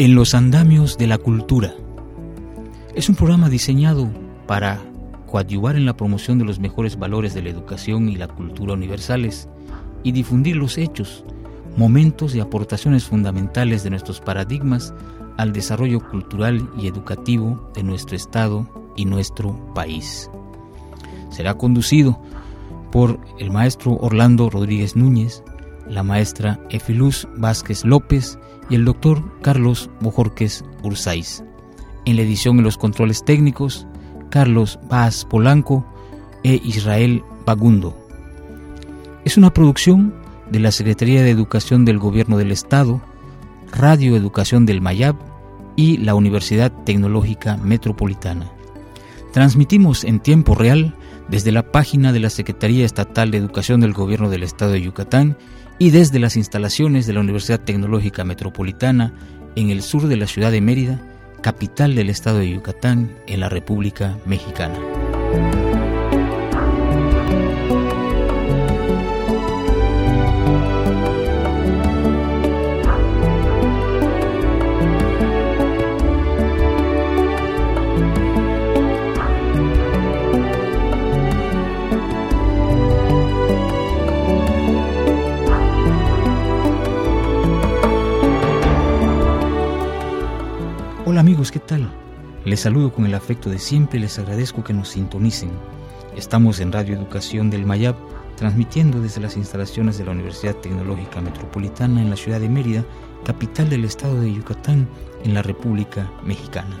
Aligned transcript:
En 0.00 0.14
los 0.14 0.34
andamios 0.34 0.96
de 0.96 1.06
la 1.06 1.18
cultura. 1.18 1.74
Es 2.94 3.10
un 3.10 3.16
programa 3.16 3.50
diseñado 3.50 4.08
para 4.46 4.80
coadyuvar 5.26 5.76
en 5.76 5.84
la 5.84 5.94
promoción 5.94 6.38
de 6.38 6.46
los 6.46 6.58
mejores 6.58 6.98
valores 6.98 7.34
de 7.34 7.42
la 7.42 7.50
educación 7.50 8.08
y 8.08 8.16
la 8.16 8.26
cultura 8.26 8.72
universales 8.72 9.46
y 10.02 10.12
difundir 10.12 10.56
los 10.56 10.78
hechos, 10.78 11.22
momentos 11.76 12.34
y 12.34 12.40
aportaciones 12.40 13.04
fundamentales 13.04 13.84
de 13.84 13.90
nuestros 13.90 14.22
paradigmas 14.22 14.94
al 15.36 15.52
desarrollo 15.52 16.00
cultural 16.00 16.66
y 16.78 16.86
educativo 16.86 17.70
de 17.74 17.82
nuestro 17.82 18.16
Estado 18.16 18.66
y 18.96 19.04
nuestro 19.04 19.74
país. 19.74 20.30
Será 21.28 21.58
conducido 21.58 22.18
por 22.90 23.20
el 23.38 23.50
maestro 23.50 23.98
Orlando 24.00 24.48
Rodríguez 24.48 24.96
Núñez, 24.96 25.42
la 25.86 26.02
maestra 26.02 26.58
Efiluz 26.70 27.28
Vázquez 27.36 27.84
López 27.84 28.38
y 28.70 28.76
el 28.76 28.84
doctor 28.84 29.22
Carlos 29.42 29.90
Bojorques 30.00 30.64
Ursáiz. 30.82 31.44
En 32.06 32.16
la 32.16 32.22
edición 32.22 32.58
y 32.58 32.62
los 32.62 32.78
controles 32.78 33.24
técnicos, 33.24 33.86
Carlos 34.30 34.78
Vaz 34.88 35.26
Polanco 35.26 35.84
e 36.44 36.60
Israel 36.64 37.22
Bagundo. 37.44 37.96
Es 39.24 39.36
una 39.36 39.52
producción 39.52 40.14
de 40.50 40.60
la 40.60 40.72
Secretaría 40.72 41.22
de 41.22 41.30
Educación 41.30 41.84
del 41.84 41.98
Gobierno 41.98 42.38
del 42.38 42.52
Estado, 42.52 43.02
Radio 43.72 44.16
Educación 44.16 44.66
del 44.66 44.80
Mayab 44.80 45.16
y 45.76 45.98
la 45.98 46.14
Universidad 46.14 46.72
Tecnológica 46.84 47.56
Metropolitana. 47.56 48.50
Transmitimos 49.32 50.04
en 50.04 50.20
tiempo 50.20 50.54
real 50.54 50.94
desde 51.28 51.52
la 51.52 51.70
página 51.70 52.12
de 52.12 52.20
la 52.20 52.30
Secretaría 52.30 52.84
Estatal 52.84 53.30
de 53.30 53.38
Educación 53.38 53.80
del 53.80 53.92
Gobierno 53.92 54.30
del 54.30 54.42
Estado 54.42 54.72
de 54.72 54.82
Yucatán 54.82 55.36
y 55.80 55.90
desde 55.90 56.18
las 56.18 56.36
instalaciones 56.36 57.06
de 57.06 57.14
la 57.14 57.20
Universidad 57.20 57.58
Tecnológica 57.58 58.22
Metropolitana 58.22 59.14
en 59.56 59.70
el 59.70 59.80
sur 59.80 60.08
de 60.08 60.18
la 60.18 60.26
ciudad 60.26 60.52
de 60.52 60.60
Mérida, 60.60 61.00
capital 61.40 61.94
del 61.94 62.10
Estado 62.10 62.38
de 62.38 62.50
Yucatán 62.50 63.10
en 63.26 63.40
la 63.40 63.48
República 63.48 64.18
Mexicana. 64.26 64.78
Amigos, 91.30 91.52
¿qué 91.52 91.60
tal? 91.60 91.88
Les 92.44 92.58
saludo 92.58 92.92
con 92.92 93.06
el 93.06 93.14
afecto 93.14 93.50
de 93.50 93.60
siempre 93.60 94.00
y 94.00 94.02
les 94.02 94.18
agradezco 94.18 94.64
que 94.64 94.72
nos 94.72 94.88
sintonicen. 94.88 95.52
Estamos 96.16 96.58
en 96.58 96.72
Radio 96.72 96.96
Educación 96.96 97.50
del 97.50 97.64
Mayab, 97.64 97.94
transmitiendo 98.36 99.00
desde 99.00 99.20
las 99.20 99.36
instalaciones 99.36 99.96
de 99.96 100.06
la 100.06 100.10
Universidad 100.10 100.56
Tecnológica 100.56 101.20
Metropolitana 101.20 102.02
en 102.02 102.10
la 102.10 102.16
ciudad 102.16 102.40
de 102.40 102.48
Mérida, 102.48 102.84
capital 103.24 103.70
del 103.70 103.84
estado 103.84 104.20
de 104.20 104.34
Yucatán, 104.34 104.88
en 105.22 105.32
la 105.32 105.42
República 105.42 106.10
Mexicana. 106.24 106.80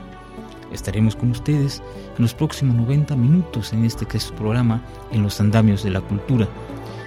Estaremos 0.72 1.14
con 1.14 1.30
ustedes 1.30 1.80
en 2.16 2.22
los 2.22 2.34
próximos 2.34 2.74
90 2.74 3.14
minutos 3.14 3.72
en 3.72 3.84
este 3.84 4.04
que 4.04 4.16
es 4.16 4.32
programa 4.32 4.82
En 5.12 5.22
los 5.22 5.40
Andamios 5.40 5.84
de 5.84 5.90
la 5.90 6.00
Cultura. 6.00 6.48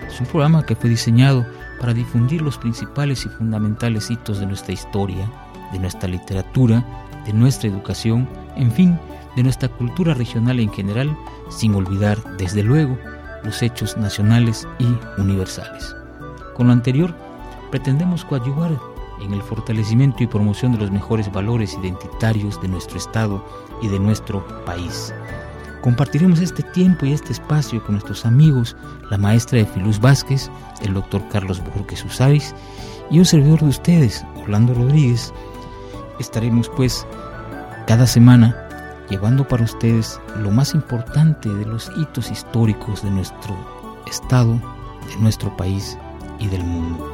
Es 0.07 0.17
un 0.17 0.27
programa 0.27 0.65
que 0.65 0.77
fue 0.77 0.89
diseñado 0.89 1.45
para 1.81 1.93
difundir 1.93 2.41
los 2.41 2.57
principales 2.57 3.25
y 3.25 3.27
fundamentales 3.27 4.09
hitos 4.09 4.39
de 4.39 4.45
nuestra 4.45 4.71
historia, 4.71 5.29
de 5.73 5.79
nuestra 5.79 6.07
literatura, 6.07 7.02
de 7.25 7.33
nuestra 7.33 7.69
educación, 7.69 8.27
en 8.55 8.71
fin, 8.71 8.99
de 9.35 9.43
nuestra 9.43 9.69
cultura 9.69 10.13
regional 10.13 10.59
en 10.59 10.71
general, 10.71 11.17
sin 11.49 11.75
olvidar, 11.75 12.17
desde 12.37 12.63
luego, 12.63 12.97
los 13.43 13.61
hechos 13.61 13.97
nacionales 13.97 14.67
y 14.79 15.21
universales. 15.21 15.95
Con 16.55 16.67
lo 16.67 16.73
anterior, 16.73 17.15
pretendemos 17.71 18.23
coadyuvar 18.25 18.71
en 19.21 19.33
el 19.33 19.41
fortalecimiento 19.41 20.23
y 20.23 20.27
promoción 20.27 20.73
de 20.73 20.79
los 20.79 20.91
mejores 20.91 21.31
valores 21.31 21.73
identitarios 21.73 22.61
de 22.61 22.67
nuestro 22.67 22.97
Estado 22.97 23.43
y 23.81 23.87
de 23.87 23.99
nuestro 23.99 24.45
país. 24.65 25.13
Compartiremos 25.81 26.39
este 26.39 26.63
tiempo 26.63 27.05
y 27.05 27.11
este 27.11 27.33
espacio 27.33 27.83
con 27.83 27.95
nuestros 27.95 28.25
amigos, 28.25 28.75
la 29.09 29.17
maestra 29.17 29.57
de 29.57 29.65
Filuz 29.65 29.99
Vázquez, 29.99 30.49
el 30.81 30.93
doctor 30.93 31.21
Carlos 31.29 31.61
Borges 31.75 32.05
Usáis 32.05 32.55
y 33.11 33.19
un 33.19 33.25
servidor 33.25 33.59
de 33.59 33.67
ustedes, 33.67 34.25
Orlando 34.41 34.73
Rodríguez, 34.73 35.33
Estaremos 36.23 36.69
pues 36.69 37.05
cada 37.85 38.07
semana 38.07 39.05
llevando 39.09 39.45
para 39.45 39.65
ustedes 39.65 40.21
lo 40.39 40.51
más 40.51 40.73
importante 40.73 41.49
de 41.49 41.65
los 41.65 41.91
hitos 41.97 42.31
históricos 42.31 43.03
de 43.03 43.11
nuestro 43.11 43.53
estado, 44.07 44.53
de 44.53 45.17
nuestro 45.19 45.55
país 45.57 45.97
y 46.39 46.47
del 46.47 46.63
mundo. 46.63 47.09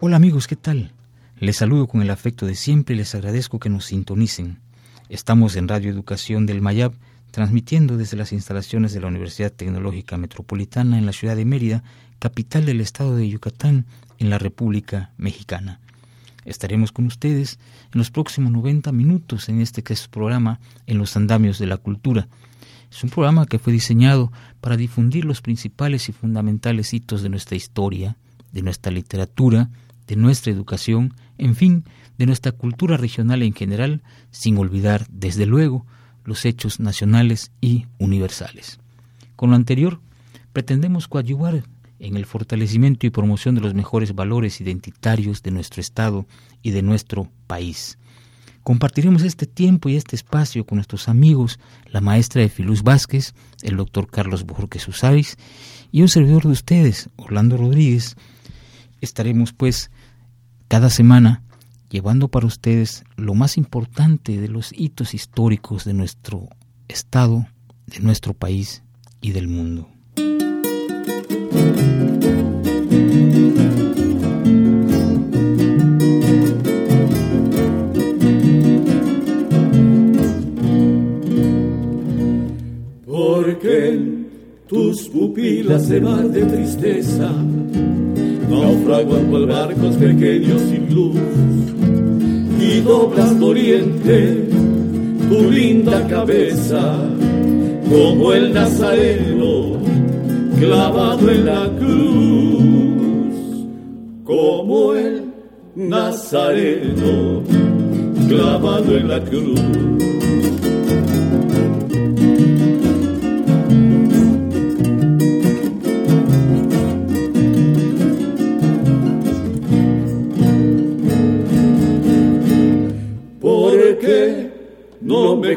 Hola 0.00 0.16
amigos, 0.16 0.46
¿qué 0.46 0.56
tal? 0.56 0.92
Les 1.38 1.58
saludo 1.58 1.86
con 1.86 2.00
el 2.00 2.08
afecto 2.08 2.46
de 2.46 2.54
siempre 2.54 2.94
y 2.94 2.98
les 2.98 3.14
agradezco 3.14 3.58
que 3.58 3.68
nos 3.68 3.84
sintonicen. 3.84 4.63
Estamos 5.10 5.54
en 5.56 5.68
Radio 5.68 5.90
Educación 5.90 6.46
del 6.46 6.62
Mayab, 6.62 6.94
transmitiendo 7.30 7.98
desde 7.98 8.16
las 8.16 8.32
instalaciones 8.32 8.94
de 8.94 9.00
la 9.00 9.08
Universidad 9.08 9.52
Tecnológica 9.52 10.16
Metropolitana 10.16 10.98
en 10.98 11.04
la 11.04 11.12
ciudad 11.12 11.36
de 11.36 11.44
Mérida, 11.44 11.84
capital 12.18 12.64
del 12.64 12.80
estado 12.80 13.14
de 13.14 13.28
Yucatán, 13.28 13.84
en 14.18 14.30
la 14.30 14.38
República 14.38 15.12
Mexicana. 15.18 15.78
Estaremos 16.46 16.90
con 16.90 17.04
ustedes 17.04 17.58
en 17.92 17.98
los 17.98 18.10
próximos 18.10 18.50
90 18.52 18.92
minutos 18.92 19.50
en 19.50 19.60
este 19.60 19.82
que 19.82 19.92
es 19.92 20.08
programa 20.08 20.58
En 20.86 20.96
los 20.96 21.16
Andamios 21.18 21.58
de 21.58 21.66
la 21.66 21.76
Cultura. 21.76 22.26
Es 22.90 23.04
un 23.04 23.10
programa 23.10 23.44
que 23.44 23.58
fue 23.58 23.74
diseñado 23.74 24.32
para 24.62 24.78
difundir 24.78 25.26
los 25.26 25.42
principales 25.42 26.08
y 26.08 26.12
fundamentales 26.12 26.94
hitos 26.94 27.22
de 27.22 27.28
nuestra 27.28 27.56
historia, 27.56 28.16
de 28.52 28.62
nuestra 28.62 28.90
literatura, 28.90 29.68
de 30.06 30.16
nuestra 30.16 30.50
educación, 30.50 31.12
en 31.36 31.56
fin, 31.56 31.84
de 32.18 32.26
nuestra 32.26 32.52
cultura 32.52 32.96
regional 32.96 33.42
en 33.42 33.54
general, 33.54 34.02
sin 34.30 34.56
olvidar, 34.58 35.06
desde 35.10 35.46
luego, 35.46 35.86
los 36.24 36.44
hechos 36.44 36.80
nacionales 36.80 37.52
y 37.60 37.86
universales. 37.98 38.78
Con 39.36 39.50
lo 39.50 39.56
anterior, 39.56 40.00
pretendemos 40.52 41.08
coadyuvar 41.08 41.64
en 41.98 42.16
el 42.16 42.26
fortalecimiento 42.26 43.06
y 43.06 43.10
promoción 43.10 43.54
de 43.54 43.60
los 43.60 43.74
mejores 43.74 44.14
valores 44.14 44.60
identitarios 44.60 45.42
de 45.42 45.50
nuestro 45.50 45.80
Estado 45.80 46.26
y 46.62 46.70
de 46.70 46.82
nuestro 46.82 47.30
país. 47.46 47.98
Compartiremos 48.62 49.22
este 49.22 49.46
tiempo 49.46 49.90
y 49.90 49.96
este 49.96 50.16
espacio 50.16 50.64
con 50.64 50.76
nuestros 50.76 51.08
amigos, 51.08 51.60
la 51.90 52.00
maestra 52.00 52.40
de 52.40 52.48
Filuz 52.48 52.82
Vázquez, 52.82 53.34
el 53.62 53.76
doctor 53.76 54.10
Carlos 54.10 54.44
Borges 54.44 54.88
Usáis 54.88 55.36
y 55.92 56.00
un 56.00 56.08
servidor 56.08 56.44
de 56.44 56.52
ustedes, 56.52 57.10
Orlando 57.16 57.58
Rodríguez. 57.58 58.16
Estaremos 59.02 59.52
pues 59.52 59.90
cada 60.68 60.88
semana 60.88 61.42
llevando 61.94 62.26
para 62.26 62.48
ustedes 62.48 63.04
lo 63.16 63.34
más 63.34 63.56
importante 63.56 64.40
de 64.40 64.48
los 64.48 64.72
hitos 64.72 65.14
históricos 65.14 65.84
de 65.84 65.94
nuestro 65.94 66.48
Estado, 66.88 67.46
de 67.86 68.00
nuestro 68.00 68.34
país 68.34 68.82
y 69.20 69.30
del 69.30 69.46
mundo. 69.46 69.88
Porque 83.06 84.00
tus 84.66 85.08
pupilas 85.10 85.86
se 85.86 86.00
van 86.00 86.32
de 86.32 86.44
tristeza 86.44 87.30
naufragan 88.50 89.46
barcos 89.46 89.96
pequeños 89.96 90.60
sin 90.62 90.92
luz 90.92 91.83
doblas 92.84 93.32
oriente 93.40 94.46
tu 95.28 95.50
linda 95.50 96.06
cabeza 96.06 96.96
como 97.88 98.32
el 98.32 98.52
nazareno 98.52 99.78
clavado 100.58 101.30
en 101.30 101.46
la 101.46 101.70
cruz 101.78 103.34
como 104.24 104.94
el 104.94 105.24
nazareno 105.74 107.42
clavado 108.28 108.96
en 108.96 109.08
la 109.08 109.20
cruz 109.20 109.60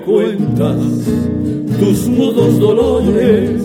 cuentas 0.08 0.78
tus 1.80 2.08
mudos 2.08 2.60
dolores, 2.60 3.62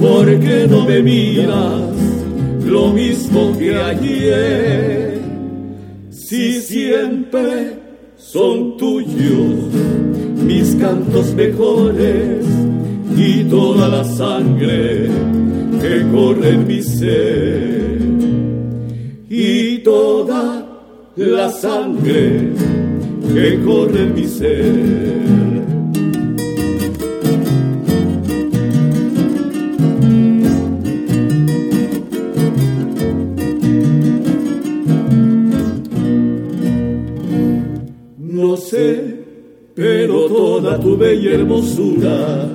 porque 0.00 0.66
no 0.68 0.84
me 0.84 1.02
miras 1.02 1.82
lo 2.64 2.90
mismo 2.90 3.56
que 3.58 3.74
ayer. 3.76 5.20
Si 6.10 6.60
siempre 6.60 7.78
son 8.16 8.76
tuyos 8.76 9.72
mis 10.44 10.74
cantos 10.76 11.34
mejores 11.34 12.44
y 13.16 13.44
toda 13.44 13.88
la 13.88 14.04
sangre 14.04 15.08
que 15.80 16.06
corre 16.12 16.48
en 16.50 16.66
mi 16.66 16.82
ser 16.82 17.98
y 19.28 19.78
toda 19.78 20.66
la 21.16 21.50
sangre 21.50 22.52
que 23.34 23.58
corre 23.64 24.06
mi 24.06 24.26
ser. 24.26 25.62
No 38.18 38.56
sé, 38.56 39.24
pero 39.74 40.26
toda 40.26 40.78
tu 40.78 40.96
bella 40.96 41.32
hermosura 41.32 42.50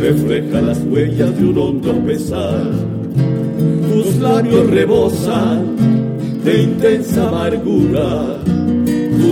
refleja 0.00 0.60
las 0.62 0.82
huellas 0.84 1.36
de 1.38 1.44
un 1.44 1.58
hondo 1.58 1.94
pesar. 2.04 2.72
Tus 3.92 4.16
labios 4.16 4.68
rebosan 4.68 5.76
de 6.44 6.62
intensa 6.62 7.28
amargura 7.28 8.36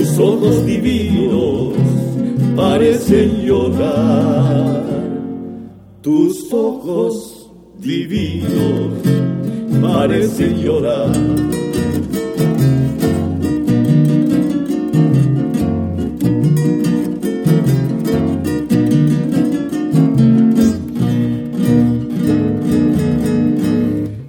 tus 0.04 0.18
ojos 0.18 0.66
divinos 0.66 1.72
parecen 2.54 3.46
llorar. 3.46 4.84
Tus 6.02 6.52
ojos 6.52 7.50
divinos 7.78 8.98
parecen 9.80 10.62
llorar. 10.62 11.10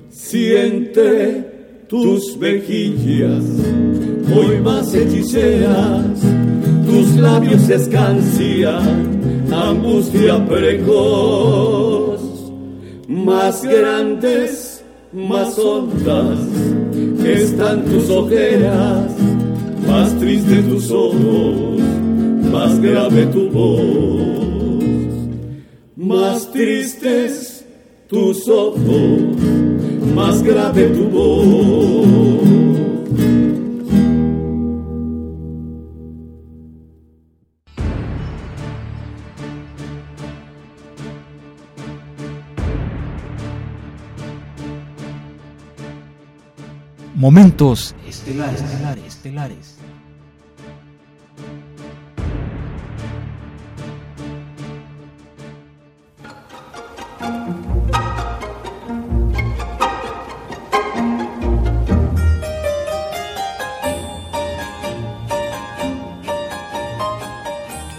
Siente 0.09 1.85
tus 1.89 2.37
mejillas 2.37 3.43
hoy 4.33 4.59
más 4.61 4.93
hechiceras, 4.93 6.21
tus 6.85 7.15
labios 7.15 7.69
escancian 7.69 9.15
angustia 9.51 10.45
precoz, 10.47 12.21
más 13.07 13.63
grandes, 13.63 14.83
más 15.13 15.57
hondas 15.59 16.39
están 17.25 17.85
tus 17.85 18.09
ojeras, 18.09 19.11
más 19.87 20.13
triste 20.19 20.61
tus 20.63 20.91
ojos, 20.91 21.79
más 22.51 22.79
grave 22.79 23.25
tu 23.27 23.49
voz, 23.49 24.99
más 25.95 26.51
tristes 26.51 27.65
tus 28.07 28.47
ojos, 28.47 28.81
más 30.13 30.43
grave 30.43 30.87
tu 30.89 31.09
voz. 31.09 32.94
Momentos 47.25 47.95
estelares, 48.07 48.61
estelares, 48.61 49.03
estelares. 49.03 49.77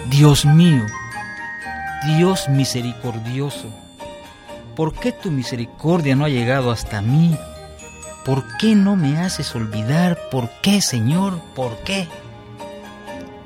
Dios 0.08 0.44
mío, 0.46 0.86
Dios 2.16 2.48
misericordioso, 2.48 3.72
¿por 4.76 4.92
qué 4.94 5.10
tu 5.10 5.32
misericordia 5.32 6.14
no 6.14 6.24
ha 6.24 6.28
llegado 6.28 6.70
hasta 6.70 7.02
mí? 7.02 7.36
¿Por 8.26 8.44
qué 8.58 8.74
no 8.74 8.96
me 8.96 9.20
haces 9.20 9.54
olvidar? 9.54 10.18
¿Por 10.32 10.50
qué, 10.60 10.82
Señor? 10.82 11.40
¿Por 11.54 11.78
qué? 11.84 12.08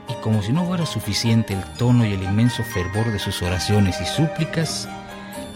Y 0.08 0.14
como 0.22 0.42
si 0.42 0.54
no 0.54 0.64
fuera 0.64 0.86
suficiente 0.86 1.52
el 1.52 1.62
tono 1.76 2.06
y 2.06 2.14
el 2.14 2.22
inmenso 2.22 2.64
fervor 2.64 3.12
de 3.12 3.18
sus 3.18 3.42
oraciones 3.42 4.00
y 4.00 4.06
súplicas, 4.06 4.88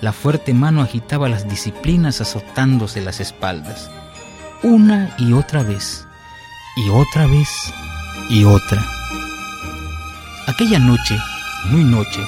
la 0.03 0.13
fuerte 0.13 0.53
mano 0.53 0.83
agitaba 0.83 1.31
las 1.31 1.49
disciplinas 1.49 2.21
azotándose 2.21 3.01
las 3.01 3.19
espaldas, 3.19 3.91
una 4.63 5.17
y 5.17 5.33
otra 5.33 5.63
vez, 5.63 6.07
y 6.77 6.91
otra 6.91 7.27
vez, 7.27 7.49
y 8.29 8.45
otra. 8.45 8.85
Aquella 10.47 10.79
noche, 10.79 11.17
muy 11.71 11.83
noche, 11.83 12.21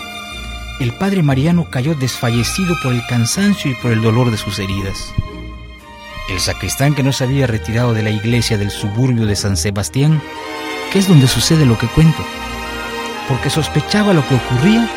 el 0.81 0.95
padre 0.95 1.23
Mariano 1.23 1.69
cayó 1.69 1.95
desfallecido 1.95 2.75
por 2.83 2.95
el 2.95 3.07
cansancio 3.07 3.71
y 3.71 3.75
por 3.75 3.93
el 3.93 4.01
dolor 4.01 4.31
de 4.31 4.39
sus 4.39 4.59
heridas. 4.59 5.13
El 6.29 6.41
sacristán 6.41 6.95
que 6.95 7.05
no 7.05 7.13
se 7.13 7.25
había 7.25 7.47
retirado 7.47 7.95
de 7.95 8.03
la 8.03 8.11
iglesia 8.11 8.59
del 8.59 8.71
suburbio 8.71 9.27
de 9.27 9.37
San 9.37 9.57
Sebastián, 9.57 10.21
que 10.93 10.99
es 10.99 11.07
donde 11.07 11.29
sucede 11.29 11.65
lo 11.65 11.79
que 11.79 11.87
cuento, 11.87 12.25
porque 13.29 13.49
sospechaba 13.49 14.13
lo 14.13 14.27
que 14.27 14.35
ocurría, 14.35 14.91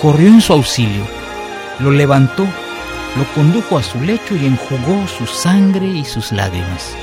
corrió 0.00 0.28
en 0.28 0.40
su 0.40 0.52
auxilio, 0.52 1.04
lo 1.80 1.90
levantó, 1.90 2.46
lo 3.16 3.24
condujo 3.34 3.78
a 3.78 3.82
su 3.82 4.00
lecho 4.00 4.36
y 4.36 4.46
enjugó 4.46 5.08
su 5.08 5.26
sangre 5.26 5.86
y 5.86 6.04
sus 6.04 6.30
lágrimas. 6.30 6.94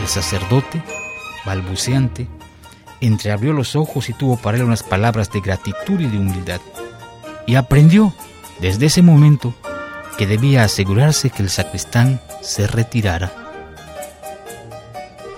El 0.00 0.06
sacerdote, 0.06 0.82
balbuceante, 1.46 2.28
entreabrió 3.00 3.54
los 3.54 3.76
ojos 3.76 4.10
y 4.10 4.12
tuvo 4.12 4.36
para 4.36 4.58
él 4.58 4.64
unas 4.64 4.82
palabras 4.82 5.30
de 5.30 5.40
gratitud 5.40 6.00
y 6.00 6.06
de 6.06 6.18
humildad. 6.18 6.60
Y 7.46 7.54
aprendió, 7.54 8.12
desde 8.60 8.86
ese 8.86 9.00
momento, 9.00 9.54
que 10.16 10.26
debía 10.26 10.64
asegurarse 10.64 11.30
que 11.30 11.42
el 11.42 11.50
sacristán 11.50 12.20
se 12.40 12.66
retirara. 12.66 13.32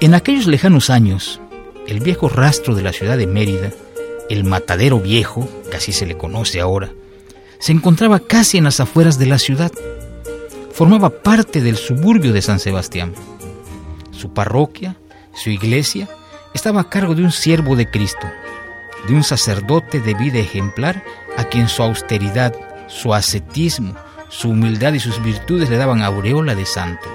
En 0.00 0.14
aquellos 0.14 0.46
lejanos 0.46 0.90
años, 0.90 1.40
el 1.86 2.00
viejo 2.00 2.28
rastro 2.28 2.74
de 2.74 2.82
la 2.82 2.92
ciudad 2.92 3.16
de 3.16 3.26
Mérida, 3.26 3.70
el 4.28 4.44
matadero 4.44 5.00
viejo, 5.00 5.48
que 5.70 5.76
así 5.76 5.92
se 5.92 6.06
le 6.06 6.16
conoce 6.16 6.60
ahora, 6.60 6.90
se 7.58 7.72
encontraba 7.72 8.20
casi 8.20 8.58
en 8.58 8.64
las 8.64 8.80
afueras 8.80 9.18
de 9.18 9.26
la 9.26 9.38
ciudad. 9.38 9.72
Formaba 10.72 11.10
parte 11.10 11.62
del 11.62 11.76
suburbio 11.76 12.32
de 12.32 12.42
San 12.42 12.58
Sebastián. 12.58 13.14
Su 14.10 14.34
parroquia, 14.34 14.96
su 15.34 15.50
iglesia, 15.50 16.08
estaba 16.52 16.82
a 16.82 16.88
cargo 16.88 17.14
de 17.14 17.22
un 17.22 17.32
siervo 17.32 17.76
de 17.76 17.90
Cristo, 17.90 18.26
de 19.08 19.14
un 19.14 19.24
sacerdote 19.24 20.00
de 20.00 20.14
vida 20.14 20.38
ejemplar 20.38 21.02
a 21.36 21.44
quien 21.44 21.68
su 21.68 21.82
austeridad, 21.82 22.54
su 22.88 23.14
ascetismo, 23.14 23.94
su 24.36 24.50
humildad 24.50 24.92
y 24.92 25.00
sus 25.00 25.22
virtudes 25.22 25.70
le 25.70 25.78
daban 25.78 26.02
aureola 26.02 26.54
de 26.54 26.66
santo. 26.66 27.08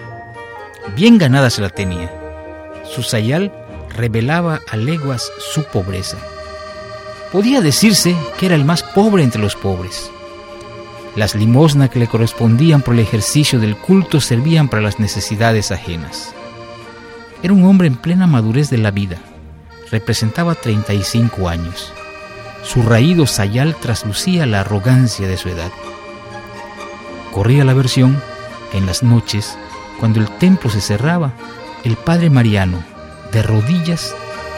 Bien 0.96 1.20
ganada 1.20 1.52
se 1.52 1.62
la 1.62 1.70
tenía. 1.70 2.12
Su 2.84 3.04
sayal 3.04 3.54
revelaba 3.96 4.62
a 4.68 4.76
leguas 4.76 5.32
su 5.38 5.64
pobreza. 5.66 6.18
Podía 7.32 7.62
decirse 7.62 8.16
que 8.40 8.48
era 8.48 8.56
el 8.56 8.66
más 8.66 8.82
pobre 8.82 9.24
entre 9.24 9.40
los 9.40 9.56
pobres. 9.56 10.10
Las 11.16 11.36
limosnas 11.36 11.92
que 11.92 12.00
le 12.00 12.08
correspondían 12.08 12.82
por 12.82 12.96
el 12.96 13.02
ejercicio 13.02 13.60
del 13.60 13.78
culto 13.78 14.20
servían 14.20 14.68
para 14.68 14.82
las 14.82 15.00
necesidades 15.00 15.72
ajenas. 15.72 16.34
Era 17.44 17.54
un 17.54 17.66
hombre 17.66 17.88
en 17.88 17.98
plena 17.98 18.26
madurez 18.26 18.72
de 18.72 18.80
la 18.80 18.90
vida. 18.90 19.18
Representaba 19.92 20.56
35 20.56 21.50
años. 21.50 21.94
Su 22.64 22.82
raído 22.82 23.28
sayal 23.28 23.76
traslucía 23.76 24.48
la 24.48 24.62
arrogancia 24.62 25.28
de 25.28 25.38
su 25.38 25.50
edad. 25.50 25.72
Corría 27.32 27.64
la 27.64 27.74
versión 27.74 28.22
que 28.72 28.78
en 28.78 28.86
las 28.86 29.04
noches, 29.04 29.58
cuando 30.00 30.20
el 30.20 30.30
templo 30.38 30.70
se 30.70 30.82
cerraba, 30.82 31.34
el 31.84 31.96
padre 31.96 32.30
Mariano, 32.30 32.84
de 33.32 33.42
rodillas, 33.42 34.14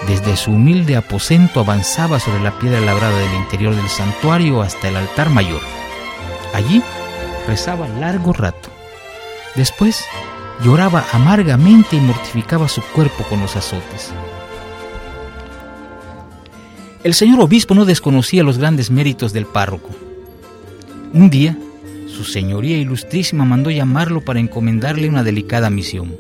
desde 0.08 0.36
su 0.36 0.52
humilde 0.52 0.96
aposento 0.96 1.60
avanzaba 1.60 2.20
sobre 2.20 2.42
la 2.42 2.58
piedra 2.60 2.82
labrada 2.82 3.18
del 3.18 3.36
interior 3.36 3.76
del 3.76 3.88
santuario 3.88 4.62
hasta 4.62 4.90
el 4.90 4.98
altar 4.98 5.30
mayor. 5.30 5.62
Allí 6.54 6.84
rezaba 7.48 7.88
largo 7.88 8.34
rato. 8.34 8.70
Después 9.56 10.04
lloraba 10.64 11.06
amargamente 11.12 11.96
y 11.96 12.00
mortificaba 12.00 12.68
su 12.68 12.82
cuerpo 12.82 13.24
con 13.24 13.40
los 13.40 13.56
azotes. 13.56 14.12
El 17.04 17.14
señor 17.14 17.42
obispo 17.42 17.76
no 17.76 17.86
desconocía 17.86 18.44
los 18.44 18.58
grandes 18.58 18.90
méritos 18.90 19.34
del 19.34 19.46
párroco. 19.46 19.90
Un 21.14 21.30
día, 21.30 21.58
su 22.14 22.24
señoría 22.24 22.78
ilustrísima 22.78 23.44
mandó 23.44 23.72
llamarlo 23.72 24.22
para 24.22 24.40
encomendarle 24.40 25.10
una 25.10 25.24
delicada 25.24 25.70
misión. 25.70 26.16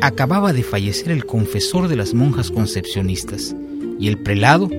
Acababa 0.00 0.52
de 0.52 0.62
fallecer 0.62 1.10
el 1.10 1.26
confesor 1.26 1.88
de 1.88 1.96
las 1.96 2.14
monjas 2.14 2.50
concepcionistas 2.50 3.54
y 3.98 4.08
el 4.08 4.18
prelado 4.18 4.70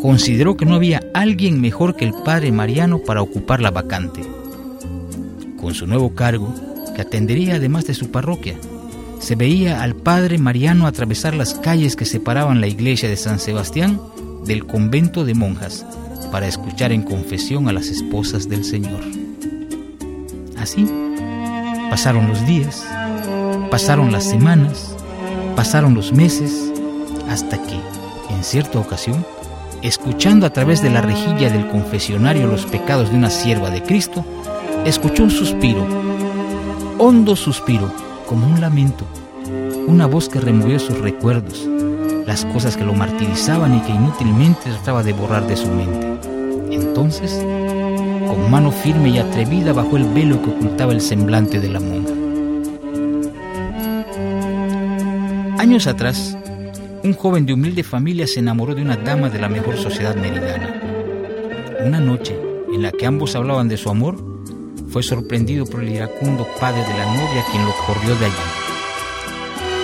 consideró 0.00 0.56
que 0.56 0.66
no 0.66 0.74
había 0.74 1.02
alguien 1.14 1.60
mejor 1.60 1.96
que 1.96 2.04
el 2.04 2.12
padre 2.24 2.52
Mariano 2.52 2.98
para 2.98 3.22
ocupar 3.22 3.60
la 3.60 3.70
vacante. 3.70 4.20
Con 5.58 5.74
su 5.74 5.86
nuevo 5.86 6.14
cargo, 6.14 6.54
que 6.94 7.02
atendería 7.02 7.54
además 7.54 7.86
de 7.86 7.94
su 7.94 8.10
parroquia, 8.10 8.56
se 9.20 9.36
veía 9.36 9.82
al 9.82 9.94
padre 9.94 10.36
Mariano 10.36 10.86
atravesar 10.86 11.34
las 11.34 11.54
calles 11.54 11.96
que 11.96 12.04
separaban 12.04 12.60
la 12.60 12.66
iglesia 12.66 13.08
de 13.08 13.16
San 13.16 13.38
Sebastián 13.38 14.00
del 14.44 14.66
convento 14.66 15.24
de 15.24 15.34
monjas 15.34 15.86
para 16.30 16.48
escuchar 16.48 16.92
en 16.92 17.02
confesión 17.02 17.68
a 17.68 17.72
las 17.72 17.86
esposas 17.88 18.48
del 18.48 18.64
Señor. 18.64 19.21
Así 20.62 20.88
pasaron 21.90 22.28
los 22.28 22.46
días, 22.46 22.86
pasaron 23.68 24.12
las 24.12 24.22
semanas, 24.22 24.94
pasaron 25.56 25.92
los 25.92 26.12
meses, 26.12 26.72
hasta 27.28 27.60
que, 27.60 27.74
en 28.30 28.44
cierta 28.44 28.78
ocasión, 28.78 29.26
escuchando 29.82 30.46
a 30.46 30.50
través 30.50 30.80
de 30.80 30.90
la 30.90 31.00
rejilla 31.00 31.50
del 31.50 31.68
confesionario 31.68 32.46
los 32.46 32.64
pecados 32.64 33.10
de 33.10 33.16
una 33.16 33.28
sierva 33.28 33.70
de 33.70 33.82
Cristo, 33.82 34.24
escuchó 34.86 35.24
un 35.24 35.30
suspiro, 35.32 35.84
hondo 36.96 37.34
suspiro, 37.34 37.92
como 38.28 38.46
un 38.46 38.60
lamento, 38.60 39.04
una 39.88 40.06
voz 40.06 40.28
que 40.28 40.40
removió 40.40 40.78
sus 40.78 40.96
recuerdos, 40.98 41.68
las 42.24 42.44
cosas 42.44 42.76
que 42.76 42.84
lo 42.84 42.94
martirizaban 42.94 43.76
y 43.76 43.80
que 43.80 43.92
inútilmente 43.92 44.70
trataba 44.70 45.02
de 45.02 45.12
borrar 45.12 45.44
de 45.48 45.56
su 45.56 45.68
mente. 45.68 46.20
Entonces, 46.70 47.44
con 48.32 48.50
mano 48.50 48.72
firme 48.72 49.10
y 49.10 49.18
atrevida 49.18 49.74
bajó 49.74 49.98
el 49.98 50.04
velo 50.04 50.40
que 50.42 50.48
ocultaba 50.48 50.94
el 50.94 51.02
semblante 51.02 51.60
de 51.60 51.68
la 51.68 51.80
monja. 51.80 52.14
Años 55.58 55.86
atrás, 55.86 56.34
un 57.04 57.12
joven 57.12 57.44
de 57.44 57.52
humilde 57.52 57.82
familia 57.82 58.26
se 58.26 58.40
enamoró 58.40 58.74
de 58.74 58.80
una 58.80 58.96
dama 58.96 59.28
de 59.28 59.38
la 59.38 59.50
mejor 59.50 59.76
sociedad 59.76 60.16
meridana. 60.16 60.80
Una 61.84 62.00
noche, 62.00 62.34
en 62.72 62.80
la 62.80 62.90
que 62.90 63.04
ambos 63.04 63.36
hablaban 63.36 63.68
de 63.68 63.76
su 63.76 63.90
amor, 63.90 64.16
fue 64.88 65.02
sorprendido 65.02 65.66
por 65.66 65.82
el 65.82 65.90
iracundo 65.90 66.48
padre 66.58 66.80
de 66.80 66.98
la 66.98 67.14
novia 67.14 67.44
quien 67.50 67.66
lo 67.66 67.74
corrió 67.86 68.16
de 68.16 68.24
allí. 68.24 68.34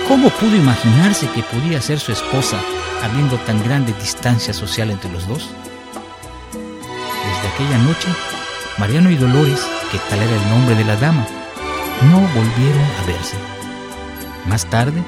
¿Cómo 0.07 0.29
pudo 0.31 0.55
imaginarse 0.55 1.27
que 1.35 1.43
podía 1.43 1.79
ser 1.83 1.99
su 1.99 2.13
esposa 2.13 2.59
habiendo 3.03 3.37
tan 3.37 3.63
grande 3.63 3.93
distancia 4.01 4.55
social 4.55 4.89
entre 4.89 5.11
los 5.11 5.27
dos? 5.27 5.47
Desde 6.51 7.47
aquella 7.53 7.77
noche, 7.83 8.07
Mariano 8.79 9.11
y 9.11 9.15
Dolores, 9.15 9.59
que 9.91 9.99
tal 10.09 10.19
era 10.19 10.35
el 10.35 10.49
nombre 10.49 10.75
de 10.75 10.85
la 10.85 10.95
dama, 10.95 11.25
no 12.09 12.19
volvieron 12.19 12.81
a 12.81 13.05
verse. 13.05 13.35
Más 14.47 14.65
tarde, 14.65 15.03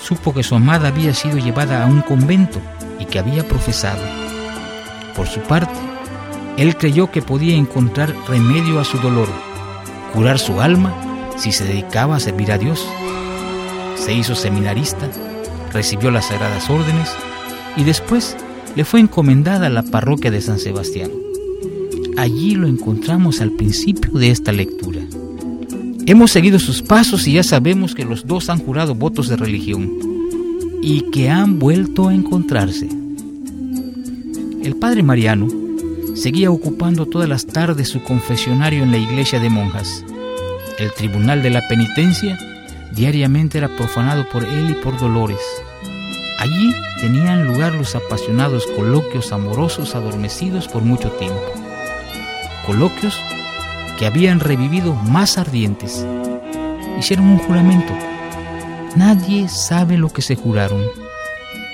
supo 0.00 0.32
que 0.32 0.42
su 0.42 0.54
amada 0.54 0.88
había 0.88 1.12
sido 1.12 1.38
llevada 1.38 1.82
a 1.82 1.86
un 1.86 2.02
convento 2.02 2.60
y 2.98 3.04
que 3.06 3.18
había 3.18 3.46
profesado. 3.46 4.02
Por 5.16 5.26
su 5.26 5.40
parte, 5.40 5.74
él 6.56 6.76
creyó 6.76 7.10
que 7.10 7.22
podía 7.22 7.56
encontrar 7.56 8.14
remedio 8.28 8.80
a 8.80 8.84
su 8.84 8.98
dolor, 8.98 9.28
curar 10.14 10.38
su 10.38 10.60
alma 10.60 10.94
si 11.36 11.52
se 11.52 11.64
dedicaba 11.64 12.16
a 12.16 12.20
servir 12.20 12.52
a 12.52 12.58
Dios 12.58 12.86
se 14.06 14.12
hizo 14.12 14.36
seminarista, 14.36 15.08
recibió 15.72 16.12
las 16.12 16.26
sagradas 16.26 16.70
órdenes 16.70 17.10
y 17.74 17.82
después 17.82 18.36
le 18.76 18.84
fue 18.84 19.00
encomendada 19.00 19.66
a 19.66 19.70
la 19.70 19.82
parroquia 19.82 20.30
de 20.30 20.40
San 20.40 20.60
Sebastián. 20.60 21.10
Allí 22.16 22.54
lo 22.54 22.66
encontramos 22.66 23.42
al 23.42 23.52
principio 23.52 24.18
de 24.18 24.30
esta 24.30 24.50
lectura. 24.50 25.02
Hemos 26.06 26.30
seguido 26.30 26.58
sus 26.58 26.80
pasos 26.80 27.26
y 27.26 27.32
ya 27.32 27.42
sabemos 27.42 27.94
que 27.94 28.04
los 28.04 28.26
dos 28.26 28.48
han 28.48 28.58
jurado 28.58 28.94
votos 28.94 29.28
de 29.28 29.36
religión 29.36 29.92
y 30.80 31.02
que 31.10 31.28
han 31.28 31.58
vuelto 31.58 32.08
a 32.08 32.14
encontrarse. 32.14 32.88
El 34.62 34.76
padre 34.76 35.02
Mariano 35.02 35.48
seguía 36.14 36.50
ocupando 36.50 37.04
todas 37.06 37.28
las 37.28 37.46
tardes 37.46 37.88
su 37.88 38.02
confesionario 38.02 38.82
en 38.82 38.92
la 38.92 38.98
iglesia 38.98 39.38
de 39.38 39.50
monjas. 39.50 40.04
El 40.78 40.92
tribunal 40.92 41.42
de 41.42 41.50
la 41.50 41.68
penitencia 41.68 42.38
diariamente 42.94 43.58
era 43.58 43.76
profanado 43.76 44.26
por 44.28 44.44
él 44.44 44.70
y 44.70 44.74
por 44.82 44.98
Dolores. 44.98 45.40
Allí 46.38 46.72
tenían 47.00 47.46
lugar 47.46 47.74
los 47.74 47.94
apasionados 47.94 48.66
coloquios 48.74 49.32
amorosos 49.32 49.94
adormecidos 49.94 50.66
por 50.66 50.82
mucho 50.82 51.10
tiempo. 51.10 51.65
Coloquios 52.66 53.18
que 53.98 54.06
habían 54.06 54.40
revivido 54.40 54.94
más 54.94 55.38
ardientes. 55.38 56.04
Hicieron 56.98 57.26
un 57.26 57.38
juramento. 57.38 57.92
Nadie 58.96 59.48
sabe 59.48 59.96
lo 59.96 60.08
que 60.08 60.22
se 60.22 60.34
juraron. 60.34 60.82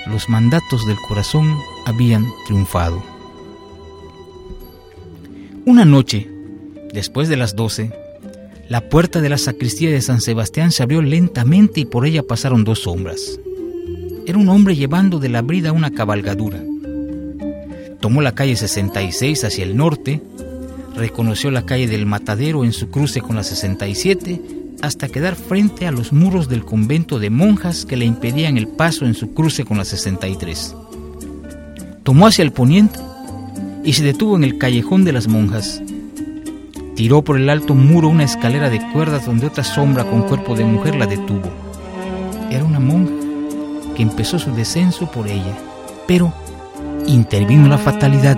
Los 0.07 0.29
mandatos 0.29 0.85
del 0.85 0.97
corazón 1.07 1.57
habían 1.85 2.25
triunfado. 2.45 3.01
Una 5.65 5.85
noche, 5.85 6.29
después 6.93 7.29
de 7.29 7.37
las 7.37 7.55
doce, 7.55 7.91
la 8.69 8.89
puerta 8.89 9.21
de 9.21 9.29
la 9.29 9.37
sacristía 9.37 9.91
de 9.91 10.01
San 10.01 10.21
Sebastián 10.21 10.71
se 10.71 10.83
abrió 10.83 11.01
lentamente 11.01 11.79
y 11.81 11.85
por 11.85 12.05
ella 12.05 12.23
pasaron 12.23 12.63
dos 12.63 12.79
sombras. 12.79 13.39
Era 14.25 14.37
un 14.37 14.49
hombre 14.49 14.75
llevando 14.75 15.19
de 15.19 15.29
la 15.29 15.41
brida 15.41 15.71
una 15.71 15.91
cabalgadura. 15.91 16.61
Tomó 17.99 18.21
la 18.21 18.35
calle 18.35 18.55
66 18.55 19.43
hacia 19.43 19.63
el 19.63 19.77
norte, 19.77 20.21
reconoció 20.95 21.51
la 21.51 21.65
calle 21.65 21.87
del 21.87 22.05
Matadero 22.05 22.63
en 22.63 22.73
su 22.73 22.89
cruce 22.89 23.21
con 23.21 23.35
la 23.35 23.43
67 23.43 24.41
hasta 24.81 25.07
quedar 25.07 25.35
frente 25.35 25.87
a 25.87 25.91
los 25.91 26.11
muros 26.11 26.49
del 26.49 26.65
convento 26.65 27.19
de 27.19 27.29
monjas 27.29 27.85
que 27.85 27.97
le 27.97 28.05
impedían 28.05 28.57
el 28.57 28.67
paso 28.67 29.05
en 29.05 29.13
su 29.13 29.33
cruce 29.33 29.65
con 29.65 29.77
la 29.77 29.85
63. 29.85 30.75
Tomó 32.03 32.27
hacia 32.27 32.43
el 32.43 32.51
poniente 32.51 32.99
y 33.83 33.93
se 33.93 34.03
detuvo 34.03 34.35
en 34.35 34.43
el 34.43 34.57
callejón 34.57 35.05
de 35.05 35.13
las 35.13 35.27
monjas, 35.27 35.81
Tiró 36.95 37.23
por 37.23 37.37
el 37.37 37.49
alto 37.49 37.73
muro 37.73 38.07
una 38.07 38.23
escalera 38.23 38.69
de 38.69 38.79
cuerdas 38.91 39.25
donde 39.25 39.47
otra 39.47 39.63
sombra 39.63 40.03
con 40.03 40.21
cuerpo 40.23 40.55
de 40.55 40.63
mujer 40.63 40.95
la 40.95 41.07
detuvo. 41.07 41.51
Era 42.51 42.63
una 42.63 42.79
monja 42.79 43.13
que 43.95 44.03
empezó 44.03 44.37
su 44.37 44.53
descenso 44.53 45.09
por 45.09 45.27
ella, 45.27 45.57
pero 46.07 46.31
intervino 47.07 47.67
la 47.67 47.79
fatalidad. 47.79 48.37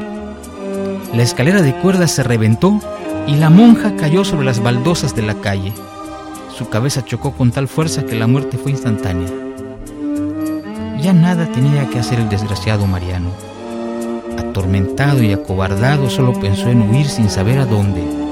La 1.15 1.23
escalera 1.23 1.61
de 1.61 1.73
cuerdas 1.75 2.11
se 2.11 2.23
reventó 2.23 2.79
y 3.25 3.35
la 3.35 3.49
monja 3.49 3.95
cayó 3.95 4.25
sobre 4.25 4.45
las 4.45 4.61
baldosas 4.61 5.15
de 5.15 5.21
la 5.21 5.35
calle. 5.35 5.73
Su 6.57 6.69
cabeza 6.69 7.05
chocó 7.05 7.31
con 7.31 7.51
tal 7.51 7.67
fuerza 7.67 8.05
que 8.05 8.15
la 8.15 8.27
muerte 8.27 8.57
fue 8.57 8.71
instantánea. 8.71 9.29
Ya 11.01 11.13
nada 11.13 11.45
tenía 11.51 11.89
que 11.89 11.99
hacer 11.99 12.19
el 12.19 12.29
desgraciado 12.29 12.85
Mariano. 12.85 13.29
Atormentado 14.37 15.23
y 15.23 15.31
acobardado, 15.31 16.09
solo 16.09 16.33
pensó 16.39 16.69
en 16.69 16.81
huir 16.81 17.07
sin 17.07 17.29
saber 17.29 17.59
a 17.59 17.65
dónde 17.65 18.25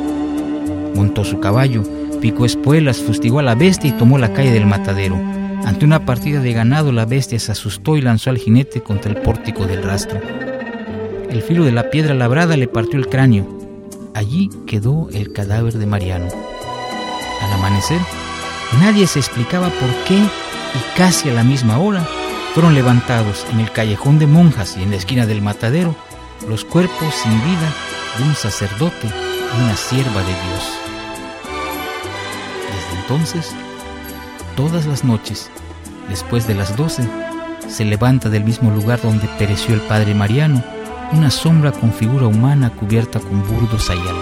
montó 0.93 1.23
su 1.23 1.39
caballo, 1.39 1.83
picó 2.21 2.45
espuelas, 2.45 2.97
fustigó 2.97 3.39
a 3.39 3.43
la 3.43 3.55
bestia 3.55 3.89
y 3.89 3.93
tomó 3.93 4.17
la 4.17 4.33
calle 4.33 4.51
del 4.51 4.65
matadero. 4.65 5.15
Ante 5.65 5.85
una 5.85 6.05
partida 6.05 6.39
de 6.39 6.53
ganado 6.53 6.91
la 6.91 7.05
bestia 7.05 7.39
se 7.39 7.51
asustó 7.51 7.97
y 7.97 8.01
lanzó 8.01 8.29
al 8.29 8.37
jinete 8.37 8.81
contra 8.81 9.11
el 9.11 9.17
pórtico 9.21 9.65
del 9.65 9.83
rastro. 9.83 10.19
El 11.33 11.41
filo 11.41 11.65
de 11.65 11.71
la 11.71 11.89
piedra 11.89 12.13
labrada 12.13 12.55
le 12.55 12.67
partió 12.67 12.97
el 12.97 13.07
cráneo. 13.07 13.45
Allí 14.13 14.49
quedó 14.67 15.09
el 15.11 15.33
cadáver 15.33 15.73
de 15.73 15.85
Mariano. 15.85 16.29
Al 17.41 17.51
amanecer, 17.51 17.99
nadie 18.79 19.07
se 19.07 19.19
explicaba 19.19 19.67
por 19.67 19.89
qué 20.07 20.15
y 20.15 20.97
casi 20.97 21.29
a 21.29 21.33
la 21.33 21.43
misma 21.43 21.79
hora 21.79 22.07
fueron 22.53 22.75
levantados 22.75 23.45
en 23.51 23.59
el 23.59 23.71
callejón 23.71 24.19
de 24.19 24.27
monjas 24.27 24.77
y 24.77 24.83
en 24.83 24.91
la 24.91 24.97
esquina 24.97 25.25
del 25.25 25.41
matadero 25.41 25.95
los 26.47 26.63
cuerpos 26.63 27.13
sin 27.15 27.31
vida 27.31 27.73
de 28.17 28.23
un 28.23 28.35
sacerdote 28.35 29.07
y 29.07 29.63
una 29.63 29.75
sierva 29.75 30.21
de 30.21 30.27
Dios 30.27 30.83
entonces, 33.03 33.53
todas 34.55 34.85
las 34.85 35.03
noches, 35.03 35.51
después 36.09 36.47
de 36.47 36.55
las 36.55 36.77
doce, 36.77 37.03
se 37.67 37.83
levanta 37.83 38.29
del 38.29 38.45
mismo 38.45 38.71
lugar 38.71 39.01
donde 39.01 39.27
pereció 39.37 39.75
el 39.75 39.81
padre 39.81 40.13
Mariano 40.13 40.63
una 41.15 41.29
sombra 41.29 41.71
con 41.71 41.91
figura 41.91 42.27
humana 42.27 42.69
cubierta 42.69 43.19
con 43.19 43.41
burdo 43.41 43.79
sayal, 43.79 44.15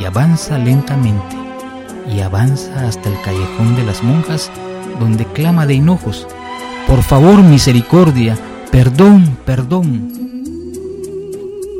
y 0.00 0.04
avanza 0.04 0.58
lentamente, 0.58 1.36
y 2.14 2.20
avanza 2.20 2.88
hasta 2.88 3.08
el 3.08 3.20
callejón 3.22 3.76
de 3.76 3.84
las 3.84 4.02
monjas, 4.02 4.50
donde 4.98 5.24
clama 5.26 5.66
de 5.66 5.74
hinojos, 5.74 6.26
por 6.86 7.02
favor 7.02 7.42
misericordia, 7.42 8.36
perdón, 8.72 9.38
perdón. 9.44 10.12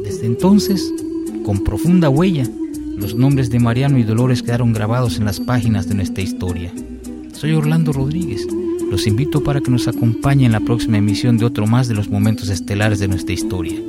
Desde 0.04 0.26
entonces, 0.26 0.92
con 1.44 1.64
profunda 1.64 2.08
huella, 2.08 2.44
los 2.96 3.14
nombres 3.14 3.50
de 3.50 3.58
Mariano 3.58 3.98
y 3.98 4.02
Dolores 4.02 4.42
quedaron 4.42 4.72
grabados 4.72 5.16
en 5.16 5.24
las 5.24 5.40
páginas 5.40 5.88
de 5.88 5.94
nuestra 5.94 6.22
historia. 6.22 6.72
Soy 7.32 7.52
Orlando 7.54 7.92
Rodríguez. 7.92 8.46
Los 8.90 9.06
invito 9.06 9.42
para 9.42 9.60
que 9.60 9.70
nos 9.70 9.88
acompañen 9.88 10.46
en 10.46 10.52
la 10.52 10.60
próxima 10.60 10.98
emisión 10.98 11.38
de 11.38 11.46
otro 11.46 11.66
más 11.66 11.88
de 11.88 11.94
los 11.94 12.10
momentos 12.10 12.50
estelares 12.50 12.98
de 12.98 13.08
nuestra 13.08 13.32
historia. 13.32 13.80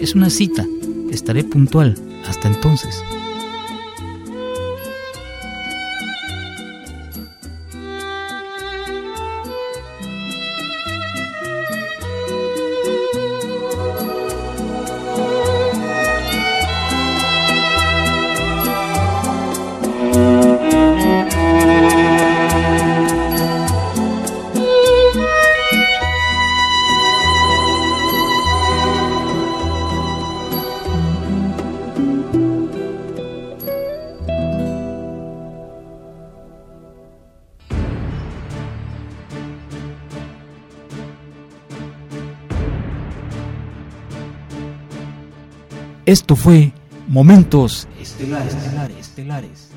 Es 0.00 0.14
una 0.14 0.30
cita, 0.30 0.66
estaré 1.10 1.44
puntual. 1.44 1.94
Hasta 2.26 2.48
entonces. 2.48 3.04
Esto 46.10 46.34
fue 46.34 46.72
Momentos 47.06 47.86
Estelares. 48.00 48.52
Estelares, 48.98 49.70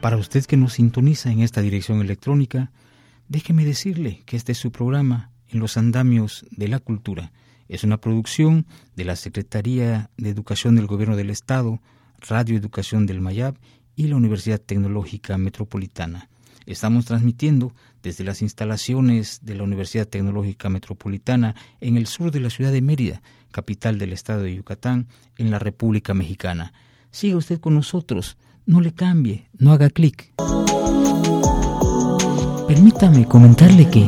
Para 0.00 0.16
usted 0.16 0.46
que 0.46 0.56
nos 0.56 0.72
sintoniza 0.72 1.30
en 1.30 1.40
esta 1.40 1.60
dirección 1.60 2.00
electrónica, 2.00 2.72
déjeme 3.28 3.66
decirle 3.66 4.22
que 4.24 4.38
este 4.38 4.52
es 4.52 4.58
su 4.58 4.72
programa 4.72 5.32
En 5.50 5.60
los 5.60 5.76
Andamios 5.76 6.46
de 6.50 6.68
la 6.68 6.78
Cultura. 6.78 7.30
Es 7.68 7.84
una 7.84 8.00
producción 8.00 8.64
de 8.96 9.04
la 9.04 9.16
Secretaría 9.16 10.08
de 10.16 10.30
Educación 10.30 10.76
del 10.76 10.86
Gobierno 10.86 11.16
del 11.16 11.28
Estado, 11.28 11.82
Radio 12.26 12.56
Educación 12.56 13.04
del 13.04 13.20
Mayab 13.20 13.58
y 13.96 14.06
la 14.06 14.16
Universidad 14.16 14.62
Tecnológica 14.62 15.36
Metropolitana. 15.36 16.30
Estamos 16.68 17.06
transmitiendo 17.06 17.72
desde 18.02 18.24
las 18.24 18.42
instalaciones 18.42 19.40
de 19.42 19.54
la 19.54 19.62
Universidad 19.62 20.06
Tecnológica 20.06 20.68
Metropolitana 20.68 21.54
en 21.80 21.96
el 21.96 22.06
sur 22.06 22.30
de 22.30 22.40
la 22.40 22.50
ciudad 22.50 22.70
de 22.70 22.82
Mérida, 22.82 23.22
capital 23.50 23.98
del 23.98 24.12
estado 24.12 24.42
de 24.42 24.54
Yucatán, 24.54 25.06
en 25.38 25.50
la 25.50 25.58
República 25.58 26.12
Mexicana. 26.12 26.74
Siga 27.10 27.38
usted 27.38 27.58
con 27.58 27.74
nosotros, 27.74 28.36
no 28.66 28.82
le 28.82 28.92
cambie, 28.92 29.48
no 29.56 29.72
haga 29.72 29.88
clic. 29.88 30.34
Permítame 32.68 33.24
comentarle 33.24 33.88
que 33.88 34.06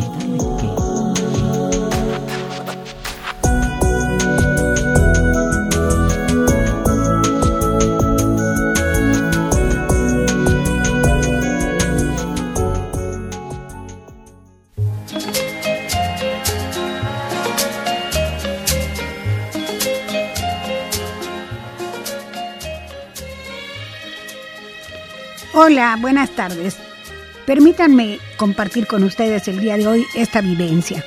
Hola, 25.70 25.96
buenas 26.00 26.30
tardes. 26.30 26.76
Permítanme 27.46 28.18
compartir 28.36 28.88
con 28.88 29.04
ustedes 29.04 29.46
el 29.46 29.60
día 29.60 29.76
de 29.76 29.86
hoy 29.86 30.04
esta 30.16 30.40
vivencia. 30.40 31.04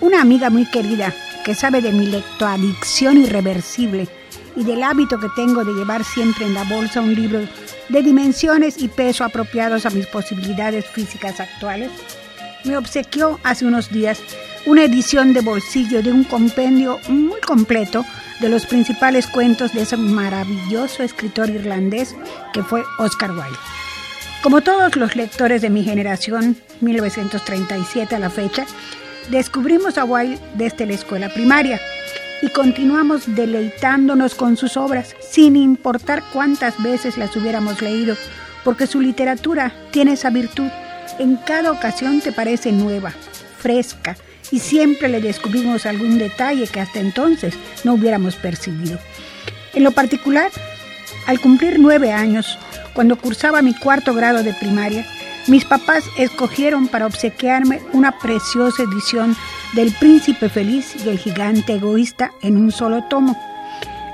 Una 0.00 0.20
amiga 0.20 0.48
muy 0.48 0.64
querida 0.64 1.12
que 1.44 1.56
sabe 1.56 1.82
de 1.82 1.90
mi 1.90 2.06
lectoadicción 2.06 3.16
irreversible 3.20 4.06
y 4.54 4.62
del 4.62 4.84
hábito 4.84 5.18
que 5.18 5.26
tengo 5.34 5.64
de 5.64 5.72
llevar 5.72 6.04
siempre 6.04 6.46
en 6.46 6.54
la 6.54 6.62
bolsa 6.62 7.00
un 7.00 7.16
libro 7.16 7.40
de 7.88 8.02
dimensiones 8.04 8.80
y 8.80 8.86
peso 8.86 9.24
apropiados 9.24 9.86
a 9.86 9.90
mis 9.90 10.06
posibilidades 10.06 10.86
físicas 10.86 11.40
actuales, 11.40 11.90
me 12.62 12.76
obsequió 12.76 13.40
hace 13.42 13.66
unos 13.66 13.90
días 13.90 14.20
una 14.66 14.84
edición 14.84 15.32
de 15.32 15.40
bolsillo 15.40 16.00
de 16.00 16.12
un 16.12 16.22
compendio 16.22 17.00
muy 17.08 17.40
completo 17.40 18.04
de 18.40 18.48
los 18.48 18.66
principales 18.66 19.26
cuentos 19.26 19.72
de 19.72 19.82
ese 19.82 19.96
maravilloso 19.96 21.02
escritor 21.02 21.50
irlandés 21.50 22.14
que 22.52 22.62
fue 22.62 22.82
Oscar 22.98 23.32
Wilde. 23.32 23.58
Como 24.42 24.60
todos 24.60 24.94
los 24.96 25.16
lectores 25.16 25.62
de 25.62 25.70
mi 25.70 25.82
generación, 25.82 26.56
1937 26.80 28.14
a 28.14 28.18
la 28.18 28.30
fecha, 28.30 28.66
descubrimos 29.30 29.98
a 29.98 30.04
Wilde 30.04 30.38
desde 30.54 30.86
la 30.86 30.94
escuela 30.94 31.28
primaria 31.28 31.80
y 32.40 32.48
continuamos 32.50 33.34
deleitándonos 33.34 34.34
con 34.34 34.56
sus 34.56 34.76
obras, 34.76 35.16
sin 35.20 35.56
importar 35.56 36.22
cuántas 36.32 36.80
veces 36.80 37.18
las 37.18 37.34
hubiéramos 37.36 37.82
leído, 37.82 38.16
porque 38.64 38.86
su 38.86 39.00
literatura 39.00 39.72
tiene 39.90 40.12
esa 40.12 40.30
virtud. 40.30 40.68
En 41.18 41.36
cada 41.36 41.72
ocasión 41.72 42.20
te 42.20 42.30
parece 42.30 42.70
nueva, 42.70 43.12
fresca, 43.58 44.16
y 44.50 44.58
siempre 44.60 45.08
le 45.08 45.20
descubrimos 45.20 45.86
algún 45.86 46.18
detalle 46.18 46.66
que 46.66 46.80
hasta 46.80 47.00
entonces 47.00 47.54
no 47.84 47.94
hubiéramos 47.94 48.36
percibido. 48.36 48.98
En 49.74 49.84
lo 49.84 49.90
particular, 49.90 50.50
al 51.26 51.40
cumplir 51.40 51.78
nueve 51.78 52.12
años, 52.12 52.58
cuando 52.94 53.16
cursaba 53.16 53.62
mi 53.62 53.74
cuarto 53.74 54.14
grado 54.14 54.42
de 54.42 54.54
primaria, 54.54 55.06
mis 55.46 55.64
papás 55.64 56.04
escogieron 56.18 56.88
para 56.88 57.06
obsequiarme 57.06 57.80
una 57.92 58.18
preciosa 58.18 58.82
edición 58.82 59.36
del 59.74 59.92
Príncipe 59.92 60.48
Feliz 60.48 60.94
y 61.04 61.08
el 61.08 61.18
Gigante 61.18 61.74
Egoísta 61.74 62.32
en 62.42 62.56
un 62.56 62.72
solo 62.72 63.04
tomo. 63.04 63.36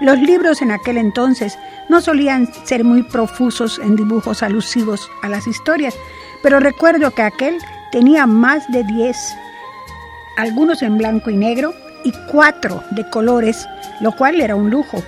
Los 0.01 0.19
libros 0.19 0.61
en 0.61 0.71
aquel 0.71 0.99
entonces 0.99 1.59
no 1.89 2.01
solían 2.01 2.49
ser 2.65 2.85
muy 2.85 3.03
profusos 3.03 3.79
en 3.79 3.97
dibujos 3.97 4.43
alusivos 4.43 5.09
a 5.23 5.29
las 5.29 5.47
historias, 5.47 5.95
pero 6.43 6.61
recuerdo 6.61 7.13
que 7.13 7.23
aquel 7.23 7.59
tenía 7.91 8.27
más 8.27 8.71
de 8.71 8.85
diez 8.85 9.17
algunos 10.37 10.83
en 10.83 10.99
blanco 10.99 11.31
y 11.31 11.37
negro 11.37 11.75
y 12.05 12.13
cuatro 12.31 12.83
de 12.91 13.09
colores, 13.09 13.67
lo 14.01 14.13
cual 14.13 14.41
era 14.41 14.57
un 14.57 14.71
lujo. 14.71 15.03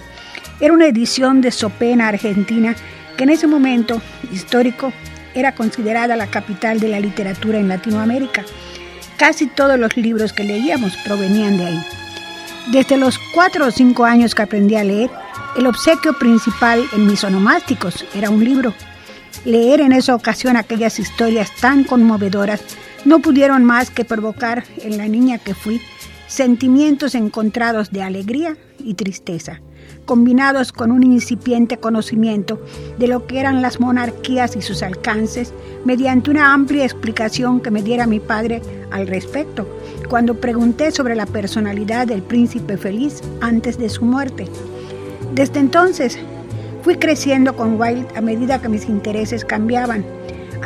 Era 0.60 0.72
una 0.72 0.86
edición 0.86 1.40
de 1.40 1.50
Sopena, 1.50 2.08
Argentina, 2.08 2.74
que 3.16 3.24
en 3.24 3.30
ese 3.30 3.46
momento 3.46 4.00
histórico 4.32 4.92
era 5.34 5.54
considerada 5.54 6.16
la 6.16 6.28
capital 6.28 6.80
de 6.80 6.88
la 6.88 7.00
literatura 7.00 7.58
en 7.58 7.68
Latinoamérica. 7.68 8.44
Casi 9.18 9.46
todos 9.46 9.78
los 9.78 9.96
libros 9.96 10.32
que 10.32 10.44
leíamos 10.44 10.96
provenían 11.04 11.58
de 11.58 11.66
ahí. 11.66 11.86
Desde 12.72 12.96
los 12.96 13.18
cuatro 13.34 13.66
o 13.66 13.70
cinco 13.70 14.04
años 14.04 14.34
que 14.34 14.42
aprendí 14.42 14.76
a 14.76 14.84
leer, 14.84 15.10
el 15.56 15.66
obsequio 15.66 16.18
principal 16.18 16.84
en 16.92 17.06
mis 17.06 17.22
onomásticos 17.22 18.04
era 18.14 18.30
un 18.30 18.44
libro. 18.44 18.74
Leer 19.44 19.80
en 19.80 19.92
esa 19.92 20.14
ocasión 20.14 20.56
aquellas 20.56 20.98
historias 20.98 21.50
tan 21.60 21.84
conmovedoras 21.84 22.62
no 23.06 23.20
pudieron 23.20 23.64
más 23.64 23.90
que 23.90 24.04
provocar 24.04 24.64
en 24.82 24.98
la 24.98 25.06
niña 25.06 25.38
que 25.38 25.54
fui 25.54 25.80
sentimientos 26.26 27.14
encontrados 27.14 27.92
de 27.92 28.02
alegría 28.02 28.56
y 28.80 28.94
tristeza, 28.94 29.60
combinados 30.04 30.72
con 30.72 30.90
un 30.90 31.04
incipiente 31.04 31.76
conocimiento 31.76 32.60
de 32.98 33.06
lo 33.06 33.28
que 33.28 33.38
eran 33.38 33.62
las 33.62 33.78
monarquías 33.78 34.56
y 34.56 34.60
sus 34.60 34.82
alcances, 34.82 35.54
mediante 35.84 36.30
una 36.30 36.52
amplia 36.52 36.84
explicación 36.84 37.60
que 37.60 37.70
me 37.70 37.80
diera 37.80 38.08
mi 38.08 38.18
padre 38.18 38.60
al 38.90 39.06
respecto, 39.06 39.68
cuando 40.08 40.40
pregunté 40.40 40.90
sobre 40.90 41.14
la 41.14 41.26
personalidad 41.26 42.08
del 42.08 42.22
príncipe 42.22 42.76
feliz 42.76 43.22
antes 43.40 43.78
de 43.78 43.88
su 43.88 44.04
muerte. 44.04 44.48
Desde 45.32 45.60
entonces 45.60 46.18
fui 46.82 46.96
creciendo 46.96 47.54
con 47.54 47.80
Wilde 47.80 48.08
a 48.16 48.20
medida 48.20 48.60
que 48.60 48.68
mis 48.68 48.88
intereses 48.88 49.44
cambiaban. 49.44 50.04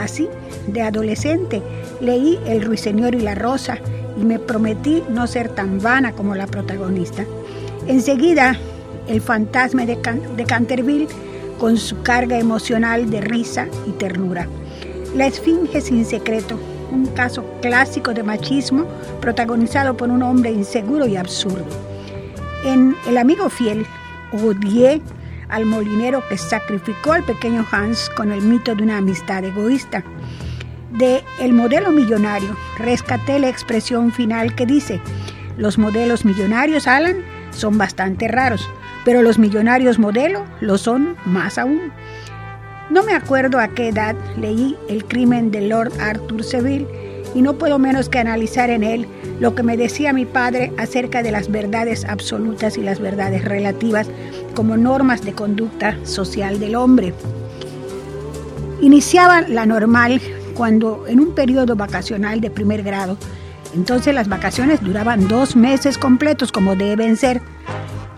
Así, 0.00 0.28
de 0.66 0.80
adolescente, 0.80 1.62
leí 2.00 2.38
El 2.46 2.62
ruiseñor 2.62 3.14
y 3.14 3.20
la 3.20 3.34
rosa 3.34 3.78
y 4.18 4.24
me 4.24 4.38
prometí 4.38 5.02
no 5.10 5.26
ser 5.26 5.50
tan 5.50 5.78
vana 5.78 6.12
como 6.12 6.34
la 6.34 6.46
protagonista. 6.46 7.26
Enseguida, 7.86 8.56
El 9.08 9.20
fantasma 9.20 9.84
de, 9.84 9.98
Canterville 10.46 11.06
con 11.58 11.76
su 11.76 12.00
carga 12.02 12.38
emocional 12.38 13.10
de 13.10 13.20
risa 13.20 13.66
y 13.86 13.90
ternura. 13.90 14.48
La 15.14 15.26
Esfinge 15.26 15.82
sin 15.82 16.06
secreto, 16.06 16.58
un 16.90 17.04
caso 17.08 17.44
clásico 17.60 18.14
de 18.14 18.22
machismo 18.22 18.86
protagonizado 19.20 19.98
por 19.98 20.08
un 20.08 20.22
hombre 20.22 20.50
inseguro 20.50 21.06
y 21.06 21.16
absurdo. 21.16 21.66
En 22.64 22.96
El 23.06 23.18
amigo 23.18 23.50
fiel, 23.50 23.84
odié 24.32 25.02
al 25.50 25.66
molinero 25.66 26.26
que 26.28 26.38
sacrificó 26.38 27.12
al 27.12 27.24
pequeño 27.24 27.66
Hans 27.70 28.10
con 28.10 28.32
el 28.32 28.42
mito 28.42 28.74
de 28.74 28.82
una 28.82 28.98
amistad 28.98 29.44
egoísta 29.44 30.04
de 30.92 31.22
El 31.38 31.52
modelo 31.52 31.90
millonario, 31.92 32.56
rescaté 32.78 33.38
la 33.38 33.48
expresión 33.48 34.12
final 34.12 34.54
que 34.54 34.66
dice, 34.66 35.00
los 35.56 35.78
modelos 35.78 36.24
millonarios, 36.24 36.86
Alan, 36.86 37.22
son 37.50 37.78
bastante 37.78 38.28
raros, 38.28 38.68
pero 39.04 39.22
los 39.22 39.38
millonarios 39.38 39.98
modelo 39.98 40.44
lo 40.60 40.78
son 40.78 41.16
más 41.24 41.58
aún. 41.58 41.92
No 42.90 43.02
me 43.04 43.14
acuerdo 43.14 43.60
a 43.60 43.68
qué 43.68 43.88
edad 43.88 44.16
leí 44.36 44.76
El 44.88 45.04
crimen 45.04 45.50
de 45.50 45.68
Lord 45.68 45.92
Arthur 46.00 46.42
Seville 46.42 46.88
y 47.34 47.42
no 47.42 47.54
puedo 47.54 47.78
menos 47.78 48.08
que 48.08 48.18
analizar 48.18 48.68
en 48.70 48.82
él 48.82 49.06
lo 49.40 49.54
que 49.54 49.62
me 49.62 49.76
decía 49.76 50.12
mi 50.12 50.26
padre 50.26 50.72
acerca 50.76 51.22
de 51.22 51.32
las 51.32 51.50
verdades 51.50 52.04
absolutas 52.04 52.76
y 52.76 52.82
las 52.82 53.00
verdades 53.00 53.44
relativas 53.44 54.06
como 54.54 54.76
normas 54.76 55.24
de 55.24 55.32
conducta 55.32 55.96
social 56.04 56.60
del 56.60 56.76
hombre. 56.76 57.14
Iniciaba 58.82 59.40
la 59.40 59.66
normal 59.66 60.20
cuando 60.54 61.06
en 61.08 61.20
un 61.20 61.34
periodo 61.34 61.74
vacacional 61.74 62.40
de 62.42 62.50
primer 62.50 62.82
grado, 62.82 63.16
entonces 63.74 64.14
las 64.14 64.28
vacaciones 64.28 64.82
duraban 64.82 65.26
dos 65.26 65.56
meses 65.56 65.96
completos 65.96 66.52
como 66.52 66.76
deben 66.76 67.16
ser, 67.16 67.40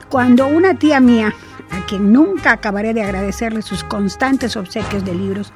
cuando 0.08 0.48
una 0.48 0.74
tía 0.74 0.98
mía, 0.98 1.34
a 1.70 1.86
quien 1.86 2.12
nunca 2.12 2.52
acabaré 2.52 2.94
de 2.94 3.02
agradecerle 3.02 3.62
sus 3.62 3.84
constantes 3.84 4.56
obsequios 4.56 5.04
de 5.04 5.14
libros, 5.14 5.52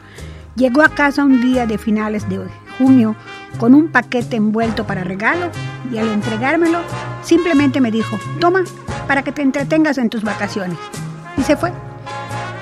llegó 0.55 0.83
a 0.83 0.89
casa 0.89 1.25
un 1.25 1.41
día 1.41 1.67
de 1.67 1.77
finales 1.77 2.29
de 2.29 2.41
junio 2.79 3.17
con 3.59 3.75
un 3.75 3.89
paquete 3.89 4.37
envuelto 4.37 4.87
para 4.87 5.05
regalo 5.05 5.51
y 5.93 5.99
al 5.99 6.09
entregármelo 6.09 6.81
simplemente 7.23 7.81
me 7.81 7.91
dijo, 7.91 8.19
toma, 8.41 8.65
para 9.07 9.23
que 9.23 9.33
te 9.33 9.43
entretengas 9.43 9.99
en 9.99 10.11
tus 10.11 10.23
vacaciones. 10.23 10.79
Y 11.37 11.43
se 11.43 11.57
fue. 11.57 11.73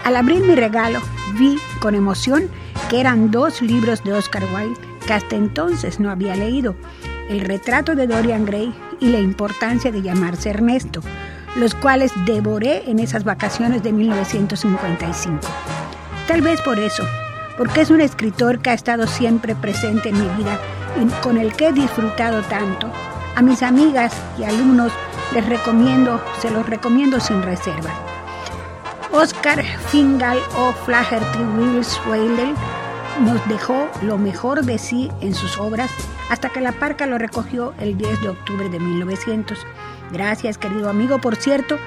Al 0.04 0.16
abrir 0.16 0.42
mi 0.42 0.54
regalo 0.54 1.00
vi 1.38 1.58
con 1.80 1.94
emoción 1.94 2.48
que 2.88 3.00
eran 3.00 3.30
dos 3.30 3.62
libros 3.62 4.04
de 4.04 4.12
Oscar 4.12 4.44
Wilde 4.54 4.78
que 5.06 5.12
hasta 5.12 5.36
entonces 5.36 6.00
no 6.00 6.10
había 6.10 6.34
leído, 6.34 6.74
El 7.28 7.40
retrato 7.40 7.94
de 7.94 8.06
Dorian 8.06 8.44
Gray 8.44 8.74
y 9.00 9.08
La 9.08 9.20
importancia 9.20 9.90
de 9.90 10.02
llamarse 10.02 10.50
Ernesto, 10.50 11.00
los 11.56 11.74
cuales 11.74 12.12
devoré 12.24 12.90
en 12.90 12.98
esas 12.98 13.24
vacaciones 13.24 13.82
de 13.82 13.92
1955. 13.92 15.40
Tal 16.26 16.42
vez 16.42 16.60
por 16.62 16.78
eso, 16.78 17.04
porque 17.56 17.82
es 17.82 17.90
un 17.90 18.00
escritor 18.00 18.60
que 18.60 18.70
ha 18.70 18.74
estado 18.74 19.06
siempre 19.06 19.54
presente 19.54 20.08
en 20.08 20.18
mi 20.18 20.42
vida 20.42 20.58
con 21.22 21.38
el 21.38 21.52
que 21.54 21.68
he 21.68 21.72
disfrutado 21.72 22.42
tanto. 22.42 22.90
A 23.36 23.42
mis 23.42 23.62
amigas 23.62 24.12
y 24.38 24.44
alumnos 24.44 24.92
les 25.32 25.46
recomiendo, 25.46 26.20
se 26.40 26.50
los 26.50 26.66
recomiendo 26.68 27.20
sin 27.20 27.42
reserva. 27.42 27.90
Oscar 29.12 29.62
Fingal 29.88 30.38
o 30.56 30.72
Flaherty 30.84 31.38
Wills 31.56 32.00
Whaley 32.08 32.54
nos 33.20 33.48
dejó 33.48 33.88
lo 34.02 34.18
mejor 34.18 34.64
de 34.64 34.78
sí 34.78 35.10
en 35.20 35.34
sus 35.34 35.56
obras 35.58 35.90
hasta 36.30 36.48
que 36.48 36.60
la 36.60 36.72
parca 36.72 37.06
lo 37.06 37.18
recogió 37.18 37.74
el 37.78 37.96
10 37.96 38.22
de 38.22 38.28
octubre 38.30 38.68
de 38.68 38.80
1900. 38.80 39.58
Gracias, 40.12 40.58
querido 40.58 40.90
amigo. 40.90 41.20
Por 41.20 41.36
cierto, 41.36 41.78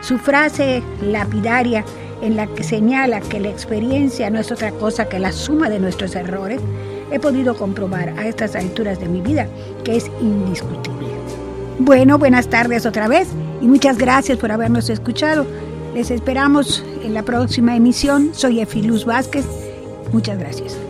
su 0.00 0.18
frase 0.18 0.82
lapidaria 1.02 1.84
en 2.22 2.36
la 2.36 2.46
que 2.46 2.64
señala 2.64 3.20
que 3.20 3.40
la 3.40 3.48
experiencia 3.48 4.30
no 4.30 4.38
es 4.38 4.50
otra 4.52 4.72
cosa 4.72 5.08
que 5.08 5.18
la 5.18 5.32
suma 5.32 5.68
de 5.68 5.80
nuestros 5.80 6.14
errores, 6.14 6.60
he 7.10 7.18
podido 7.18 7.56
comprobar 7.56 8.10
a 8.18 8.26
estas 8.26 8.54
alturas 8.56 9.00
de 9.00 9.08
mi 9.08 9.20
vida 9.20 9.46
que 9.84 9.96
es 9.96 10.10
indiscutible. 10.20 11.08
Bueno, 11.78 12.18
buenas 12.18 12.48
tardes 12.48 12.86
otra 12.86 13.08
vez 13.08 13.28
y 13.60 13.66
muchas 13.66 13.98
gracias 13.98 14.38
por 14.38 14.52
habernos 14.52 14.90
escuchado. 14.90 15.46
Les 15.94 16.10
esperamos 16.10 16.84
en 17.02 17.14
la 17.14 17.22
próxima 17.22 17.74
emisión. 17.74 18.30
Soy 18.32 18.60
Efi 18.60 18.82
Luz 18.82 19.04
Vázquez. 19.04 19.46
Muchas 20.12 20.38
gracias. 20.38 20.89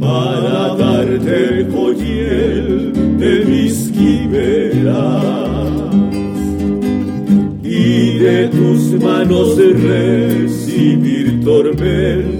para 0.00 0.74
darte 0.76 1.60
el 1.60 1.70
joyel 1.70 2.92
de 3.18 3.44
mis 3.44 3.90
quimeras 3.90 5.24
y 7.62 8.18
de 8.18 8.48
tus 8.48 9.00
manos 9.02 9.56
recibir 9.56 11.40
tormento 11.44 12.37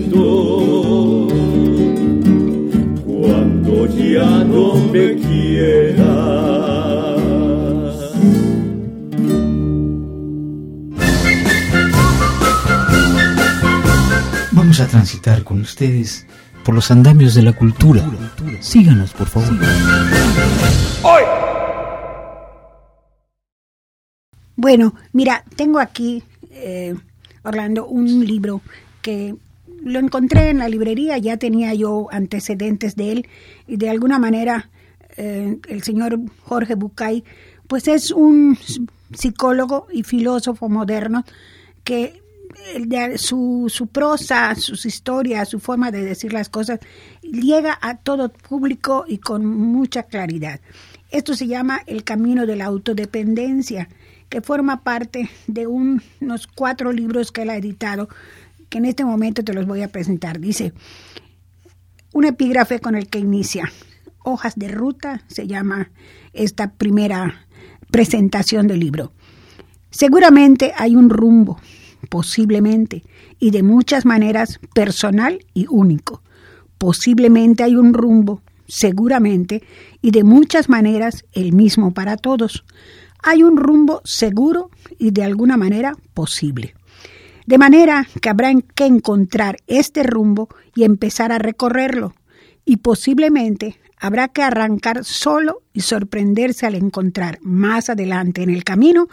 con 15.49 15.63
ustedes 15.63 16.27
por 16.63 16.75
los 16.75 16.91
andamios 16.91 17.35
de 17.35 17.41
la 17.41 17.55
cultura. 17.55 18.05
Síganos, 18.61 19.15
por 19.15 19.29
favor. 19.29 19.49
Bueno, 24.57 24.95
mira, 25.15 25.45
tengo 25.57 25.81
aquí, 25.81 26.23
eh, 26.51 26.95
Orlando, 27.43 27.87
un 27.87 28.27
libro 28.27 28.61
que 29.01 29.35
lo 29.83 29.99
encontré 29.99 30.51
en 30.51 30.59
la 30.59 30.69
librería, 30.69 31.17
ya 31.17 31.39
tenía 31.39 31.73
yo 31.73 32.09
antecedentes 32.11 32.95
de 32.95 33.13
él 33.13 33.29
y 33.67 33.79
de 33.79 33.89
alguna 33.89 34.19
manera 34.19 34.69
eh, 35.17 35.59
el 35.69 35.83
señor 35.83 36.21
Jorge 36.45 36.75
Bucay, 36.75 37.25
pues 37.67 37.89
es 37.89 38.11
un 38.11 38.59
psicólogo 39.15 39.87
y 39.91 40.03
filósofo 40.03 40.69
moderno 40.69 41.25
que 41.85 42.21
su, 43.17 43.67
su 43.69 43.87
prosa, 43.87 44.55
sus 44.55 44.87
historias, 44.87 45.49
su 45.49 45.61
forma 45.61 45.91
de 45.91 46.05
decir 46.05 46.33
las 46.33 46.49
cosas, 46.49 46.81
llega 47.23 47.79
a 47.81 47.97
todo 47.97 48.31
público 48.31 49.05
y 49.07 49.19
con 49.19 49.45
mucha 49.47 50.05
claridad. 50.05 50.61
Esto 51.11 51.35
se 51.35 51.47
llama 51.47 51.81
el 51.87 52.05
camino 52.05 52.47
de 52.47 52.57
la 52.57 52.67
autodependencia, 52.67 53.89
que 54.29 54.43
forma 54.43 54.83
parte 54.83 55.31
de 55.47 55.67
unos 55.67 56.47
cuatro 56.55 56.93
libros 56.93 57.33
que 57.33 57.43
él 57.43 57.51
ha 57.51 57.57
editado, 57.57 58.09
que 58.69 58.79
en 58.79 58.85
este 58.85 59.05
momento 59.05 59.43
te 59.43 59.55
los 59.55 59.67
voy 59.67 59.83
a 59.83 59.89
presentar. 59.89 60.39
Dice, 60.39 60.75
un 62.13 62.25
epígrafe 62.25 62.81
con 62.81 62.95
el 62.95 63.09
que 63.09 63.19
inicia, 63.19 63.73
hojas 64.23 64.55
de 64.57 64.69
ruta, 64.69 65.23
se 65.29 65.47
llama 65.47 65.91
esta 66.35 66.73
primera 66.73 67.47
presentación 67.91 68.67
del 68.67 68.81
libro. 68.81 69.13
Seguramente 69.91 70.73
hay 70.77 70.95
un 70.95 71.09
rumbo, 71.09 71.59
posiblemente, 72.09 73.05
y 73.39 73.51
de 73.51 73.63
muchas 73.63 74.05
maneras 74.05 74.61
personal 74.75 75.45
y 75.55 75.67
único. 75.69 76.23
Posiblemente 76.79 77.65
hay 77.65 77.75
un 77.77 77.93
rumbo, 77.93 78.43
seguramente, 78.67 79.63
y 80.01 80.11
de 80.11 80.25
muchas 80.25 80.69
maneras 80.69 81.25
el 81.33 81.53
mismo 81.53 81.93
para 81.93 82.17
todos. 82.17 82.65
Hay 83.23 83.43
un 83.43 83.57
rumbo 83.57 84.01
seguro 84.05 84.71
y 84.99 85.11
de 85.11 85.25
alguna 85.25 85.57
manera 85.57 85.97
posible. 86.15 86.75
De 87.47 87.59
manera 87.59 88.07
que 88.21 88.29
habrá 88.29 88.53
que 88.75 88.85
encontrar 88.85 89.57
este 89.67 90.03
rumbo 90.03 90.49
y 90.75 90.85
empezar 90.85 91.33
a 91.33 91.39
recorrerlo. 91.39 92.15
Y 92.65 92.77
posiblemente 92.77 93.81
habrá 93.99 94.29
que 94.29 94.43
arrancar 94.43 95.05
solo 95.05 95.63
y 95.73 95.81
sorprenderse 95.81 96.67
al 96.67 96.75
encontrar 96.75 97.39
más 97.43 97.89
adelante 97.89 98.43
en 98.43 98.51
el 98.51 98.65
camino 98.65 99.09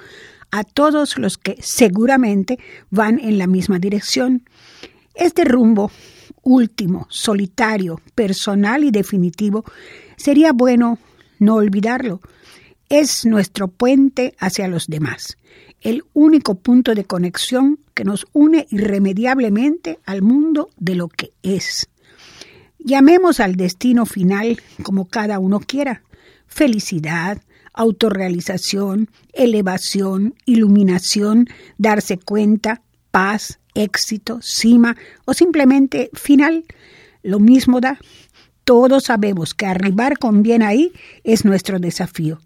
a 0.55 0.63
todos 0.63 1.17
los 1.17 1.37
que 1.37 1.57
seguramente 1.61 2.59
van 2.89 3.19
en 3.19 3.37
la 3.37 3.45
misma 3.45 3.77
dirección. 3.77 4.47
Este 5.13 5.43
rumbo 5.43 5.91
último, 6.43 7.07
solitario, 7.09 7.99
personal 8.15 8.85
y 8.85 8.91
definitivo, 8.91 9.65
sería 10.15 10.53
bueno 10.53 10.97
no 11.39 11.55
olvidarlo. 11.55 12.21
Es 12.87 13.25
nuestro 13.25 13.67
puente 13.67 14.33
hacia 14.39 14.69
los 14.69 14.87
demás, 14.87 15.37
el 15.81 16.05
único 16.13 16.55
punto 16.55 16.95
de 16.95 17.03
conexión 17.03 17.79
que 17.93 18.05
nos 18.05 18.25
une 18.31 18.65
irremediablemente 18.69 19.99
al 20.05 20.21
mundo 20.21 20.69
de 20.77 20.95
lo 20.95 21.09
que 21.09 21.33
es. 21.43 21.89
Llamemos 22.79 23.41
al 23.41 23.57
destino 23.57 24.05
final 24.05 24.61
como 24.83 25.09
cada 25.09 25.37
uno 25.37 25.59
quiera, 25.59 26.03
felicidad, 26.47 27.41
autorrealización, 27.75 29.09
elevación, 29.33 30.35
iluminación, 30.45 31.47
darse 31.77 32.17
cuenta, 32.17 32.81
paz, 33.11 33.59
éxito, 33.75 34.39
cima 34.41 34.95
o 35.25 35.33
simplemente 35.33 36.09
final. 36.13 36.65
Lo 37.21 37.39
mismo 37.39 37.81
da. 37.81 37.99
Todos 38.63 39.05
sabemos 39.05 39.53
que 39.53 39.67
arribar 39.67 40.17
con 40.17 40.41
bien 40.41 40.63
ahí 40.63 40.91
es 41.23 41.45
nuestro 41.45 41.79
desafío. 41.79 42.39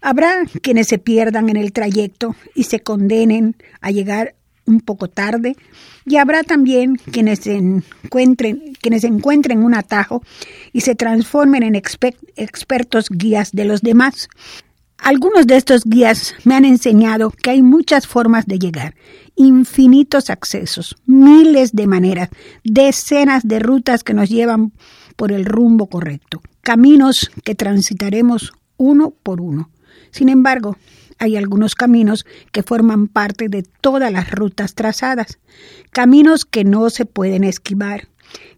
Habrá 0.00 0.44
quienes 0.62 0.88
se 0.88 0.98
pierdan 0.98 1.48
en 1.48 1.56
el 1.56 1.72
trayecto 1.72 2.34
y 2.54 2.64
se 2.64 2.80
condenen 2.80 3.56
a 3.80 3.90
llegar 3.90 4.34
un 4.66 4.80
poco 4.80 5.08
tarde, 5.08 5.56
y 6.04 6.16
habrá 6.16 6.42
también 6.42 6.96
quienes 6.96 7.46
encuentren, 7.46 8.74
quienes 8.80 9.04
encuentren 9.04 9.62
un 9.62 9.74
atajo 9.74 10.22
y 10.72 10.82
se 10.82 10.94
transformen 10.94 11.62
en 11.62 11.74
expertos 11.74 13.08
guías 13.10 13.52
de 13.52 13.64
los 13.64 13.82
demás. 13.82 14.28
Algunos 14.98 15.46
de 15.46 15.56
estos 15.56 15.84
guías 15.84 16.34
me 16.44 16.54
han 16.54 16.64
enseñado 16.64 17.30
que 17.30 17.50
hay 17.50 17.62
muchas 17.62 18.06
formas 18.06 18.46
de 18.46 18.58
llegar, 18.58 18.94
infinitos 19.34 20.30
accesos, 20.30 20.96
miles 21.06 21.72
de 21.72 21.86
maneras, 21.86 22.30
decenas 22.64 23.46
de 23.46 23.58
rutas 23.58 24.02
que 24.02 24.14
nos 24.14 24.30
llevan 24.30 24.72
por 25.16 25.32
el 25.32 25.44
rumbo 25.44 25.88
correcto, 25.88 26.40
caminos 26.62 27.30
que 27.44 27.54
transitaremos 27.54 28.52
uno 28.78 29.12
por 29.22 29.40
uno. 29.40 29.70
Sin 30.10 30.28
embargo, 30.28 30.76
hay 31.18 31.36
algunos 31.36 31.74
caminos 31.74 32.26
que 32.52 32.62
forman 32.62 33.08
parte 33.08 33.48
de 33.48 33.62
todas 33.62 34.12
las 34.12 34.30
rutas 34.30 34.74
trazadas, 34.74 35.38
caminos 35.90 36.44
que 36.44 36.64
no 36.64 36.90
se 36.90 37.06
pueden 37.06 37.44
esquivar, 37.44 38.08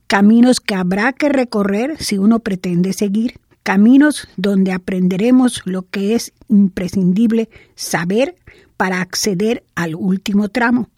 caminos 0.07 0.61
que 0.61 0.75
habrá 0.75 1.13
que 1.13 1.29
recorrer 1.29 2.03
si 2.03 2.19
uno 2.19 2.41
pretende 2.41 2.93
seguir, 2.93 3.39
caminos 3.63 4.29
donde 4.37 4.73
aprenderemos 4.73 5.63
lo 5.67 5.83
que 5.83 6.15
es 6.15 6.33
imprescindible 6.49 7.49
saber 7.75 8.37
para 8.77 9.01
acceder 9.01 9.65
al 9.75 9.95
último 9.95 10.49
tramo. 10.49 10.89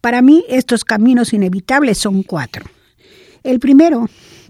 Para 0.00 0.22
mí 0.22 0.44
estos 0.48 0.84
caminos 0.84 1.32
inevitables 1.32 1.98
son 1.98 2.22
cuatro. 2.22 2.64
El 3.42 3.58
primero 3.60 4.06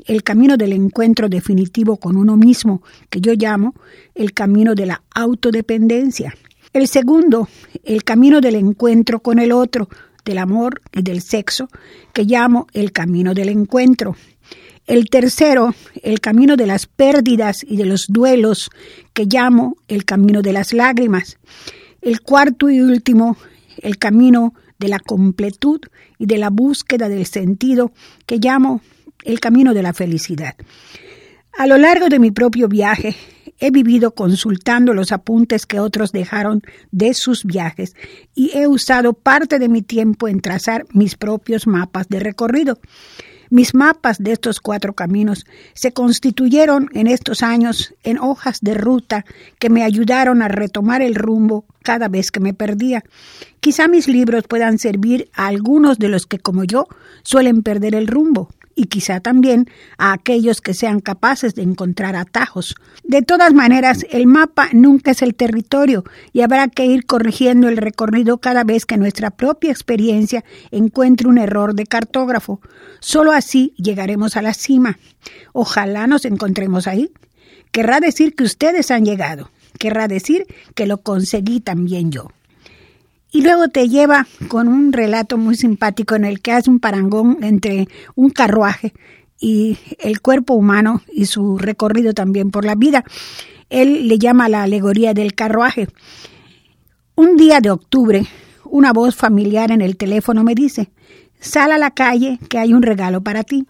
el 0.07 0.22
camino 0.22 0.57
del 0.57 0.72
encuentro 0.72 1.29
definitivo 1.29 1.96
con 1.96 2.16
uno 2.16 2.37
mismo, 2.37 2.83
que 3.09 3.20
yo 3.20 3.33
llamo 3.35 3.74
el 4.14 4.33
camino 4.33 4.74
de 4.74 4.87
la 4.87 5.03
autodependencia. 5.14 6.35
El 6.72 6.88
segundo, 6.88 7.48
el 7.85 8.05
camino 8.05 8.40
del 8.40 8.55
encuentro 8.55 9.20
con 9.20 9.38
el 9.38 9.53
otro, 9.53 9.88
del 10.24 10.38
amor 10.38 10.81
y 10.92 11.03
del 11.03 11.20
sexo, 11.20 11.68
que 12.12 12.24
llamo 12.24 12.66
el 12.72 12.92
camino 12.92 13.35
del 13.35 13.48
encuentro. 13.48 14.16
El 14.87 15.09
tercero, 15.09 15.74
el 16.03 16.20
camino 16.20 16.57
de 16.57 16.66
las 16.66 16.87
pérdidas 16.87 17.64
y 17.66 17.76
de 17.76 17.87
los 17.87 18.07
duelos, 18.09 18.70
que 19.12 19.26
llamo 19.26 19.76
el 19.88 20.05
camino 20.05 20.42
de 20.42 20.53
las 20.53 20.72
lágrimas. 20.72 21.38
El 22.00 22.20
cuarto 22.22 22.70
y 22.70 22.81
último, 22.81 23.37
el 23.79 23.98
camino 23.98 24.55
de 24.81 24.88
la 24.88 24.99
completud 24.99 25.81
y 26.19 26.27
de 26.27 26.38
la 26.38 26.51
búsqueda 26.51 27.09
del 27.09 27.27
sentido, 27.27 27.93
que 28.27 28.38
llamo 28.38 28.81
el 29.25 29.38
camino 29.38 29.75
de 29.75 29.83
la 29.83 29.93
felicidad. 29.93 30.57
A 31.57 31.66
lo 31.66 31.79
largo 31.79 32.09
de 32.09 32.19
mi 32.19 32.31
propio 32.31 32.69
viaje, 32.69 33.14
he 33.59 33.71
vivido 33.71 34.14
consultando 34.14 34.95
los 34.95 35.12
apuntes 35.12 35.66
que 35.66 35.79
otros 35.79 36.12
dejaron 36.12 36.62
de 36.90 37.12
sus 37.12 37.45
viajes 37.45 37.95
y 38.35 38.57
he 38.57 38.66
usado 38.66 39.12
parte 39.12 39.59
de 39.59 39.69
mi 39.69 39.83
tiempo 39.83 40.29
en 40.29 40.40
trazar 40.40 40.87
mis 40.93 41.16
propios 41.16 41.66
mapas 41.66 42.09
de 42.09 42.21
recorrido. 42.21 42.79
Mis 43.51 43.75
mapas 43.75 44.19
de 44.19 44.31
estos 44.31 44.61
cuatro 44.61 44.93
caminos 44.93 45.45
se 45.75 45.93
constituyeron 45.93 46.89
en 46.95 47.09
estos 47.09 47.43
años 47.43 47.93
en 48.05 48.19
hojas 48.19 48.61
de 48.61 48.75
ruta 48.75 49.25
que 49.59 49.69
me 49.69 49.83
ayudaron 49.83 50.41
a 50.41 50.49
retomar 50.49 51.03
el 51.03 51.17
rumbo 51.17 51.65
cada 51.83 52.07
vez 52.07 52.31
que 52.31 52.39
me 52.39 52.55
perdía. 52.55 53.03
Quizá 53.59 53.89
mis 53.89 54.07
libros 54.07 54.45
puedan 54.49 54.79
servir 54.79 55.29
a 55.35 55.49
algunos 55.49 55.99
de 55.99 56.09
los 56.09 56.27
que, 56.27 56.39
como 56.39 56.63
yo, 56.63 56.87
suelen 57.23 57.63
perder 57.63 57.97
el 57.97 58.07
rumbo 58.07 58.51
y 58.75 58.85
quizá 58.87 59.21
también 59.21 59.69
a 59.99 60.13
aquellos 60.13 60.61
que 60.61 60.75
sean 60.75 61.01
capaces 61.01 61.55
de 61.55 61.63
encontrar 61.63 62.17
atajos. 62.17 62.75
De 63.05 63.23
todas 63.23 63.53
maneras, 63.53 64.07
el 64.11 64.27
mapa 64.27 64.69
nunca 64.73 65.11
es 65.11 65.23
el 65.23 65.35
territorio 65.35 66.05
y 66.33 66.41
habrá 66.41 66.69
que 66.69 66.87
ir 66.87 67.07
corrigiendo 67.07 67.69
el 67.69 67.77
recorrido 67.77 68.39
cada 68.39 68.65
vez 68.65 68.87
que 68.87 68.97
nuestra 68.97 69.31
propia 69.31 69.71
experiencia 69.71 70.45
encuentre 70.71 71.29
un 71.29 71.39
error 71.39 71.75
de 71.75 71.87
cartógrafo. 71.87 72.61
Solo 73.01 73.33
así 73.33 73.75
llegaremos 73.77 74.37
a 74.37 74.43
la 74.43 74.55
cima. 74.55 74.99
Ojalá 75.53 76.07
nos 76.07 76.25
encontremos 76.25 76.87
ahí. 76.87 77.11
Querrá 77.73 78.01
decir 78.01 78.35
que 78.35 78.45
ustedes 78.45 78.91
han 78.91 79.05
llegado. 79.05 79.51
Querrá 79.79 80.09
decir 80.09 80.47
que 80.75 80.87
lo 80.87 80.99
conseguí 80.99 81.61
también 81.61 82.11
yo. 82.11 82.29
Y 83.33 83.43
luego 83.43 83.69
te 83.69 83.88
lleva 83.88 84.27
con 84.49 84.66
un 84.69 84.93
relato 84.93 85.38
muy 85.38 85.57
simpático 85.57 86.14
en 86.16 86.25
el 86.25 86.40
que 86.40 86.53
hace 86.53 86.69
un 86.69 86.81
parangón 86.81 87.38
entre 87.43 87.88
un 88.16 88.31
carruaje 88.31 88.93
y 89.38 89.79
el 89.99 90.21
cuerpo 90.21 90.55
humano 90.55 91.03
y 91.12 91.27
su 91.27 91.57
recorrido 91.57 92.12
también 92.12 92.51
por 92.51 92.64
la 92.64 92.75
vida. 92.75 93.05
Él 93.69 94.09
le 94.09 94.19
llama 94.19 94.49
la 94.49 94.64
alegoría 94.64 95.14
del 95.14 95.35
carruaje. 95.35 95.88
Un 97.14 97.37
día 97.37 97.61
de 97.61 97.71
octubre, 97.71 98.27
una 98.64 98.93
voz 98.93 99.14
familiar 99.14 99.71
en 99.71 99.81
el 99.81 99.97
teléfono 99.97 100.43
me 100.43 100.55
dice, 100.55 100.90
sal 101.38 101.73
a 101.73 101.79
la 101.79 101.93
calle 101.93 102.38
que 102.49 102.59
hay 102.59 102.73
un 102.73 102.83
regalo 102.83 103.23
para 103.23 103.45
ti. 103.45 103.66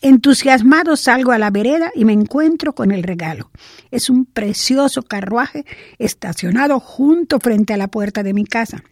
Entusiasmado 0.00 0.96
salgo 0.96 1.32
a 1.32 1.38
la 1.38 1.50
vereda 1.50 1.90
y 1.94 2.04
me 2.04 2.12
encuentro 2.12 2.72
con 2.72 2.92
el 2.92 3.02
regalo. 3.02 3.50
Es 3.90 4.08
un 4.08 4.26
precioso 4.26 5.02
carruaje 5.02 5.64
estacionado 5.98 6.78
junto 6.78 7.40
frente 7.40 7.74
a 7.74 7.76
la 7.76 7.88
puerta 7.88 8.22
de 8.22 8.32
mi 8.32 8.44
casa. 8.44 8.84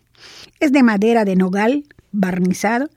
Es 0.58 0.72
de 0.72 0.82
madera 0.82 1.24
de 1.24 1.36
nogal, 1.36 1.84
barnizado, 2.10 2.90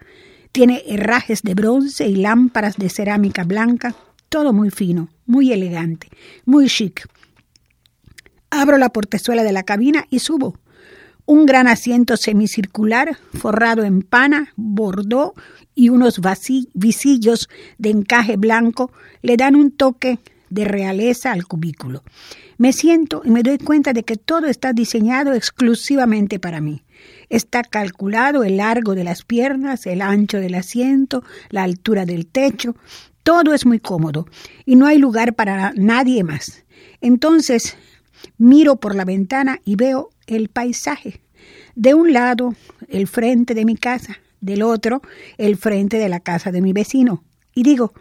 tiene 0.51 0.81
herrajes 0.87 1.43
de 1.43 1.53
bronce 1.53 2.07
y 2.07 2.15
lámparas 2.15 2.77
de 2.77 2.89
cerámica 2.89 3.43
blanca, 3.43 3.95
todo 4.29 4.53
muy 4.53 4.71
fino, 4.71 5.09
muy 5.27 5.51
elegante, 5.51 6.07
muy 6.45 6.67
chic. 6.67 7.07
Abro 8.49 8.79
la 8.79 8.89
portezuela 8.89 9.43
de 9.43 9.51
la 9.51 9.63
cabina 9.63 10.05
y 10.09 10.19
subo. 10.19 10.57
Un 11.29 11.45
gran 11.45 11.67
asiento 11.67 12.17
semicircular 12.17 13.15
forrado 13.35 13.83
en 13.83 14.01
pana, 14.01 14.51
bordó 14.55 15.35
y 15.75 15.89
unos 15.89 16.19
visillos 16.73 17.49
de 17.77 17.91
encaje 17.91 18.35
blanco 18.35 18.91
le 19.21 19.37
dan 19.37 19.55
un 19.55 19.69
toque 19.69 20.17
de 20.49 20.65
realeza 20.65 21.31
al 21.31 21.45
cubículo. 21.45 22.01
Me 22.57 22.73
siento 22.73 23.21
y 23.23 23.29
me 23.29 23.43
doy 23.43 23.59
cuenta 23.59 23.93
de 23.93 24.01
que 24.01 24.17
todo 24.17 24.47
está 24.47 24.73
diseñado 24.73 25.35
exclusivamente 25.35 26.39
para 26.39 26.61
mí. 26.61 26.81
Está 27.29 27.61
calculado 27.61 28.43
el 28.43 28.57
largo 28.57 28.95
de 28.95 29.03
las 29.03 29.23
piernas, 29.23 29.85
el 29.85 30.01
ancho 30.01 30.39
del 30.39 30.55
asiento, 30.55 31.23
la 31.51 31.61
altura 31.61 32.07
del 32.07 32.25
techo. 32.25 32.75
Todo 33.21 33.53
es 33.53 33.67
muy 33.67 33.79
cómodo 33.79 34.25
y 34.65 34.77
no 34.77 34.87
hay 34.87 34.97
lugar 34.97 35.35
para 35.35 35.73
nadie 35.75 36.23
más. 36.23 36.65
Entonces 37.01 37.77
miro 38.37 38.77
por 38.77 38.95
la 38.95 39.05
ventana 39.05 39.59
y 39.65 39.75
veo 39.75 40.09
el 40.27 40.49
paisaje. 40.49 41.21
De 41.75 41.93
un 41.93 42.13
lado, 42.13 42.55
el 42.89 43.07
frente 43.07 43.53
de 43.53 43.65
mi 43.65 43.75
casa, 43.75 44.17
del 44.41 44.61
otro 44.61 45.01
el 45.37 45.57
frente 45.57 45.97
de 45.97 46.09
la 46.09 46.19
casa 46.19 46.51
de 46.51 46.61
mi 46.61 46.73
vecino. 46.73 47.23
Y 47.53 47.63
digo, 47.63 47.93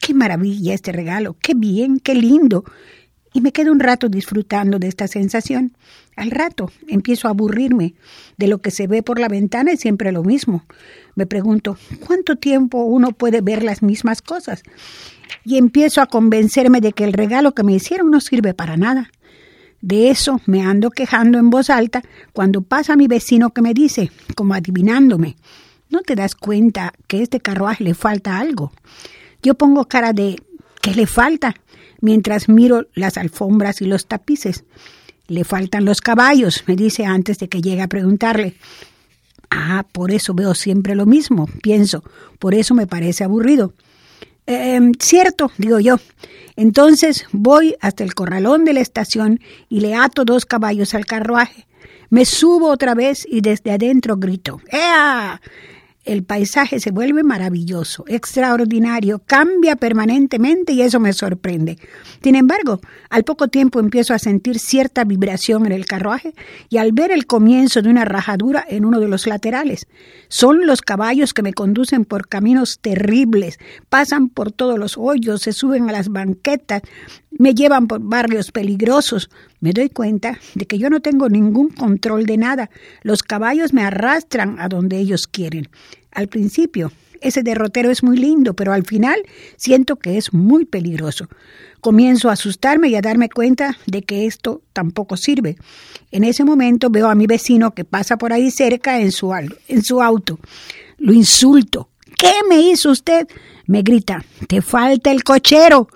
qué 0.00 0.14
maravilla 0.14 0.74
este 0.74 0.92
regalo, 0.92 1.36
qué 1.40 1.54
bien, 1.54 1.98
qué 1.98 2.14
lindo. 2.14 2.64
Y 3.32 3.40
me 3.40 3.52
quedo 3.52 3.72
un 3.72 3.80
rato 3.80 4.08
disfrutando 4.08 4.78
de 4.78 4.88
esta 4.88 5.06
sensación. 5.06 5.76
Al 6.16 6.30
rato 6.30 6.72
empiezo 6.88 7.28
a 7.28 7.30
aburrirme 7.30 7.94
de 8.36 8.48
lo 8.48 8.58
que 8.58 8.70
se 8.70 8.86
ve 8.86 9.02
por 9.02 9.20
la 9.20 9.28
ventana 9.28 9.72
y 9.72 9.76
siempre 9.76 10.12
lo 10.12 10.24
mismo. 10.24 10.64
Me 11.14 11.26
pregunto, 11.26 11.76
¿cuánto 12.06 12.36
tiempo 12.36 12.82
uno 12.82 13.12
puede 13.12 13.40
ver 13.40 13.62
las 13.62 13.82
mismas 13.82 14.22
cosas? 14.22 14.62
Y 15.44 15.58
empiezo 15.58 16.00
a 16.00 16.06
convencerme 16.06 16.80
de 16.80 16.92
que 16.92 17.04
el 17.04 17.12
regalo 17.12 17.54
que 17.54 17.62
me 17.62 17.74
hicieron 17.74 18.10
no 18.10 18.20
sirve 18.20 18.54
para 18.54 18.76
nada. 18.76 19.10
De 19.80 20.10
eso 20.10 20.40
me 20.46 20.62
ando 20.62 20.90
quejando 20.90 21.38
en 21.38 21.50
voz 21.50 21.70
alta 21.70 22.02
cuando 22.32 22.62
pasa 22.62 22.96
mi 22.96 23.06
vecino 23.06 23.50
que 23.50 23.62
me 23.62 23.74
dice, 23.74 24.10
como 24.34 24.54
adivinándome, 24.54 25.36
¿No 25.90 26.02
te 26.02 26.14
das 26.14 26.34
cuenta 26.34 26.92
que 27.06 27.18
a 27.18 27.22
este 27.22 27.40
carruaje 27.40 27.82
le 27.82 27.94
falta 27.94 28.38
algo? 28.38 28.72
Yo 29.42 29.54
pongo 29.54 29.86
cara 29.86 30.12
de 30.12 30.36
¿qué 30.82 30.94
le 30.94 31.06
falta? 31.06 31.54
mientras 32.00 32.48
miro 32.48 32.86
las 32.94 33.16
alfombras 33.16 33.80
y 33.80 33.86
los 33.86 34.06
tapices. 34.06 34.64
Le 35.26 35.42
faltan 35.42 35.84
los 35.84 36.00
caballos, 36.00 36.62
me 36.68 36.76
dice 36.76 37.04
antes 37.04 37.38
de 37.38 37.48
que 37.48 37.60
llegue 37.60 37.82
a 37.82 37.88
preguntarle. 37.88 38.54
Ah, 39.50 39.84
por 39.90 40.12
eso 40.12 40.32
veo 40.32 40.54
siempre 40.54 40.94
lo 40.94 41.06
mismo, 41.06 41.48
pienso, 41.60 42.04
por 42.38 42.54
eso 42.54 42.74
me 42.74 42.86
parece 42.86 43.24
aburrido. 43.24 43.72
Em, 44.50 44.94
cierto, 44.98 45.52
digo 45.58 45.78
yo. 45.78 46.00
Entonces 46.56 47.26
voy 47.32 47.76
hasta 47.82 48.02
el 48.02 48.14
corralón 48.14 48.64
de 48.64 48.72
la 48.72 48.80
estación 48.80 49.40
y 49.68 49.80
le 49.80 49.94
ato 49.94 50.24
dos 50.24 50.46
caballos 50.46 50.94
al 50.94 51.04
carruaje. 51.04 51.66
Me 52.08 52.24
subo 52.24 52.70
otra 52.70 52.94
vez 52.94 53.26
y 53.30 53.42
desde 53.42 53.72
adentro 53.72 54.16
grito, 54.16 54.58
¡Ea! 54.72 55.42
El 56.04 56.24
paisaje 56.24 56.80
se 56.80 56.90
vuelve 56.90 57.22
maravilloso, 57.22 58.04
extraordinario, 58.08 59.20
cambia 59.26 59.76
permanentemente 59.76 60.72
y 60.72 60.82
eso 60.82 61.00
me 61.00 61.12
sorprende. 61.12 61.78
Sin 62.22 62.34
embargo, 62.34 62.80
al 63.10 63.24
poco 63.24 63.48
tiempo 63.48 63.78
empiezo 63.78 64.14
a 64.14 64.18
sentir 64.18 64.58
cierta 64.58 65.04
vibración 65.04 65.66
en 65.66 65.72
el 65.72 65.84
carruaje 65.84 66.32
y 66.70 66.78
al 66.78 66.92
ver 66.92 67.10
el 67.10 67.26
comienzo 67.26 67.82
de 67.82 67.90
una 67.90 68.04
rajadura 68.04 68.64
en 68.68 68.84
uno 68.84 69.00
de 69.00 69.08
los 69.08 69.26
laterales. 69.26 69.86
Son 70.28 70.66
los 70.66 70.80
caballos 70.80 71.34
que 71.34 71.42
me 71.42 71.52
conducen 71.52 72.04
por 72.04 72.28
caminos 72.28 72.78
terribles, 72.80 73.58
pasan 73.88 74.28
por 74.28 74.50
todos 74.50 74.78
los 74.78 74.96
hoyos, 74.96 75.42
se 75.42 75.52
suben 75.52 75.90
a 75.90 75.92
las 75.92 76.08
banquetas, 76.08 76.82
me 77.38 77.54
llevan 77.54 77.86
por 77.86 78.00
barrios 78.00 78.52
peligrosos. 78.52 79.30
Me 79.60 79.72
doy 79.72 79.88
cuenta 79.88 80.38
de 80.54 80.66
que 80.66 80.78
yo 80.78 80.90
no 80.90 81.00
tengo 81.00 81.28
ningún 81.28 81.70
control 81.70 82.26
de 82.26 82.36
nada. 82.36 82.70
Los 83.02 83.22
caballos 83.22 83.72
me 83.72 83.82
arrastran 83.82 84.60
a 84.60 84.68
donde 84.68 84.98
ellos 84.98 85.26
quieren. 85.26 85.68
Al 86.12 86.28
principio, 86.28 86.92
ese 87.20 87.42
derrotero 87.42 87.90
es 87.90 88.02
muy 88.02 88.16
lindo, 88.16 88.54
pero 88.54 88.72
al 88.72 88.84
final 88.84 89.22
siento 89.56 89.96
que 89.96 90.18
es 90.18 90.32
muy 90.32 90.64
peligroso. 90.64 91.28
Comienzo 91.80 92.28
a 92.28 92.32
asustarme 92.32 92.88
y 92.88 92.96
a 92.96 93.00
darme 93.00 93.28
cuenta 93.28 93.76
de 93.86 94.02
que 94.02 94.26
esto 94.26 94.62
tampoco 94.72 95.16
sirve. 95.16 95.56
En 96.10 96.24
ese 96.24 96.44
momento 96.44 96.90
veo 96.90 97.08
a 97.08 97.14
mi 97.14 97.26
vecino 97.26 97.72
que 97.72 97.84
pasa 97.84 98.18
por 98.18 98.32
ahí 98.32 98.50
cerca 98.50 99.00
en 99.00 99.12
su, 99.12 99.32
en 99.32 99.82
su 99.82 100.02
auto. 100.02 100.38
Lo 100.98 101.12
insulto. 101.12 101.90
¿Qué 102.16 102.32
me 102.48 102.60
hizo 102.60 102.90
usted? 102.90 103.28
Me 103.66 103.82
grita, 103.82 104.24
te 104.48 104.60
falta 104.60 105.12
el 105.12 105.22
cochero. 105.22 105.88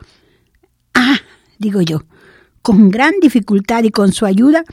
Ah, 0.94 1.18
digo 1.62 1.80
yo, 1.80 2.02
con 2.60 2.90
gran 2.90 3.14
dificultad 3.22 3.84
y 3.84 3.90
con 3.90 4.12
su 4.12 4.26
ayuda, 4.26 4.64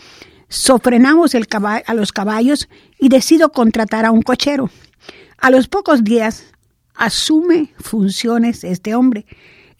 sofrenamos 0.49 1.35
el 1.35 1.47
a 1.85 1.93
los 1.93 2.11
caballos 2.11 2.67
y 2.99 3.07
decido 3.07 3.51
contratar 3.51 4.05
a 4.05 4.11
un 4.11 4.21
cochero. 4.21 4.69
A 5.37 5.51
los 5.51 5.67
pocos 5.67 6.03
días 6.03 6.51
asume 6.95 7.73
funciones 7.79 8.65
este 8.65 8.95
hombre. 8.95 9.25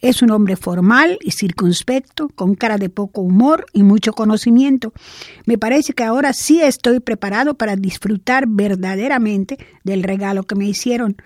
Es 0.00 0.22
un 0.22 0.30
hombre 0.30 0.56
formal 0.56 1.18
y 1.20 1.32
circunspecto, 1.32 2.28
con 2.30 2.54
cara 2.54 2.78
de 2.78 2.88
poco 2.88 3.20
humor 3.20 3.66
y 3.74 3.82
mucho 3.82 4.12
conocimiento. 4.14 4.94
Me 5.44 5.58
parece 5.58 5.92
que 5.92 6.04
ahora 6.04 6.32
sí 6.32 6.62
estoy 6.62 7.00
preparado 7.00 7.54
para 7.54 7.76
disfrutar 7.76 8.46
verdaderamente 8.48 9.58
del 9.84 10.02
regalo 10.02 10.44
que 10.44 10.54
me 10.54 10.66
hicieron. 10.66 11.16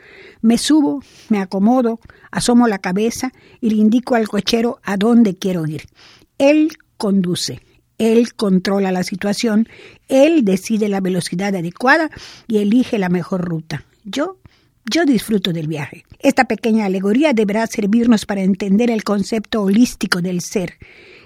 Me 0.41 0.59
subo, 0.59 1.03
me 1.29 1.39
acomodo, 1.39 2.01
asomo 2.33 2.67
la 2.67 2.79
cabeza 2.79 3.33
y 3.61 3.71
le 3.71 3.77
indico 3.77 4.17
al 4.17 4.29
cochero 4.29 4.81
a 4.83 4.97
dónde 4.97 5.37
quiero 5.37 5.67
ir. 5.67 5.85
Él 6.39 6.73
conduce. 6.97 7.61
Él 7.99 8.35
controla 8.35 8.91
la 8.91 9.05
situación, 9.05 9.69
él 10.09 10.45
decide 10.45 10.89
la 10.89 11.01
velocidad 11.01 11.55
adecuada 11.55 12.11
y 12.49 12.59
elige 12.59 12.99
la 12.99 13.09
mejor 13.09 13.43
ruta. 13.43 13.85
Yo 14.05 14.39
yo 14.91 15.05
disfruto 15.05 15.53
del 15.53 15.69
viaje. 15.69 16.05
Esta 16.19 16.45
pequeña 16.45 16.87
alegoría 16.87 17.33
deberá 17.33 17.67
servirnos 17.67 18.27
para 18.27 18.43
entender 18.43 18.91
el 18.91 19.05
concepto 19.05 19.63
holístico 19.63 20.21
del 20.21 20.41
ser. 20.41 20.75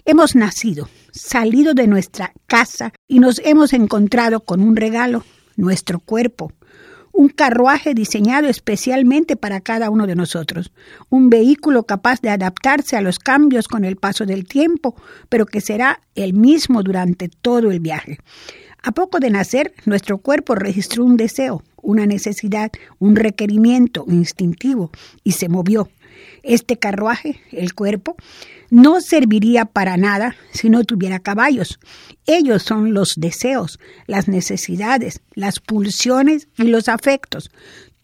Hemos 0.04 0.34
nacido, 0.36 0.88
salido 1.10 1.74
de 1.74 1.86
nuestra 1.86 2.32
casa 2.46 2.92
y 3.06 3.18
nos 3.18 3.40
hemos 3.44 3.72
encontrado 3.72 4.40
con 4.40 4.62
un 4.62 4.76
regalo, 4.76 5.24
nuestro 5.56 5.98
cuerpo, 5.98 6.52
un 7.12 7.28
carruaje 7.28 7.94
diseñado 7.94 8.48
especialmente 8.48 9.34
para 9.34 9.60
cada 9.60 9.90
uno 9.90 10.06
de 10.06 10.14
nosotros, 10.14 10.72
un 11.08 11.30
vehículo 11.30 11.82
capaz 11.82 12.20
de 12.20 12.30
adaptarse 12.30 12.96
a 12.96 13.00
los 13.00 13.18
cambios 13.18 13.66
con 13.66 13.84
el 13.84 13.96
paso 13.96 14.24
del 14.24 14.46
tiempo, 14.46 14.94
pero 15.28 15.44
que 15.44 15.60
será 15.60 16.00
el 16.14 16.32
mismo 16.32 16.84
durante 16.84 17.28
todo 17.28 17.72
el 17.72 17.80
viaje. 17.80 18.18
A 18.84 18.92
poco 18.92 19.18
de 19.18 19.30
nacer, 19.30 19.74
nuestro 19.84 20.18
cuerpo 20.18 20.54
registró 20.54 21.04
un 21.04 21.16
deseo, 21.16 21.64
una 21.82 22.06
necesidad, 22.06 22.70
un 22.98 23.16
requerimiento 23.16 24.04
instintivo 24.08 24.90
y 25.24 25.32
se 25.32 25.48
movió. 25.48 25.88
Este 26.42 26.78
carruaje, 26.78 27.40
el 27.52 27.74
cuerpo, 27.74 28.16
no 28.70 29.00
serviría 29.00 29.64
para 29.64 29.96
nada 29.96 30.36
si 30.52 30.68
no 30.68 30.84
tuviera 30.84 31.20
caballos. 31.20 31.78
Ellos 32.26 32.62
son 32.62 32.92
los 32.92 33.14
deseos, 33.16 33.78
las 34.06 34.28
necesidades, 34.28 35.20
las 35.34 35.60
pulsiones 35.60 36.48
y 36.56 36.64
los 36.64 36.88
afectos. 36.88 37.50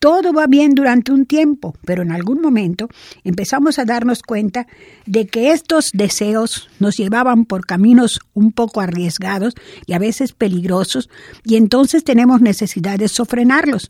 Todo 0.05 0.35
va 0.35 0.47
bien 0.47 0.75
durante 0.75 1.13
un 1.13 1.25
tiempo, 1.25 1.75
pero 1.87 2.03
en 2.03 2.13
algún 2.13 2.43
momento 2.43 2.91
empezamos 3.25 3.79
a 3.79 3.87
darnos 3.87 4.23
cuenta 4.23 4.67
de 5.07 5.27
que 5.27 5.53
estos 5.53 5.93
deseos 5.95 6.69
nos 6.79 6.99
llevaban 6.99 7.47
por 7.47 7.65
caminos 7.65 8.21
un 8.35 8.53
poco 8.53 8.83
arriesgados 8.83 9.55
y 9.87 9.95
a 9.95 9.99
veces 9.99 10.35
peligrosos, 10.35 11.09
y 11.43 11.57
entonces 11.57 12.05
tenemos 12.05 12.43
necesidad 12.43 12.99
de 12.99 13.09
sofrenarlos. 13.09 13.89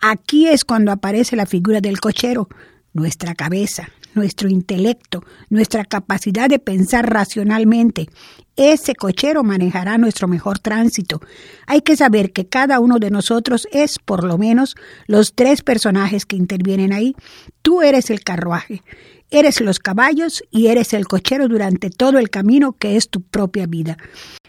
Aquí 0.00 0.46
es 0.46 0.64
cuando 0.64 0.92
aparece 0.92 1.34
la 1.34 1.44
figura 1.44 1.80
del 1.80 1.98
cochero, 1.98 2.48
nuestra 2.92 3.34
cabeza, 3.34 3.88
nuestro 4.18 4.48
intelecto, 4.48 5.22
nuestra 5.48 5.84
capacidad 5.84 6.48
de 6.48 6.58
pensar 6.58 7.08
racionalmente. 7.08 8.08
Ese 8.56 8.94
cochero 8.94 9.44
manejará 9.44 9.96
nuestro 9.98 10.26
mejor 10.26 10.58
tránsito. 10.58 11.20
Hay 11.66 11.80
que 11.80 11.96
saber 11.96 12.32
que 12.32 12.48
cada 12.48 12.80
uno 12.80 12.98
de 12.98 13.10
nosotros 13.10 13.68
es, 13.70 13.98
por 13.98 14.24
lo 14.24 14.36
menos, 14.36 14.74
los 15.06 15.34
tres 15.34 15.62
personajes 15.62 16.26
que 16.26 16.36
intervienen 16.36 16.92
ahí. 16.92 17.14
Tú 17.62 17.82
eres 17.82 18.10
el 18.10 18.20
carruaje. 18.20 18.82
Eres 19.30 19.60
los 19.60 19.78
caballos 19.78 20.42
y 20.50 20.68
eres 20.68 20.92
el 20.92 21.06
cochero 21.06 21.48
durante 21.48 21.90
todo 21.90 22.18
el 22.18 22.30
camino 22.30 22.72
que 22.72 22.96
es 22.96 23.10
tu 23.10 23.20
propia 23.20 23.66
vida. 23.66 23.96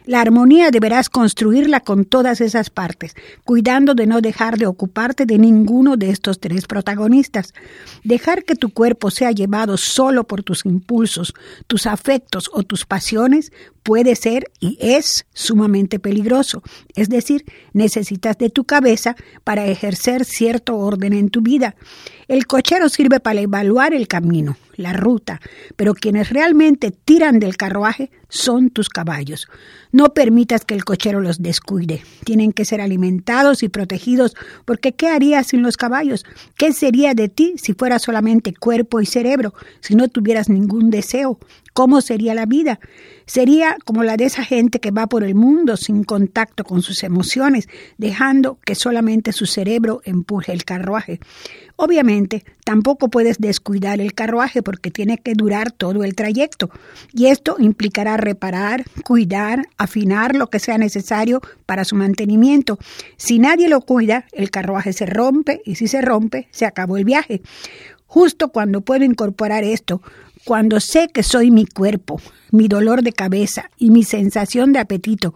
La 0.09 0.21
armonía 0.21 0.71
deberás 0.71 1.07
construirla 1.07 1.81
con 1.81 2.03
todas 2.03 2.41
esas 2.41 2.71
partes, 2.71 3.13
cuidando 3.43 3.93
de 3.93 4.07
no 4.07 4.21
dejar 4.21 4.57
de 4.57 4.65
ocuparte 4.65 5.27
de 5.27 5.37
ninguno 5.37 5.97
de 5.97 6.09
estos 6.09 6.39
tres 6.39 6.65
protagonistas. 6.65 7.53
Dejar 8.03 8.43
que 8.43 8.55
tu 8.55 8.71
cuerpo 8.71 9.11
sea 9.11 9.31
llevado 9.31 9.77
solo 9.77 10.23
por 10.23 10.41
tus 10.41 10.65
impulsos, 10.65 11.35
tus 11.67 11.85
afectos 11.85 12.49
o 12.51 12.63
tus 12.63 12.87
pasiones 12.87 13.51
puede 13.83 14.15
ser 14.15 14.45
y 14.59 14.79
es 14.81 15.27
sumamente 15.31 15.99
peligroso. 15.99 16.63
Es 16.95 17.09
decir, 17.09 17.45
necesitas 17.73 18.35
de 18.39 18.49
tu 18.49 18.63
cabeza 18.63 19.15
para 19.43 19.67
ejercer 19.67 20.25
cierto 20.25 20.75
orden 20.77 21.13
en 21.13 21.29
tu 21.29 21.41
vida. 21.41 21.75
El 22.29 22.45
cochero 22.45 22.89
sirve 22.89 23.19
para 23.19 23.41
evaluar 23.41 23.91
el 23.95 24.07
camino, 24.07 24.55
la 24.75 24.93
ruta, 24.93 25.41
pero 25.75 25.95
quienes 25.95 26.29
realmente 26.29 26.91
tiran 26.91 27.39
del 27.39 27.57
carruaje 27.57 28.11
son 28.27 28.69
tus 28.69 28.87
caballos. 28.87 29.47
No 29.91 30.13
permitas 30.13 30.63
que 30.63 30.75
el 30.75 30.85
cochero 30.85 31.21
los 31.21 31.41
descuide. 31.41 32.03
Tienen 32.25 32.53
que 32.53 32.65
ser 32.65 32.81
alimentados 32.81 33.63
y 33.63 33.69
protegidos, 33.69 34.35
porque 34.65 34.91
¿qué 34.91 35.07
harías 35.07 35.47
sin 35.47 35.63
los 35.63 35.75
caballos? 35.75 36.23
¿Qué 36.55 36.71
sería 36.71 37.15
de 37.15 37.29
ti 37.29 37.55
si 37.57 37.73
fuera 37.73 37.97
solamente 37.97 38.53
cuerpo 38.53 39.01
y 39.01 39.07
cerebro, 39.07 39.55
si 39.79 39.95
no 39.95 40.07
tuvieras 40.07 40.49
ningún 40.49 40.91
deseo? 40.91 41.39
¿Cómo 41.79 42.01
sería 42.01 42.33
la 42.33 42.45
vida? 42.45 42.81
Sería 43.25 43.77
como 43.85 44.03
la 44.03 44.17
de 44.17 44.25
esa 44.25 44.43
gente 44.43 44.81
que 44.81 44.91
va 44.91 45.07
por 45.07 45.23
el 45.23 45.33
mundo 45.33 45.77
sin 45.77 46.03
contacto 46.03 46.65
con 46.65 46.81
sus 46.81 47.03
emociones, 47.03 47.69
dejando 47.97 48.57
que 48.65 48.75
solamente 48.75 49.31
su 49.31 49.45
cerebro 49.45 50.01
empuje 50.03 50.51
el 50.51 50.65
carruaje. 50.65 51.21
Obviamente, 51.77 52.43
tampoco 52.65 53.07
puedes 53.07 53.37
descuidar 53.37 54.01
el 54.01 54.13
carruaje 54.13 54.61
porque 54.61 54.91
tiene 54.91 55.19
que 55.19 55.35
durar 55.35 55.71
todo 55.71 56.03
el 56.03 56.15
trayecto, 56.15 56.69
y 57.13 57.27
esto 57.27 57.55
implicará 57.59 58.17
reparar, 58.17 58.83
cuidar, 59.05 59.65
afinar 59.77 60.35
lo 60.35 60.47
que 60.47 60.59
sea 60.59 60.77
necesario 60.77 61.39
para 61.65 61.85
su 61.85 61.95
mantenimiento. 61.95 62.77
Si 63.15 63.39
nadie 63.39 63.69
lo 63.69 63.79
cuida, 63.79 64.25
el 64.33 64.51
carruaje 64.51 64.91
se 64.91 65.05
rompe, 65.05 65.61
y 65.63 65.75
si 65.75 65.87
se 65.87 66.01
rompe, 66.01 66.49
se 66.51 66.65
acabó 66.65 66.97
el 66.97 67.05
viaje. 67.05 67.41
Justo 68.09 68.49
cuando 68.49 68.81
puedo 68.81 69.05
incorporar 69.05 69.63
esto, 69.63 70.01
cuando 70.45 70.79
sé 70.79 71.09
que 71.13 71.23
soy 71.23 71.51
mi 71.51 71.65
cuerpo, 71.65 72.21
mi 72.51 72.67
dolor 72.67 73.03
de 73.03 73.13
cabeza 73.13 73.69
y 73.77 73.91
mi 73.91 74.03
sensación 74.03 74.73
de 74.73 74.79
apetito, 74.79 75.33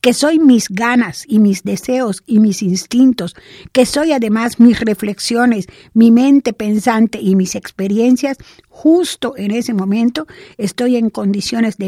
que 0.00 0.12
soy 0.12 0.38
mis 0.38 0.68
ganas 0.68 1.24
y 1.26 1.38
mis 1.38 1.62
deseos 1.62 2.22
y 2.26 2.40
mis 2.40 2.62
instintos, 2.62 3.36
que 3.72 3.86
soy 3.86 4.12
además 4.12 4.58
mis 4.58 4.80
reflexiones, 4.80 5.66
mi 5.94 6.10
mente 6.10 6.52
pensante 6.52 7.20
y 7.20 7.36
mis 7.36 7.54
experiencias, 7.54 8.38
justo 8.68 9.34
en 9.36 9.50
ese 9.50 9.74
momento 9.74 10.26
estoy 10.58 10.96
en 10.96 11.10
condiciones 11.10 11.76
de, 11.76 11.86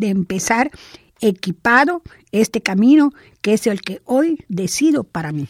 empezar 0.00 0.70
equipado 1.20 2.02
este 2.32 2.60
camino 2.60 3.12
que 3.40 3.54
es 3.54 3.66
el 3.66 3.80
que 3.82 4.00
hoy 4.04 4.44
decido 4.48 5.04
para 5.04 5.32
mí. 5.32 5.48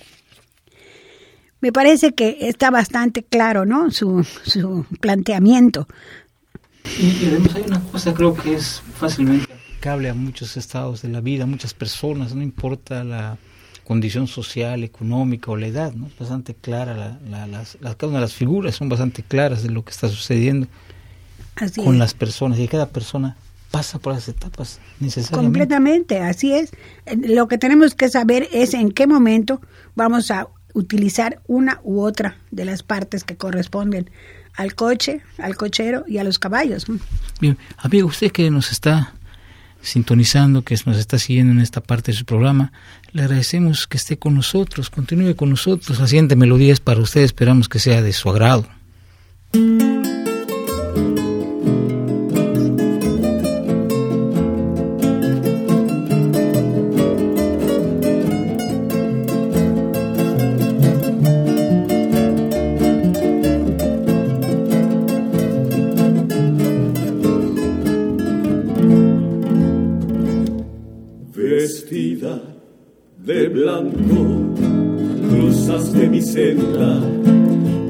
Me 1.60 1.72
parece 1.72 2.12
que 2.12 2.36
está 2.42 2.70
bastante 2.70 3.24
claro, 3.24 3.64
¿no? 3.64 3.90
Su, 3.90 4.24
su 4.44 4.84
planteamiento 5.00 5.88
y, 6.98 7.26
además 7.26 7.54
hay 7.54 7.62
una 7.62 7.80
cosa, 7.80 8.14
creo 8.14 8.34
que 8.34 8.54
es 8.54 8.82
fácilmente 8.98 9.52
aplicable 9.52 10.08
a 10.08 10.14
muchos 10.14 10.56
estados 10.56 11.02
de 11.02 11.08
la 11.08 11.20
vida, 11.20 11.44
a 11.44 11.46
muchas 11.46 11.74
personas, 11.74 12.34
no 12.34 12.42
importa 12.42 13.04
la 13.04 13.38
condición 13.84 14.26
social, 14.26 14.82
económica 14.82 15.50
o 15.50 15.56
la 15.56 15.66
edad, 15.68 15.92
¿no? 15.92 16.10
Bastante 16.18 16.54
clara, 16.54 17.18
la, 17.28 17.46
las, 17.46 17.78
cada 17.80 18.08
una 18.08 18.18
de 18.18 18.22
las 18.22 18.34
figuras 18.34 18.74
son 18.74 18.88
bastante 18.88 19.22
claras 19.22 19.62
de 19.62 19.70
lo 19.70 19.84
que 19.84 19.92
está 19.92 20.08
sucediendo 20.08 20.66
con 21.76 21.98
las 21.98 22.12
personas 22.12 22.58
y 22.58 22.66
cada 22.68 22.88
persona 22.88 23.36
pasa 23.70 23.98
por 23.98 24.14
las 24.14 24.28
etapas 24.28 24.80
necesariamente. 25.00 25.46
Completamente, 25.46 26.18
así 26.20 26.52
es. 26.52 26.70
Lo 27.16 27.46
que 27.46 27.58
tenemos 27.58 27.94
que 27.94 28.08
saber 28.08 28.48
es 28.52 28.74
en 28.74 28.90
qué 28.90 29.06
momento 29.06 29.60
vamos 29.94 30.30
a 30.30 30.48
utilizar 30.74 31.40
una 31.46 31.80
u 31.84 32.00
otra 32.00 32.38
de 32.50 32.64
las 32.64 32.82
partes 32.82 33.24
que 33.24 33.36
corresponden 33.36 34.10
al 34.56 34.74
coche, 34.74 35.20
al 35.38 35.56
cochero 35.56 36.04
y 36.06 36.18
a 36.18 36.24
los 36.24 36.38
caballos. 36.38 36.86
Bien, 37.40 37.58
amigo, 37.76 38.08
usted 38.08 38.32
que 38.32 38.50
nos 38.50 38.72
está 38.72 39.12
sintonizando, 39.82 40.62
que 40.62 40.76
nos 40.84 40.96
está 40.96 41.18
siguiendo 41.18 41.52
en 41.52 41.60
esta 41.60 41.80
parte 41.80 42.12
de 42.12 42.18
su 42.18 42.24
programa, 42.24 42.72
le 43.12 43.22
agradecemos 43.22 43.86
que 43.86 43.96
esté 43.96 44.18
con 44.18 44.34
nosotros, 44.34 44.90
continúe 44.90 45.36
con 45.36 45.50
nosotros. 45.50 46.00
La 46.00 46.08
siguiente 46.08 46.36
melodía 46.36 46.72
es 46.72 46.80
para 46.80 47.00
usted, 47.00 47.22
esperamos 47.22 47.68
que 47.68 47.78
sea 47.78 48.02
de 48.02 48.12
su 48.12 48.28
agrado. 48.28 48.66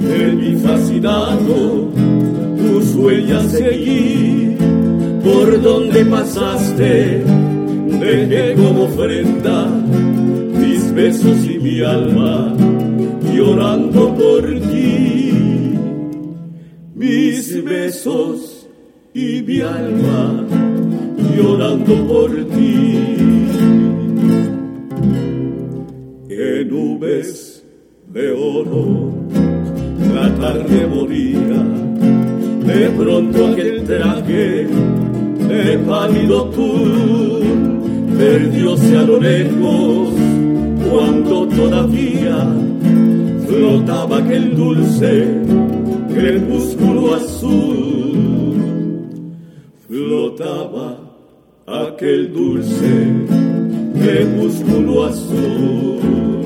De 0.06 0.32
mi 0.32 0.54
fascinado 0.56 1.90
tus 2.58 2.94
huellas 2.94 3.50
seguí, 3.52 4.56
por 5.24 5.62
donde 5.62 6.04
pasaste, 6.04 7.22
dejé 8.00 8.54
como 8.54 8.84
ofrenda 8.84 9.66
mis 9.66 10.92
besos 10.94 11.38
y 11.44 11.58
mi 11.58 11.80
alma, 11.80 12.54
llorando 13.34 14.14
por 14.14 14.42
ti, 14.70 15.32
mis 16.94 17.64
besos 17.64 18.68
y 19.14 19.42
mi 19.42 19.60
alma, 19.60 20.44
llorando 21.34 21.94
por 22.06 22.30
ti. 22.30 23.15
En 26.58 26.70
nubes 26.70 27.62
de 28.14 28.32
oro, 28.32 29.12
la 30.14 30.34
tarde 30.36 30.86
moría, 30.86 31.60
de 32.64 32.88
pronto 32.96 33.46
aquel 33.48 33.84
traje 33.84 34.66
de 35.48 35.78
pálido 35.86 36.48
tú 36.56 37.42
perdióse 38.16 38.96
a 38.96 39.02
lo 39.02 39.20
lejos 39.20 40.08
cuando 40.88 41.46
todavía 41.48 42.38
flotaba 43.46 44.16
aquel 44.16 44.56
dulce 44.56 45.26
crepúsculo 46.14 47.16
azul, 47.16 48.54
flotaba 49.86 50.98
aquel 51.66 52.32
dulce 52.32 52.92
crepúsculo 54.00 55.04
azul. 55.04 56.45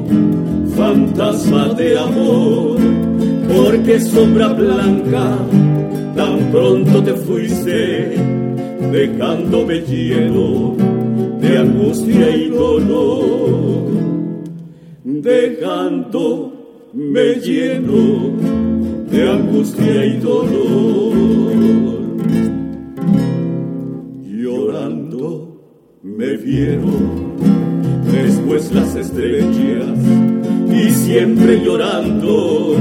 fantasma 1.11 1.73
de 1.73 1.97
amor, 1.97 2.77
porque 3.53 3.99
sombra 3.99 4.47
blanca 4.49 5.37
tan 6.15 6.51
pronto 6.51 7.03
te 7.03 7.13
fuiste, 7.13 8.15
dejándome 8.91 9.81
lleno 9.81 10.75
de 11.39 11.57
angustia 11.57 12.35
y 12.35 12.49
dolor, 12.49 13.91
dejándome 15.03 16.53
lleno 17.43 18.37
de 19.11 19.29
angustia 19.29 20.05
y 20.05 20.17
dolor. 20.17 21.11
Llorando 24.23 25.59
me 26.03 26.37
vieron 26.37 27.35
después 28.11 28.71
las 28.73 28.95
estrellas 28.95 29.97
y 30.81 30.89
siempre 30.91 31.61
llorando 31.63 32.75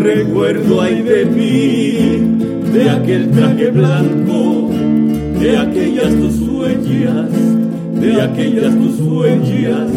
recuerdo 0.00 0.80
ahí 0.80 1.02
de 1.02 1.24
mí, 1.26 2.72
de 2.72 2.90
aquel 2.90 3.30
traje 3.30 3.70
blanco, 3.70 4.70
de 5.40 5.56
aquellas 5.56 6.14
tus 6.14 6.40
huellas, 6.48 7.30
de 8.00 8.22
aquellas 8.22 8.74
tus 8.76 9.00
huellas 9.00 9.90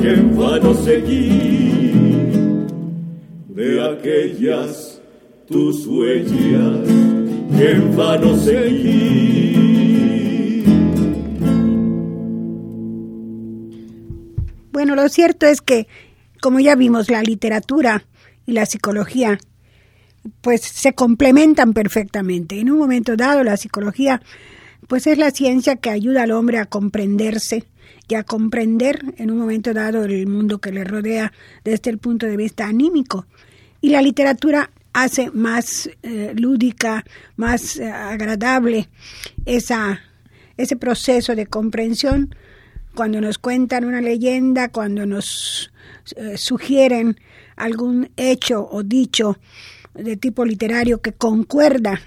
que 0.00 0.12
en 0.14 0.36
vano 0.36 0.74
seguí, 0.74 1.92
de 3.48 3.84
aquellas 3.84 5.00
tus 5.46 5.86
huellas 5.86 6.88
que 7.56 7.70
en 7.70 7.96
vano 7.96 8.36
seguí. 8.36 9.54
Bueno, 14.72 14.96
lo 14.96 15.08
cierto 15.08 15.46
es 15.46 15.60
que, 15.60 15.86
como 16.44 16.60
ya 16.60 16.74
vimos, 16.74 17.08
la 17.08 17.22
literatura 17.22 18.04
y 18.44 18.52
la 18.52 18.66
psicología 18.66 19.38
pues 20.42 20.60
se 20.60 20.92
complementan 20.92 21.72
perfectamente. 21.72 22.60
En 22.60 22.70
un 22.70 22.76
momento 22.76 23.16
dado 23.16 23.42
la 23.42 23.56
psicología 23.56 24.20
pues 24.86 25.06
es 25.06 25.16
la 25.16 25.30
ciencia 25.30 25.76
que 25.76 25.88
ayuda 25.88 26.24
al 26.24 26.32
hombre 26.32 26.58
a 26.58 26.66
comprenderse 26.66 27.64
y 28.08 28.16
a 28.16 28.24
comprender 28.24 29.14
en 29.16 29.30
un 29.30 29.38
momento 29.38 29.72
dado 29.72 30.04
el 30.04 30.26
mundo 30.26 30.58
que 30.58 30.70
le 30.70 30.84
rodea 30.84 31.32
desde 31.64 31.90
el 31.90 31.96
punto 31.96 32.26
de 32.26 32.36
vista 32.36 32.66
anímico. 32.66 33.24
Y 33.80 33.88
la 33.88 34.02
literatura 34.02 34.70
hace 34.92 35.30
más 35.30 35.88
eh, 36.02 36.34
lúdica, 36.36 37.06
más 37.36 37.78
eh, 37.78 37.90
agradable 37.90 38.90
esa, 39.46 39.98
ese 40.58 40.76
proceso 40.76 41.34
de 41.34 41.46
comprensión 41.46 42.34
cuando 42.94 43.22
nos 43.22 43.38
cuentan 43.38 43.86
una 43.86 44.02
leyenda, 44.02 44.68
cuando 44.68 45.06
nos 45.06 45.70
eh, 46.16 46.36
sugieren 46.36 47.18
algún 47.56 48.10
hecho 48.16 48.68
o 48.70 48.82
dicho 48.82 49.38
de 49.94 50.16
tipo 50.16 50.44
literario 50.44 51.00
que 51.00 51.12
concuerda 51.12 52.00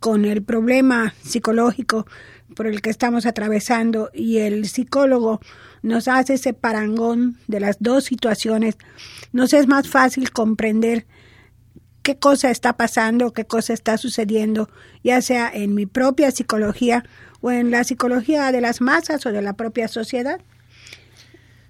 con 0.00 0.24
el 0.24 0.42
problema 0.42 1.14
psicológico 1.22 2.06
por 2.54 2.66
el 2.66 2.82
que 2.82 2.90
estamos 2.90 3.26
atravesando 3.26 4.10
y 4.12 4.38
el 4.38 4.68
psicólogo 4.68 5.40
nos 5.82 6.08
hace 6.08 6.34
ese 6.34 6.52
parangón 6.52 7.38
de 7.48 7.60
las 7.60 7.76
dos 7.80 8.04
situaciones, 8.04 8.76
nos 9.32 9.52
es 9.52 9.66
más 9.66 9.88
fácil 9.88 10.30
comprender 10.30 11.06
qué 12.02 12.16
cosa 12.16 12.50
está 12.50 12.76
pasando, 12.76 13.32
qué 13.32 13.44
cosa 13.44 13.72
está 13.72 13.96
sucediendo, 13.96 14.68
ya 15.02 15.22
sea 15.22 15.50
en 15.52 15.74
mi 15.74 15.86
propia 15.86 16.30
psicología 16.30 17.04
o 17.40 17.50
en 17.50 17.70
la 17.70 17.84
psicología 17.84 18.52
de 18.52 18.60
las 18.60 18.80
masas 18.80 19.24
o 19.26 19.32
de 19.32 19.42
la 19.42 19.54
propia 19.54 19.88
sociedad. 19.88 20.40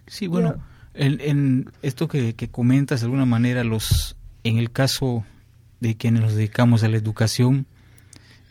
Sí, 0.07 0.26
bueno, 0.26 0.62
en, 0.95 1.70
esto 1.82 2.09
que, 2.09 2.34
comentas, 2.51 3.01
de 3.01 3.07
alguna 3.07 3.26
manera, 3.26 3.64
los, 3.64 4.16
en 4.45 4.59
el 4.59 4.70
caso 4.70 5.24
de 5.80 5.97
quienes 5.97 6.22
nos 6.22 6.34
dedicamos 6.34 6.82
a 6.84 6.88
la 6.88 6.97
educación, 6.97 7.66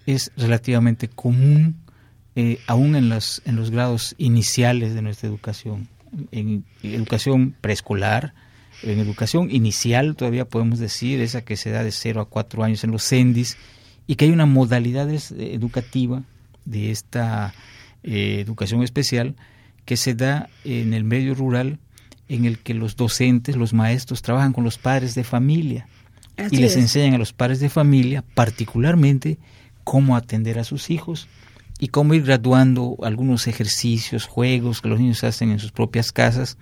es 0.06 0.32
relativamente 0.36 1.08
común, 1.08 1.76
eh, 2.36 2.60
aún 2.68 2.96
en, 2.96 3.10
las, 3.10 3.42
en 3.46 3.56
los 3.56 3.72
grados 3.72 4.16
iniciales 4.18 4.94
de 4.94 5.02
nuestra 5.02 5.30
educación, 5.30 5.88
en 6.32 6.66
educación 6.84 7.56
preescolar, 7.62 8.34
en 8.84 9.00
educación 9.00 9.52
inicial 9.52 10.16
todavía 10.16 10.46
podemos 10.46 10.80
decir, 10.80 11.22
esa 11.22 11.44
que 11.44 11.56
se 11.56 11.70
da 11.70 11.84
de 11.84 11.92
0 11.92 12.22
a 12.22 12.26
4 12.26 12.64
años 12.64 12.84
en 12.84 12.92
los 12.92 13.04
CENDIS, 13.08 13.58
y 14.08 14.16
que 14.16 14.26
hay 14.26 14.32
una 14.32 14.46
modalidad 14.46 15.10
educativa 15.10 16.24
de 16.66 16.92
esta 16.92 17.54
eh, 18.04 18.39
educación 18.39 18.84
especial 18.84 19.36
que 19.86 19.98
se 19.98 20.16
da 20.16 20.50
en 20.64 20.94
el 20.94 21.04
medio 21.04 21.36
rural 21.36 21.80
en 22.32 22.46
el 22.46 22.60
que 22.60 22.74
los 22.74 22.96
docentes, 22.96 23.58
los 23.58 23.74
maestros 23.74 24.22
trabajan 24.22 24.54
con 24.54 24.64
los 24.64 24.78
padres 24.78 25.16
de 25.16 25.26
familia 25.26 25.86
y 26.50 26.58
les 26.58 26.78
enseñan 26.78 27.16
a 27.16 27.18
los 27.18 27.34
padres 27.34 27.60
de 27.60 27.68
familia 27.70 28.24
particularmente 28.34 29.38
cómo 29.84 30.16
atender 30.16 30.58
a 30.58 30.64
sus 30.64 30.90
hijos 30.90 31.28
y 31.78 31.90
cómo 31.90 32.14
ir 32.14 32.24
graduando 32.24 32.96
algunos 33.04 33.48
ejercicios, 33.48 34.28
juegos 34.28 34.80
que 34.80 34.88
los 34.88 35.00
niños 35.00 35.26
hacen 35.26 35.52
en 35.52 35.60
sus 35.60 35.74
propias 35.74 36.14
casas 36.14 36.58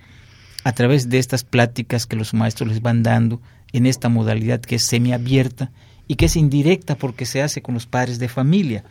a 0.63 0.71
través 0.71 1.07
de 1.07 1.19
estas 1.19 1.43
pláticas 1.43 2.07
que 2.07 2.15
los 2.15 2.33
maestros 2.33 2.69
les 2.69 2.81
van 2.81 3.03
dando 3.03 3.39
en 3.71 3.85
esta 3.85 4.09
modalidad 4.09 4.61
que 4.61 4.75
es 4.75 4.87
semiabierta 4.87 5.71
y 6.07 6.15
que 6.15 6.25
es 6.25 6.35
indirecta 6.35 6.95
porque 6.95 7.27
se 7.27 7.43
hace 7.43 7.61
con 7.61 7.75
los 7.75 7.85
padres 7.85 8.17
de 8.17 8.27
familia. 8.27 8.83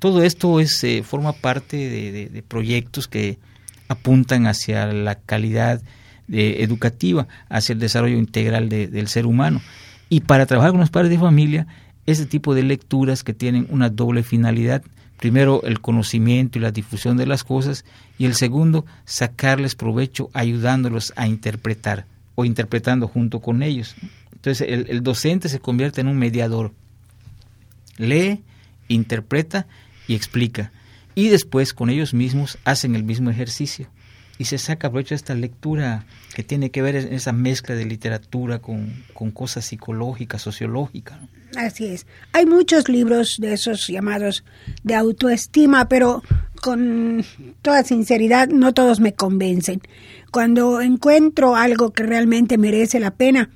Todo 0.00 0.24
esto 0.24 0.58
es, 0.58 0.82
eh, 0.82 1.04
forma 1.04 1.34
parte 1.34 1.76
de, 1.76 2.42
proyectos 2.42 3.06
que 3.06 3.38
apuntan 3.86 4.48
hacia 4.48 4.86
la 4.86 5.14
calidad 5.14 5.80
eh, 6.32 6.58
educativa, 6.60 7.26
hacia 7.48 7.72
el 7.72 7.80
desarrollo 7.80 8.16
integral 8.16 8.68
del 8.68 9.08
ser 9.08 9.26
humano. 9.26 9.60
Y 10.08 10.20
para 10.20 10.46
trabajar 10.46 10.70
con 10.70 10.80
los 10.80 10.90
padres 10.90 11.10
de 11.10 11.18
familia, 11.18 11.66
ese 12.06 12.26
tipo 12.26 12.54
de 12.54 12.62
lecturas 12.62 13.24
que 13.24 13.34
tienen 13.34 13.66
una 13.70 13.90
doble 13.90 14.22
finalidad. 14.22 14.82
Primero, 15.16 15.62
el 15.64 15.80
conocimiento 15.80 16.58
y 16.58 16.62
la 16.62 16.70
difusión 16.70 17.16
de 17.16 17.26
las 17.26 17.42
cosas. 17.42 17.84
Y 18.16 18.26
el 18.26 18.34
segundo, 18.34 18.86
sacarles 19.04 19.74
provecho 19.74 20.30
ayudándolos 20.32 21.12
a 21.16 21.26
interpretar 21.26 22.06
o 22.36 22.44
interpretando 22.44 23.08
junto 23.08 23.40
con 23.40 23.62
ellos. 23.62 23.96
Entonces, 24.32 24.68
el, 24.68 24.86
el 24.88 25.02
docente 25.02 25.48
se 25.48 25.58
convierte 25.58 26.00
en 26.00 26.08
un 26.08 26.16
mediador. 26.16 26.72
Lee, 27.98 28.42
interpreta 28.88 29.66
y 30.06 30.14
explica. 30.14 30.70
Y 31.14 31.28
después 31.28 31.74
con 31.74 31.90
ellos 31.90 32.14
mismos 32.14 32.56
hacen 32.64 32.94
el 32.94 33.02
mismo 33.02 33.30
ejercicio 33.30 33.88
y 34.40 34.46
se 34.46 34.56
saca 34.56 34.88
provecho 34.88 35.10
de 35.10 35.16
esta 35.16 35.34
lectura 35.34 36.06
que 36.34 36.42
tiene 36.42 36.70
que 36.70 36.80
ver 36.80 36.96
en 36.96 37.12
esa 37.12 37.30
mezcla 37.30 37.74
de 37.74 37.84
literatura 37.84 38.58
con, 38.58 39.04
cosas 39.34 39.66
psicológicas, 39.66 40.40
sociológicas. 40.40 41.18
Así 41.58 41.84
es. 41.84 42.06
Hay 42.32 42.46
muchos 42.46 42.88
libros 42.88 43.36
de 43.38 43.52
esos 43.52 43.86
llamados 43.86 44.42
de 44.82 44.94
autoestima, 44.94 45.90
pero 45.90 46.22
con 46.62 47.22
toda 47.60 47.84
sinceridad 47.84 48.48
no 48.48 48.72
todos 48.72 48.98
me 48.98 49.12
convencen. 49.12 49.82
Cuando 50.30 50.80
encuentro 50.80 51.54
algo 51.54 51.90
que 51.90 52.04
realmente 52.04 52.56
merece 52.56 52.98
la 52.98 53.10
pena, 53.10 53.50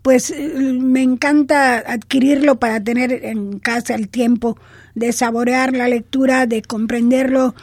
pues 0.00 0.30
eh, 0.30 0.50
me 0.56 1.02
encanta 1.02 1.76
adquirirlo 1.76 2.58
para 2.58 2.82
tener 2.82 3.12
en 3.26 3.58
casa 3.58 3.94
el 3.94 4.08
tiempo 4.08 4.56
de 4.94 5.12
saborear 5.12 5.76
la 5.76 5.88
lectura, 5.88 6.46
de 6.46 6.62
comprenderlo 6.62 7.54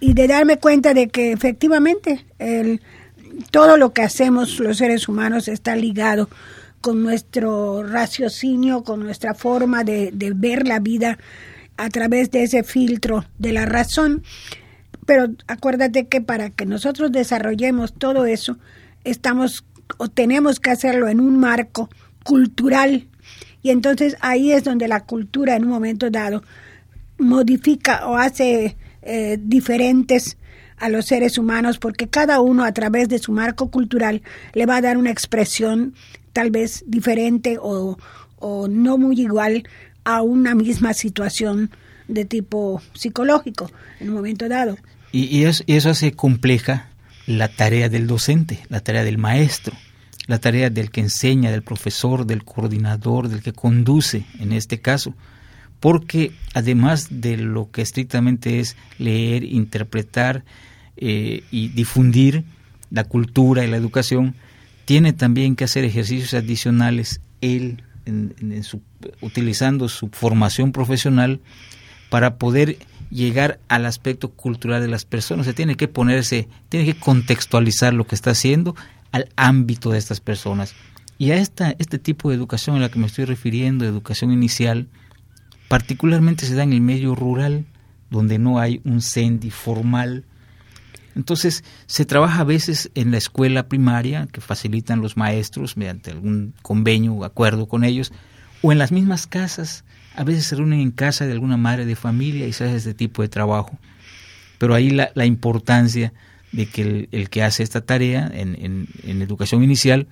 y 0.00 0.14
de 0.14 0.28
darme 0.28 0.58
cuenta 0.58 0.94
de 0.94 1.08
que 1.08 1.32
efectivamente 1.32 2.24
el, 2.38 2.80
todo 3.50 3.76
lo 3.76 3.92
que 3.92 4.02
hacemos 4.02 4.58
los 4.60 4.78
seres 4.78 5.08
humanos 5.08 5.48
está 5.48 5.76
ligado 5.76 6.28
con 6.80 7.02
nuestro 7.02 7.82
raciocinio, 7.82 8.84
con 8.84 9.00
nuestra 9.00 9.34
forma 9.34 9.84
de, 9.84 10.12
ver 10.34 10.66
la 10.66 10.78
vida 10.78 11.18
a 11.76 11.88
través 11.88 12.30
de 12.30 12.44
ese 12.44 12.62
filtro 12.62 13.24
de 13.38 13.52
la 13.52 13.66
razón. 13.66 14.22
Pero 15.06 15.28
acuérdate 15.46 16.06
que 16.06 16.20
para 16.20 16.50
que 16.50 16.66
nosotros 16.66 17.10
desarrollemos 17.10 17.92
todo 17.94 18.26
eso, 18.26 18.58
estamos 19.04 19.64
o 19.96 20.08
tenemos 20.08 20.60
que 20.60 20.70
hacerlo 20.70 21.08
en 21.08 21.20
un 21.20 21.38
marco 21.38 21.88
cultural. 22.24 23.08
Y 23.62 23.70
entonces 23.70 24.16
ahí 24.20 24.52
es 24.52 24.64
donde 24.64 24.86
la 24.86 25.04
cultura 25.04 25.56
en 25.56 25.64
un 25.64 25.70
momento 25.70 26.10
dado 26.10 26.42
modifica 27.16 28.06
o 28.06 28.16
hace 28.16 28.76
eh, 29.02 29.38
diferentes 29.40 30.36
a 30.76 30.88
los 30.88 31.06
seres 31.06 31.38
humanos 31.38 31.78
porque 31.78 32.08
cada 32.08 32.40
uno 32.40 32.64
a 32.64 32.72
través 32.72 33.08
de 33.08 33.18
su 33.18 33.32
marco 33.32 33.70
cultural 33.70 34.22
le 34.54 34.66
va 34.66 34.76
a 34.76 34.80
dar 34.80 34.96
una 34.96 35.10
expresión 35.10 35.94
tal 36.32 36.50
vez 36.50 36.84
diferente 36.86 37.58
o, 37.60 37.96
no 38.68 38.98
muy 38.98 39.20
igual 39.20 39.64
a 40.04 40.22
una 40.22 40.54
misma 40.54 40.94
situación 40.94 41.70
de 42.06 42.24
tipo 42.24 42.80
psicológico 42.94 43.70
en 43.98 44.10
un 44.10 44.14
momento 44.14 44.48
dado. 44.48 44.78
Y, 45.10 45.24
y, 45.24 45.44
eso, 45.44 45.64
y 45.66 45.74
eso 45.74 45.90
hace 45.90 46.12
compleja 46.12 46.88
la 47.26 47.48
tarea 47.48 47.88
del 47.88 48.06
docente, 48.06 48.60
la 48.68 48.80
tarea 48.80 49.02
del 49.02 49.18
maestro, 49.18 49.74
la 50.28 50.38
tarea 50.38 50.70
del 50.70 50.90
que 50.90 51.00
enseña, 51.00 51.50
del 51.50 51.62
profesor, 51.62 52.24
del 52.26 52.44
coordinador, 52.44 53.28
del 53.28 53.42
que 53.42 53.52
conduce 53.52 54.24
en 54.38 54.52
este 54.52 54.80
caso 54.80 55.14
porque 55.80 56.32
además 56.54 57.08
de 57.10 57.36
lo 57.36 57.70
que 57.70 57.82
estrictamente 57.82 58.60
es 58.60 58.76
leer, 58.98 59.44
interpretar 59.44 60.44
eh, 60.96 61.42
y 61.50 61.68
difundir 61.68 62.44
la 62.90 63.04
cultura 63.04 63.64
y 63.64 63.68
la 63.68 63.76
educación, 63.76 64.34
tiene 64.84 65.12
también 65.12 65.54
que 65.54 65.64
hacer 65.64 65.84
ejercicios 65.84 66.34
adicionales 66.34 67.20
él, 67.40 67.82
utilizando 69.20 69.88
su 69.88 70.08
formación 70.08 70.72
profesional 70.72 71.40
para 72.08 72.36
poder 72.36 72.78
llegar 73.10 73.60
al 73.68 73.86
aspecto 73.86 74.30
cultural 74.30 74.80
de 74.80 74.88
las 74.88 75.04
personas. 75.04 75.46
Se 75.46 75.52
tiene 75.52 75.76
que 75.76 75.88
ponerse, 75.88 76.48
tiene 76.68 76.86
que 76.86 76.98
contextualizar 76.98 77.92
lo 77.92 78.06
que 78.06 78.14
está 78.14 78.30
haciendo 78.30 78.74
al 79.12 79.28
ámbito 79.36 79.90
de 79.90 79.98
estas 79.98 80.20
personas. 80.20 80.74
Y 81.18 81.32
a 81.32 81.36
esta, 81.36 81.74
este 81.78 81.98
tipo 81.98 82.30
de 82.30 82.36
educación 82.36 82.76
a 82.76 82.80
la 82.80 82.88
que 82.88 82.98
me 82.98 83.06
estoy 83.06 83.24
refiriendo, 83.24 83.84
educación 83.84 84.32
inicial, 84.32 84.88
particularmente 85.68 86.46
se 86.46 86.54
da 86.54 86.62
en 86.62 86.72
el 86.72 86.80
medio 86.80 87.14
rural, 87.14 87.66
donde 88.10 88.38
no 88.38 88.58
hay 88.58 88.80
un 88.84 89.02
CENDI 89.02 89.50
formal. 89.50 90.24
Entonces, 91.14 91.62
se 91.86 92.04
trabaja 92.04 92.40
a 92.40 92.44
veces 92.44 92.90
en 92.94 93.10
la 93.10 93.18
escuela 93.18 93.68
primaria, 93.68 94.28
que 94.32 94.40
facilitan 94.40 95.02
los 95.02 95.16
maestros 95.16 95.76
mediante 95.76 96.10
algún 96.10 96.54
convenio 96.62 97.12
o 97.12 97.24
acuerdo 97.24 97.66
con 97.66 97.84
ellos, 97.84 98.12
o 98.62 98.72
en 98.72 98.78
las 98.78 98.92
mismas 98.92 99.26
casas. 99.26 99.84
A 100.16 100.24
veces 100.24 100.46
se 100.46 100.56
reúnen 100.56 100.80
en 100.80 100.90
casa 100.90 101.26
de 101.26 101.32
alguna 101.32 101.56
madre 101.56 101.84
de 101.84 101.96
familia 101.96 102.46
y 102.46 102.52
se 102.52 102.64
hace 102.64 102.76
este 102.76 102.94
tipo 102.94 103.22
de 103.22 103.28
trabajo. 103.28 103.78
Pero 104.58 104.74
ahí 104.74 104.90
la, 104.90 105.10
la 105.14 105.26
importancia 105.26 106.12
de 106.50 106.66
que 106.66 107.08
el, 107.10 107.28
que 107.28 107.42
hace 107.42 107.62
esta 107.62 107.82
tarea 107.82 108.28
en, 108.32 108.88
en 109.04 109.22
educación 109.22 109.62
inicial 109.62 110.08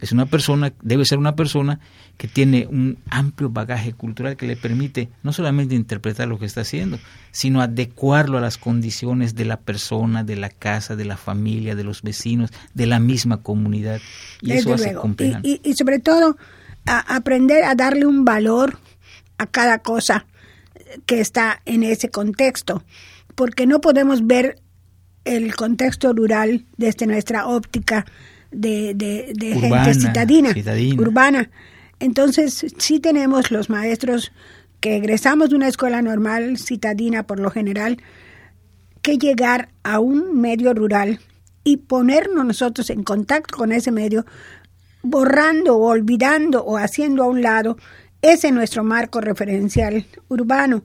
es 0.00 0.12
una 0.12 0.26
persona, 0.26 0.72
debe 0.82 1.04
ser 1.04 1.18
una 1.18 1.36
persona 1.36 1.80
que 2.20 2.28
tiene 2.28 2.66
un 2.70 2.98
amplio 3.08 3.48
bagaje 3.48 3.94
cultural 3.94 4.36
que 4.36 4.46
le 4.46 4.54
permite 4.54 5.08
no 5.22 5.32
solamente 5.32 5.74
interpretar 5.74 6.28
lo 6.28 6.38
que 6.38 6.44
está 6.44 6.60
haciendo, 6.60 6.98
sino 7.30 7.62
adecuarlo 7.62 8.36
a 8.36 8.42
las 8.42 8.58
condiciones 8.58 9.34
de 9.34 9.46
la 9.46 9.58
persona, 9.58 10.22
de 10.22 10.36
la 10.36 10.50
casa, 10.50 10.96
de 10.96 11.06
la 11.06 11.16
familia, 11.16 11.74
de 11.74 11.82
los 11.82 12.02
vecinos, 12.02 12.50
de 12.74 12.86
la 12.86 13.00
misma 13.00 13.42
comunidad. 13.42 14.02
Y 14.42 14.52
eso 14.52 14.74
hace 14.74 14.94
y, 15.44 15.62
y, 15.64 15.72
sobre 15.72 15.98
todo 15.98 16.36
aprender 16.84 17.64
a 17.64 17.74
darle 17.74 18.04
un 18.04 18.26
valor 18.26 18.78
a 19.38 19.46
cada 19.46 19.78
cosa 19.78 20.26
que 21.06 21.20
está 21.20 21.62
en 21.64 21.84
ese 21.84 22.10
contexto, 22.10 22.84
porque 23.34 23.66
no 23.66 23.80
podemos 23.80 24.26
ver 24.26 24.60
el 25.24 25.56
contexto 25.56 26.12
rural 26.12 26.66
desde 26.76 27.06
nuestra 27.06 27.46
óptica 27.46 28.04
de, 28.50 28.92
de, 28.94 29.54
gente 29.58 29.94
citadina, 29.94 30.54
urbana. 30.98 31.48
Entonces, 32.00 32.66
sí 32.78 32.98
tenemos 32.98 33.50
los 33.50 33.68
maestros 33.70 34.32
que 34.80 34.96
egresamos 34.96 35.50
de 35.50 35.56
una 35.56 35.68
escuela 35.68 36.00
normal, 36.00 36.56
citadina 36.56 37.24
por 37.26 37.38
lo 37.38 37.50
general, 37.50 37.98
que 39.02 39.18
llegar 39.18 39.68
a 39.82 40.00
un 40.00 40.40
medio 40.40 40.72
rural 40.74 41.20
y 41.62 41.76
ponernos 41.76 42.44
nosotros 42.44 42.88
en 42.88 43.04
contacto 43.04 43.58
con 43.58 43.72
ese 43.72 43.92
medio, 43.92 44.24
borrando 45.02 45.76
o 45.76 45.88
olvidando 45.88 46.64
o 46.64 46.78
haciendo 46.78 47.22
a 47.22 47.28
un 47.28 47.42
lado 47.42 47.76
ese 48.22 48.50
nuestro 48.50 48.82
marco 48.82 49.20
referencial 49.20 50.06
urbano 50.28 50.82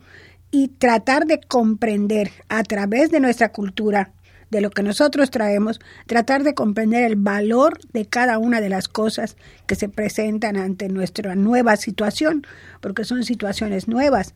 y 0.52 0.70
tratar 0.70 1.26
de 1.26 1.40
comprender 1.42 2.32
a 2.50 2.64
través 2.64 3.10
de 3.12 3.20
nuestra 3.20 3.52
cultura 3.52 4.12
de 4.56 4.62
lo 4.62 4.70
que 4.70 4.84
nosotros 4.84 5.32
traemos, 5.32 5.80
tratar 6.08 6.44
de 6.44 6.54
comprender 6.54 7.04
el 7.04 7.18
valor 7.18 7.78
de 7.92 8.06
cada 8.06 8.38
una 8.38 8.62
de 8.62 8.70
las 8.70 8.88
cosas 8.88 9.36
que 9.68 9.76
se 9.76 9.90
presentan 9.90 10.56
ante 10.56 10.88
nuestra 10.88 11.36
nueva 11.36 11.76
situación, 11.76 12.48
porque 12.80 13.04
son 13.04 13.24
situaciones 13.24 13.88
nuevas. 13.88 14.34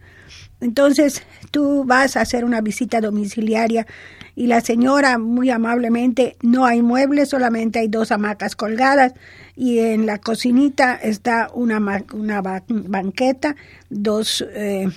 Entonces, 0.60 1.24
tú 1.52 1.86
vas 1.86 2.18
a 2.18 2.22
hacer 2.22 2.44
una 2.44 2.60
visita 2.60 3.00
domiciliaria 3.00 3.88
y 4.36 4.48
la 4.48 4.60
señora 4.60 5.18
muy 5.18 5.50
amablemente, 5.50 6.36
no 6.42 6.66
hay 6.66 6.82
muebles, 6.82 7.30
solamente 7.30 7.80
hay 7.80 7.88
dos 7.88 8.12
hamacas 8.12 8.56
colgadas 8.56 9.14
y 9.56 9.80
en 9.80 10.06
la 10.06 10.20
cocinita 10.20 10.96
está 10.96 11.50
una, 11.54 11.80
una 12.14 12.42
banqueta, 12.42 13.56
dos 13.90 14.46
eh, 14.54 14.90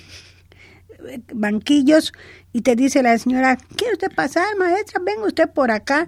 banquillos 1.33 2.13
y 2.53 2.61
te 2.61 2.75
dice 2.75 3.01
la 3.03 3.17
señora, 3.17 3.57
¿quiere 3.75 3.93
usted 3.93 4.11
pasar, 4.15 4.45
maestra? 4.57 5.01
Venga 5.03 5.25
usted 5.25 5.49
por 5.49 5.71
acá. 5.71 6.07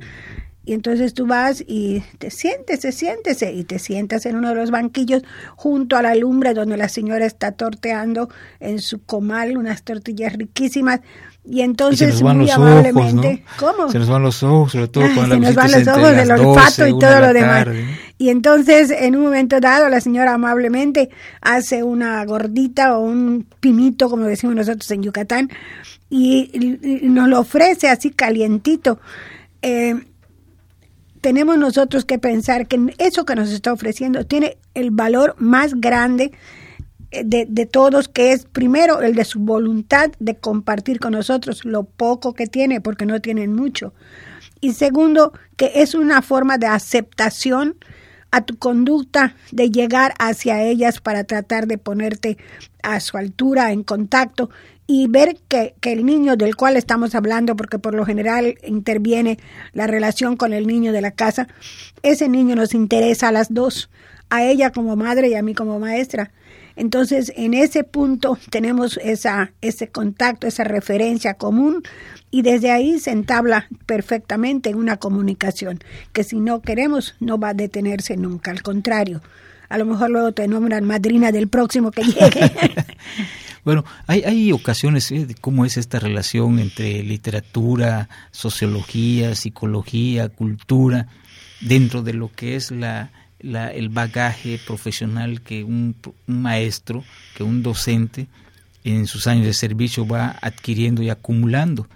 Y 0.68 0.74
entonces 0.74 1.14
tú 1.14 1.28
vas 1.28 1.64
y 1.68 2.04
te 2.18 2.32
siéntese, 2.32 2.92
siéntese, 2.92 3.54
y 3.54 3.66
te 3.66 3.78
sientas 3.78 4.26
en 4.26 4.36
uno 4.36 4.50
de 4.50 4.56
los 4.56 4.72
banquillos 4.72 5.22
junto 5.56 5.96
a 5.96 6.02
la 6.02 6.16
lumbre 6.16 6.56
donde 6.56 6.76
la 6.76 6.90
señora 6.90 7.26
está 7.26 7.52
torteando 7.52 8.30
en 8.60 8.80
su 8.80 9.04
comal 9.04 9.58
unas 9.58 9.84
tortillas 9.84 10.34
riquísimas. 10.34 11.02
Y 11.48 11.62
entonces, 11.62 12.20
muy 12.24 12.50
amablemente, 12.50 13.44
¿cómo? 13.60 13.92
Se 13.92 14.00
nos 14.00 14.10
van 14.10 14.24
los 14.24 14.42
ojos, 14.42 14.72
sobre 14.72 14.88
todo 14.88 15.04
cuando 15.14 15.36
la 15.36 15.36
Se 15.36 15.40
nos 15.42 15.56
van 15.56 15.72
los 15.72 15.88
ojos 15.88 16.16
del 16.16 16.32
olfato 16.32 16.88
y 16.88 17.00
todo 17.00 17.20
lo 17.20 17.34
demás. 17.34 17.68
Y 18.18 18.30
entonces, 18.30 18.90
en 18.90 19.16
un 19.16 19.24
momento 19.24 19.60
dado, 19.60 19.88
la 19.90 20.02
señora 20.02 20.34
amablemente 20.34 21.12
hace 21.42 21.84
una 21.84 22.26
gordita 22.26 22.98
o 22.98 23.02
un 23.02 23.46
pinito, 23.60 24.10
como 24.10 24.26
decimos 24.26 24.56
nosotros 24.56 24.90
en 24.90 25.04
Yucatán, 25.04 25.52
y, 26.16 27.02
nos 27.04 27.28
lo 27.28 27.40
ofrece 27.42 27.90
así 27.90 28.12
calientito. 28.12 29.00
Eh, 29.62 29.96
tenemos 31.20 31.58
nosotros 31.58 32.06
que 32.06 32.20
pensar 32.20 32.68
que 32.68 32.94
eso 33.00 33.26
que 33.26 33.36
nos 33.36 33.52
está 33.52 33.74
ofreciendo 33.74 34.26
tiene 34.26 34.58
el 34.74 34.92
valor 34.92 35.36
más 35.40 35.74
grande 35.76 36.32
eh, 37.12 37.24
de, 37.26 37.46
de, 37.50 37.66
todos, 37.66 38.08
que 38.08 38.32
es 38.32 38.46
primero 38.46 39.02
el 39.02 39.16
de 39.16 39.26
su 39.26 39.40
voluntad 39.40 40.12
de 40.20 40.36
compartir 40.36 41.00
con 41.00 41.14
nosotros 41.14 41.66
lo 41.66 41.84
poco 41.84 42.34
que 42.34 42.48
tiene, 42.48 42.80
porque 42.80 43.06
no 43.06 43.20
tienen 43.20 43.54
mucho. 43.54 43.94
Y 44.62 44.74
segundo, 44.74 45.34
que 45.58 45.72
es 45.76 45.96
una 45.96 46.22
forma 46.22 46.58
de 46.58 46.68
aceptación 46.68 47.76
a 48.32 48.42
tu 48.42 48.58
conducta, 48.58 49.36
de 49.52 49.70
llegar 49.70 50.14
hacia 50.20 50.62
ellas 50.62 51.02
para 51.02 51.24
tratar 51.24 51.68
de 51.68 51.78
ponerte 51.78 52.38
a 52.84 53.00
su 53.00 53.18
altura, 53.18 53.72
en 53.72 53.84
contacto 53.84 54.50
y 54.88 55.08
ver 55.08 55.38
que, 55.48 55.76
que, 55.82 55.94
el 55.94 56.06
niño 56.06 56.36
del 56.36 56.56
cual 56.56 56.78
estamos 56.78 57.16
hablando, 57.16 57.56
porque 57.56 57.80
por 57.80 57.94
lo 57.94 58.06
general 58.06 58.56
interviene 58.64 59.40
la 59.74 59.88
relación 59.88 60.38
con 60.38 60.54
el 60.54 60.68
niño 60.68 60.92
de 60.92 61.02
la 61.02 61.12
casa, 61.12 61.48
ese 62.04 62.30
niño 62.30 62.56
nos 62.56 62.74
interesa 62.74 63.30
a 63.30 63.32
las 63.32 63.54
dos, 63.54 63.90
a 64.30 64.44
ella 64.44 64.72
como 64.72 64.96
madre 64.96 65.30
y 65.30 65.36
a 65.36 65.42
mí 65.42 65.54
como 65.54 65.80
maestra. 65.80 66.32
Entonces, 66.76 67.32
en 67.38 67.54
ese 67.54 67.84
punto 67.84 68.38
tenemos 68.50 69.00
esa, 69.02 69.54
ese 69.62 69.88
contacto, 69.88 70.46
esa 70.46 70.66
referencia 70.66 71.36
común 71.36 71.84
y 72.32 72.42
desde 72.42 72.72
ahí 72.72 73.00
se 73.00 73.12
entabla 73.12 73.70
perfectamente 73.86 74.70
en 74.70 74.76
una 74.76 74.98
comunicación 74.98 75.80
que 76.12 76.24
si 76.24 76.40
no 76.40 76.62
queremos 76.62 77.16
no 77.20 77.40
va 77.40 77.50
a 77.50 77.54
detenerse 77.54 78.18
nunca, 78.18 78.52
al 78.52 78.62
contrario. 78.62 79.22
A 79.70 79.78
lo 79.78 79.86
mejor 79.86 80.12
luego 80.12 80.32
te 80.34 80.48
nombran 80.48 80.84
madrina 80.84 81.32
del 81.32 81.48
próximo 81.48 81.92
que 81.92 82.04
llegue. 82.04 82.52
Bueno, 83.66 83.84
hay, 84.06 84.22
hay 84.22 84.52
ocasiones 84.52 85.12
¿eh? 85.12 85.26
de 85.26 85.34
cómo 85.34 85.66
es 85.66 85.78
esta 85.78 86.00
relación 86.00 86.60
entre 86.60 87.02
literatura, 87.02 88.10
sociología, 88.30 89.34
psicología, 89.34 90.30
cultura, 90.30 91.08
dentro 91.62 92.04
de 92.04 92.14
lo 92.14 92.32
que 92.32 92.56
es 92.56 92.70
la, 92.70 93.10
el 93.40 93.90
bagaje 93.90 94.60
profesional 94.68 95.42
que 95.42 95.64
un, 95.64 95.96
un, 96.28 96.42
maestro, 96.44 97.04
que 97.36 97.42
un 97.42 97.64
docente 97.64 98.28
en 98.84 99.08
sus 99.08 99.26
años 99.26 99.48
de 99.48 99.54
servicio 99.54 100.06
va 100.06 100.38
adquiriendo 100.42 101.02
y 101.02 101.10
acumulando. 101.10 101.88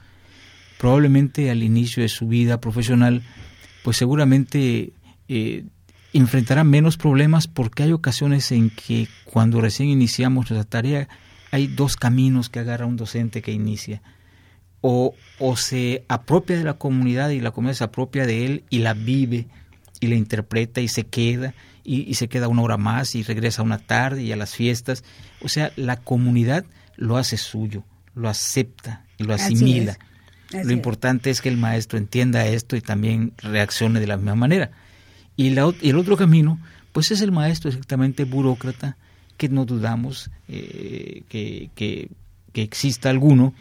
Probablemente 0.80 1.52
al 1.52 1.62
inicio 1.62 2.02
de 2.02 2.10
su 2.10 2.28
vida 2.28 2.60
profesional, 2.60 3.22
pues 3.84 3.96
seguramente 3.96 4.92
eh, 5.28 5.66
enfrentará 6.14 6.64
menos 6.64 6.98
problemas 6.98 7.48
porque 7.48 7.84
hay 7.84 7.92
ocasiones 7.92 8.52
en 8.52 8.72
que 8.72 9.08
cuando 9.24 9.62
recién 9.62 9.90
iniciamos 9.90 10.50
nuestra 10.50 10.68
tarea 10.68 11.08
hay 11.52 11.68
dos 11.68 11.96
caminos 11.96 12.50
que 12.50 12.60
agarra 12.60 12.86
un 12.86 12.98
docente 12.98 13.42
que 13.42 13.52
inicia. 13.52 14.02
O, 14.82 15.14
o 15.40 15.58
se 15.58 16.06
apropia 16.08 16.58
de 16.58 16.64
la 16.64 16.76
comunidad 16.76 17.30
y 17.30 17.42
la 17.42 17.52
comunidad 17.52 17.78
se 17.78 17.84
apropia 17.84 18.26
de 18.26 18.46
él 18.46 18.64
y 18.70 18.80
la 18.80 18.94
vive 18.94 19.48
y 20.00 20.08
la 20.08 20.16
interpreta 20.16 20.80
y 20.80 20.88
se 20.88 21.04
queda 21.04 21.54
y, 21.84 22.14
se 22.14 22.28
queda 22.28 22.48
una 22.48 22.62
hora 22.62 22.78
más 22.78 23.16
y 23.16 23.24
regresa 23.24 23.64
una 23.64 23.80
tarde 23.80 24.22
y 24.22 24.32
a 24.32 24.36
las 24.36 24.54
fiestas. 24.54 25.04
O 25.42 25.50
sea, 25.50 25.72
la 25.76 25.98
comunidad 25.98 26.66
lo 26.96 27.18
hace 27.18 27.36
suyo, 27.36 27.84
lo 28.14 28.30
acepta 28.30 29.06
y 29.18 29.24
lo 29.24 29.34
asimila. 29.34 29.98
lo 30.52 30.72
importante 30.72 31.32
es. 31.32 31.42
que 31.42 31.50
el 31.50 31.58
maestro 31.58 31.98
entienda 31.98 32.46
esto 32.46 32.76
y 32.76 32.82
también 32.82 33.34
reaccione 33.38 34.00
de 34.00 34.06
la 34.06 34.18
misma 34.18 34.36
manera. 34.36 34.72
Y, 35.36 35.50
la, 35.52 35.74
y 35.82 35.90
el 35.90 35.98
otro 35.98 36.16
camino, 36.16 36.60
pues 36.92 37.10
es 37.10 37.22
el 37.22 37.32
maestro 37.32 37.70
exactamente 37.70 38.24
burócrata, 38.24 38.98
que 39.40 39.48
no 39.50 39.66
dudamos 39.66 40.30
eh, 40.50 41.24
que, 41.30 41.72
que, 41.74 42.10
exista 42.54 43.10
alguno 43.10 43.54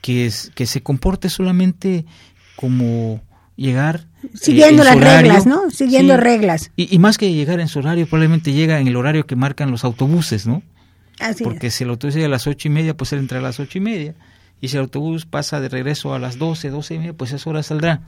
que, 0.00 0.24
es, 0.24 0.50
que 0.54 0.64
se 0.64 0.82
comporte 0.82 1.28
solamente 1.28 2.06
como 2.56 3.20
llegar 3.54 4.06
eh, 4.22 4.30
siguiendo 4.32 4.82
las 4.82 4.98
reglas, 4.98 5.44
¿no? 5.44 5.70
Siguiendo 5.70 6.16
reglas. 6.16 6.72
Y, 6.74 6.98
más 6.98 7.18
que 7.18 7.30
llegar 7.32 7.60
en 7.60 7.68
su 7.68 7.80
horario, 7.80 8.06
probablemente 8.06 8.54
llega 8.54 8.80
en 8.80 8.88
el 8.88 8.96
horario 8.96 9.26
que 9.26 9.36
marcan 9.36 9.70
los 9.70 9.84
autobuses, 9.84 10.46
¿no? 10.46 10.62
Así 11.20 11.44
Porque 11.44 11.70
si 11.70 11.84
el 11.84 11.90
autobús 11.90 12.14
llega 12.14 12.26
a 12.26 12.30
las 12.30 12.46
ocho 12.46 12.68
y 12.68 12.70
media, 12.70 12.96
pues 12.96 13.12
él 13.12 13.18
entra 13.18 13.38
a 13.40 13.42
las 13.42 13.60
ocho 13.60 13.76
y 13.76 13.82
media. 13.82 14.14
Y 14.62 14.68
si 14.68 14.78
el 14.78 14.84
autobús 14.84 15.26
pasa 15.26 15.60
de 15.60 15.68
regreso 15.68 16.14
a 16.14 16.18
las 16.18 16.38
doce, 16.38 16.70
doce 16.70 16.94
y 16.94 16.98
media, 16.98 17.12
pues 17.12 17.34
a 17.34 17.36
esa 17.36 17.50
hora 17.50 17.62
saldrá. 17.62 18.00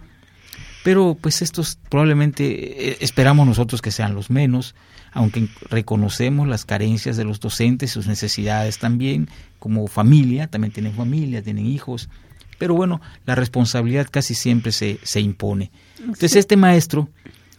Pero 0.87 1.17
pues 1.21 1.43
estos 1.43 1.81
probablemente 1.89 2.91
eh, 2.91 2.99
esperamos 3.01 3.45
nosotros 3.45 3.83
que 3.83 3.91
sean 3.91 4.15
los 4.15 4.31
menos 4.31 4.77
aunque 5.11 5.49
reconocemos 5.71 6.47
las 6.47 6.65
carencias 6.65 7.17
de 7.17 7.25
los 7.25 7.41
docentes, 7.41 7.91
sus 7.91 8.07
necesidades 8.07 8.79
también, 8.79 9.29
como 9.59 9.89
familia, 9.89 10.47
también 10.47 10.73
tienen 10.75 10.93
familia, 10.93 11.43
tienen 11.43 11.65
hijos, 11.65 12.11
pero 12.59 12.75
bueno, 12.75 13.01
la 13.25 13.35
responsabilidad 13.35 14.07
casi 14.11 14.35
siempre 14.35 14.71
se, 14.71 15.01
se 15.03 15.21
impone. 15.21 15.73
Entonces 15.99 16.37
este 16.37 16.57
maestro 16.57 17.09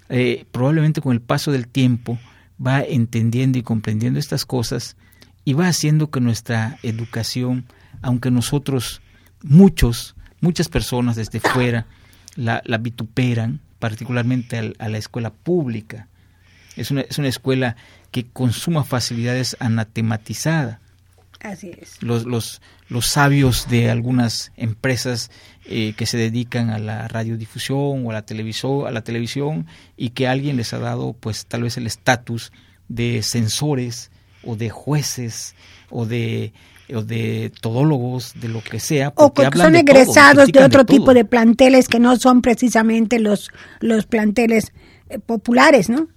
eh, 0.08 0.46
probablemente 0.52 1.02
con 1.02 1.12
el 1.12 1.20
paso 1.20 1.52
del 1.52 1.68
tiempo 1.68 2.18
va 2.66 2.82
entendiendo 2.82 3.58
y 3.58 3.64
comprendiendo 3.64 4.20
estas 4.20 4.46
cosas 4.46 4.96
y 5.44 5.54
va 5.54 5.68
haciendo 5.68 6.12
que 6.12 6.22
nuestra 6.22 6.78
educación, 6.82 7.66
aunque 8.04 8.32
nosotros, 8.32 9.02
muchos, 9.42 10.16
muchas 10.40 10.70
personas 10.70 11.18
desde 11.18 11.42
fuera, 11.42 11.88
la, 12.38 12.62
vituperan, 12.78 13.60
particularmente 13.80 14.74
a 14.78 14.88
la 14.88 14.98
escuela 14.98 15.32
pública. 15.32 16.08
Es 16.78 16.92
una, 16.92 17.02
es 17.02 17.18
una 17.18 17.28
escuela 17.28 17.76
que 18.12 18.26
consuma 18.26 18.84
facilidades 18.84 19.58
anatematizada. 19.60 20.80
Así 21.42 21.72
es. 21.80 22.02
Los, 22.02 22.26
los, 22.26 22.62
los 22.90 23.08
sabios 23.08 23.68
de 23.70 23.90
algunas 23.92 24.52
empresas 24.56 25.30
eh, 25.66 25.94
que 25.98 26.06
se 26.06 26.18
dedican 26.18 26.70
a 26.70 26.80
la 26.80 27.08
radiodifusión 27.08 28.06
o 28.06 28.12
a 28.12 28.14
la, 28.14 28.22
televisor, 28.24 28.88
a 28.88 28.92
la 28.92 29.04
televisión 29.04 29.68
y 29.96 30.12
que 30.12 30.28
alguien 30.28 30.58
les 30.58 30.74
ha 30.74 30.80
dado 30.80 31.14
pues 31.14 31.46
tal 31.46 31.64
vez 31.64 31.78
el 31.78 31.86
estatus 31.86 32.52
de 32.88 33.22
censores 33.22 34.12
o 34.44 34.56
de 34.56 34.70
jueces 34.70 35.56
o 35.90 36.06
de 36.06 36.54
o 36.94 37.02
de 37.04 37.52
todólogos, 37.62 38.34
de 38.40 38.50
lo 38.50 38.64
que 38.64 38.80
sea. 38.80 39.14
O 39.16 39.34
que 39.34 39.50
son 39.56 39.76
egresados 39.76 40.52
de 40.52 40.64
otro 40.64 40.86
tipo 40.86 41.14
de 41.14 41.26
planteles 41.26 41.88
que 41.88 42.00
no 42.00 42.18
son 42.18 42.42
precisamente 42.42 43.20
los, 43.20 43.52
los 43.80 44.06
planteles 44.06 44.72
eh, 45.10 45.20
populares, 45.20 45.90
¿no? 45.90 46.08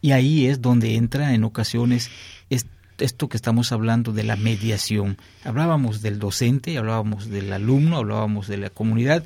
Y 0.00 0.12
ahí 0.12 0.46
es 0.46 0.62
donde 0.62 0.94
entra 0.94 1.34
en 1.34 1.44
ocasiones 1.44 2.10
esto 3.00 3.28
que 3.28 3.36
estamos 3.36 3.72
hablando 3.72 4.12
de 4.12 4.24
la 4.24 4.36
mediación. 4.36 5.16
Hablábamos 5.44 6.02
del 6.02 6.18
docente, 6.18 6.76
hablábamos 6.78 7.28
del 7.28 7.52
alumno, 7.52 7.96
hablábamos 7.96 8.46
de 8.46 8.58
la 8.58 8.70
comunidad, 8.70 9.24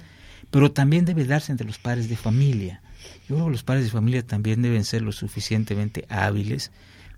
pero 0.51 0.73
también 0.73 1.05
debe 1.05 1.25
darse 1.25 1.53
entre 1.53 1.67
los 1.67 1.79
padres 1.79 2.09
de 2.09 2.17
familia. 2.17 2.83
Yo 3.29 3.35
creo 3.37 3.47
que 3.47 3.53
los 3.53 3.63
padres 3.63 3.85
de 3.85 3.91
familia 3.91 4.25
también 4.25 4.63
deben 4.63 4.85
ser 4.85 5.03
lo 5.03 5.13
suficientemente 5.13 6.07
hábiles 6.09 6.71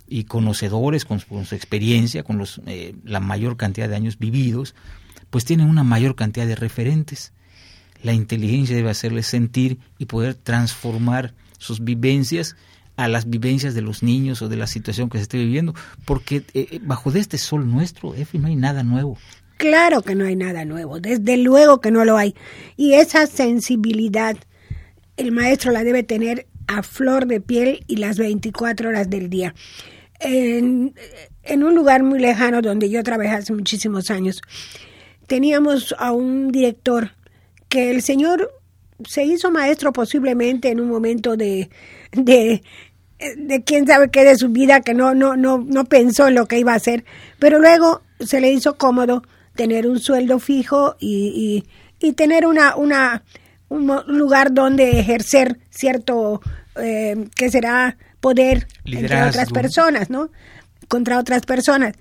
y 0.09 0.24
conocedores 0.24 1.04
con 1.04 1.20
su, 1.20 1.54
experiencia, 1.54 2.22
con 2.22 2.38
los, 2.38 2.61
eh, 2.66 2.94
la 3.04 3.20
mayor 3.20 3.57
cantidad 3.57 3.88
de 3.88 3.96
años 3.96 4.18
vividos, 4.18 4.74
pues 5.30 5.44
tienen 5.44 5.68
una 5.68 5.84
mayor 5.84 6.14
cantidad 6.14 6.46
de 6.46 6.57
referentes. 6.57 7.32
La 8.02 8.12
inteligencia 8.12 8.76
debe 8.76 8.90
hacerles 8.90 9.26
sentir 9.26 9.78
y 9.98 10.07
poder 10.07 10.34
transformar 10.34 11.34
sus 11.59 11.82
vivencias 11.82 12.57
a 12.96 13.09
las 13.09 13.28
vivencias 13.28 13.74
de 13.74 13.82
los 13.82 14.02
niños 14.02 14.40
o 14.42 14.48
de 14.48 14.57
la 14.57 14.66
situación 14.66 15.11
que 15.11 15.18
se 15.18 15.22
esté 15.22 15.38
viviendo, 15.38 15.74
porque 16.04 16.36
eh, 16.54 16.68
eh, 16.70 16.80
bajo 16.82 17.11
de 17.11 17.20
este 17.20 17.38
sol 17.38 17.70
nuestro, 17.70 18.14
Efi, 18.14 18.38
no 18.38 18.48
hay 18.48 18.57
nada 18.57 18.82
nuevo. 18.82 19.18
Claro 19.59 20.02
que 20.02 20.14
no 20.14 20.24
hay 20.24 20.36
nada 20.36 20.64
nuevo, 20.64 21.00
desde 21.00 21.36
luego 21.36 21.80
que 21.80 21.90
no 21.90 22.04
lo 22.04 22.16
hay. 22.16 22.34
Y 22.76 22.94
esa 22.94 23.26
sensibilidad 23.26 24.36
el 25.16 25.32
maestro 25.32 25.72
la 25.72 25.84
debe 25.84 26.02
tener 26.02 26.46
a 26.66 26.82
flor 26.82 27.26
de 27.26 27.40
piel 27.40 27.84
y 27.86 27.96
las 27.96 28.18
24 28.18 28.88
horas 28.88 29.09
del 29.09 29.30
día. 29.30 29.54
En, 30.20 30.94
un 31.48 31.74
lugar 31.74 32.02
muy 32.02 32.18
lejano 32.18 32.62
donde 32.62 32.88
yo 32.90 33.02
trabajé 33.02 33.30
hace 33.30 33.52
muchísimos 33.52 34.10
años, 34.10 34.40
teníamos 35.26 35.94
a 35.98 36.12
un 36.12 36.50
director 36.50 37.12
que 37.68 37.90
el 37.90 38.02
señor 38.02 38.50
se 39.06 39.24
hizo 39.24 39.50
maestro 39.50 39.92
posiblemente 39.92 40.70
en 40.70 40.80
un 40.80 40.88
momento 40.88 41.36
de, 41.36 41.68
de, 42.12 42.62
de 43.36 43.64
quién 43.64 43.86
sabe 43.86 44.10
qué 44.10 44.24
de 44.24 44.36
su 44.36 44.48
vida, 44.48 44.80
que 44.80 44.94
no, 44.94 45.14
no, 45.14 45.36
no, 45.36 45.58
no 45.58 45.84
pensó 45.84 46.28
en 46.28 46.34
lo 46.34 46.46
que 46.46 46.58
iba 46.58 46.72
a 46.72 46.76
hacer, 46.76 47.04
pero 47.38 47.58
luego 47.58 48.02
se 48.20 48.40
le 48.40 48.50
hizo 48.50 48.76
cómodo 48.78 49.22
tener 49.54 49.86
un 49.86 49.98
sueldo 49.98 50.38
fijo 50.38 50.96
y, 51.00 51.64
y, 51.98 52.12
tener 52.12 52.46
una, 52.46 52.76
una, 52.76 53.24
un 53.68 53.86
lugar 54.06 54.52
donde 54.52 55.00
ejercer 55.00 55.58
cierto, 55.70 56.40
eh, 56.76 57.28
que 57.34 57.50
será 57.50 57.96
poder 58.27 58.66
entre 58.85 59.22
otras 59.22 59.53
personas, 59.53 60.11
¿no? 60.11 60.31
Contra 60.89 61.20
otras 61.20 61.43
personas. 61.47 61.95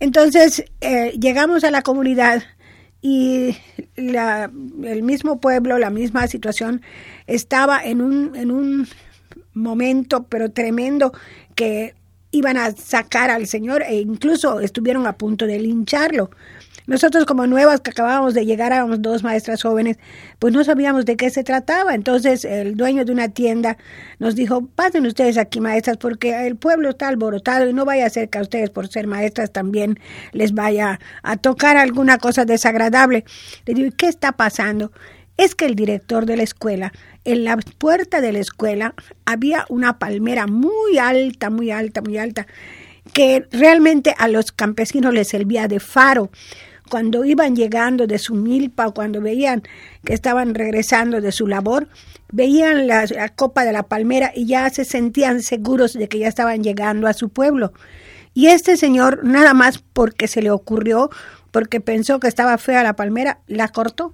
Entonces, 0.00 0.64
eh, 0.80 1.12
llegamos 1.20 1.62
a 1.62 1.70
la 1.70 1.82
comunidad 1.82 2.42
y 3.02 3.54
la, 3.94 4.50
el 4.84 5.02
mismo 5.02 5.40
pueblo, 5.40 5.76
la 5.76 5.90
misma 5.90 6.26
situación, 6.26 6.80
estaba 7.26 7.84
en 7.84 8.00
un, 8.00 8.34
en 8.34 8.50
un 8.50 8.88
momento, 9.52 10.22
pero 10.22 10.50
tremendo, 10.50 11.12
que 11.54 11.94
iban 12.30 12.56
a 12.56 12.70
sacar 12.70 13.30
al 13.30 13.46
Señor 13.46 13.82
e 13.82 13.96
incluso 13.96 14.60
estuvieron 14.60 15.06
a 15.06 15.18
punto 15.18 15.44
de 15.44 15.58
lincharlo. 15.58 16.30
Nosotros 16.88 17.26
como 17.26 17.46
nuevas 17.46 17.82
que 17.82 17.90
acabábamos 17.90 18.32
de 18.32 18.46
llegar, 18.46 18.72
a 18.72 18.82
dos 18.86 19.22
maestras 19.22 19.62
jóvenes, 19.62 19.98
pues 20.38 20.54
no 20.54 20.64
sabíamos 20.64 21.04
de 21.04 21.18
qué 21.18 21.28
se 21.28 21.44
trataba. 21.44 21.94
Entonces 21.94 22.46
el 22.46 22.76
dueño 22.76 23.04
de 23.04 23.12
una 23.12 23.28
tienda 23.28 23.76
nos 24.18 24.34
dijo, 24.34 24.66
pasen 24.74 25.04
ustedes 25.04 25.36
aquí 25.36 25.60
maestras 25.60 25.98
porque 25.98 26.46
el 26.46 26.56
pueblo 26.56 26.88
está 26.88 27.08
alborotado 27.08 27.68
y 27.68 27.74
no 27.74 27.84
vaya 27.84 28.06
a 28.06 28.10
ser 28.10 28.30
que 28.30 28.38
a 28.38 28.40
ustedes 28.40 28.70
por 28.70 28.88
ser 28.88 29.06
maestras 29.06 29.52
también 29.52 30.00
les 30.32 30.54
vaya 30.54 30.98
a 31.22 31.36
tocar 31.36 31.76
alguna 31.76 32.16
cosa 32.16 32.46
desagradable. 32.46 33.26
Le 33.66 33.74
digo, 33.74 33.90
¿qué 33.94 34.06
está 34.06 34.32
pasando? 34.32 34.90
Es 35.36 35.54
que 35.54 35.66
el 35.66 35.74
director 35.74 36.24
de 36.24 36.38
la 36.38 36.42
escuela 36.42 36.92
en 37.26 37.44
la 37.44 37.58
puerta 37.58 38.22
de 38.22 38.32
la 38.32 38.38
escuela 38.38 38.94
había 39.26 39.66
una 39.68 39.98
palmera 39.98 40.46
muy 40.46 40.96
alta, 40.96 41.50
muy 41.50 41.70
alta, 41.70 42.00
muy 42.00 42.16
alta, 42.16 42.46
que 43.12 43.46
realmente 43.52 44.14
a 44.16 44.28
los 44.28 44.52
campesinos 44.52 45.12
les 45.12 45.28
servía 45.28 45.68
de 45.68 45.80
faro. 45.80 46.30
Cuando 46.88 47.24
iban 47.24 47.54
llegando 47.54 48.06
de 48.06 48.18
su 48.18 48.34
milpa 48.34 48.86
o 48.86 48.94
cuando 48.94 49.20
veían 49.20 49.62
que 50.04 50.14
estaban 50.14 50.54
regresando 50.54 51.20
de 51.20 51.32
su 51.32 51.46
labor, 51.46 51.88
veían 52.32 52.86
la, 52.86 53.06
copa 53.34 53.64
de 53.64 53.72
la 53.72 53.84
palmera 53.84 54.32
y 54.34 54.46
ya 54.46 54.68
se 54.70 54.84
sentían 54.84 55.42
seguros 55.42 55.94
de 55.94 56.08
que 56.08 56.18
ya 56.18 56.28
estaban 56.28 56.62
llegando 56.62 57.06
a 57.06 57.12
su 57.12 57.28
pueblo. 57.28 57.72
Y 58.34 58.46
este 58.48 58.76
señor, 58.76 59.24
nada 59.24 59.54
más 59.54 59.78
porque 59.78 60.28
se 60.28 60.42
le 60.42 60.50
ocurrió, 60.50 61.10
porque 61.50 61.80
pensó 61.80 62.20
que 62.20 62.28
estaba 62.28 62.58
fea 62.58 62.82
la 62.82 62.94
palmera, 62.94 63.40
la 63.46 63.68
cortó. 63.68 64.12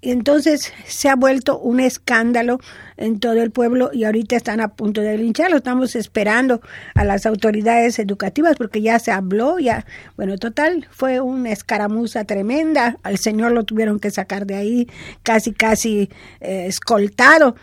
Y 0.00 0.10
entonces 0.10 0.72
se 0.86 1.08
ha 1.08 1.16
vuelto 1.16 1.58
un 1.58 1.80
escándalo 1.80 2.58
en 2.96 3.18
todo 3.18 3.42
el 3.42 3.50
pueblo 3.50 3.90
y 3.92 4.04
ahorita 4.04 4.36
están 4.36 4.60
a 4.60 4.68
punto 4.68 5.00
de 5.00 5.16
lincharlo. 5.16 5.56
Estamos 5.56 5.96
esperando 5.96 6.60
a 6.94 7.04
las 7.04 7.26
autoridades 7.26 7.98
educativas 7.98 8.56
porque 8.56 8.82
ya 8.82 8.98
se 8.98 9.10
habló, 9.10 9.58
ya, 9.58 9.86
bueno, 10.16 10.36
total, 10.36 10.86
fue 10.90 11.20
una 11.20 11.50
escaramuza 11.50 12.24
tremenda. 12.24 12.98
Al 13.02 13.18
señor 13.18 13.52
lo 13.52 13.64
tuvieron 13.64 13.98
que 13.98 14.10
sacar 14.10 14.46
de 14.46 14.54
ahí 14.54 14.88
casi, 15.22 15.52
casi 15.52 16.10
eh, 16.40 16.66
escoltado 16.66 17.56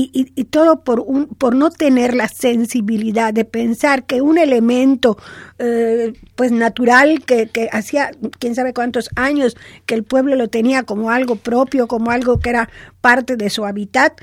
y, 0.00 0.32
y, 0.36 0.44
todo 0.44 0.84
por, 0.84 1.00
un, 1.00 1.26
por 1.26 1.56
no 1.56 1.70
tener 1.70 2.14
la 2.14 2.28
sensibilidad 2.28 3.34
de 3.34 3.44
pensar 3.44 4.04
que 4.04 4.22
un 4.22 4.38
elemento 4.38 5.18
eh, 5.58 6.12
pues 6.36 6.52
natural 6.52 7.24
que, 7.24 7.48
que 7.48 7.68
hacía 7.72 8.12
quién 8.38 8.54
sabe 8.54 8.72
cuántos 8.72 9.10
años 9.16 9.56
que 9.86 9.96
el 9.96 10.04
pueblo 10.04 10.36
lo 10.36 10.46
tenía 10.46 10.84
como 10.84 11.10
algo 11.10 11.34
propio, 11.34 11.88
como 11.88 12.12
algo 12.12 12.38
que 12.38 12.50
era 12.50 12.70
parte 13.00 13.36
de 13.36 13.50
su 13.50 13.64
hábitat, 13.64 14.20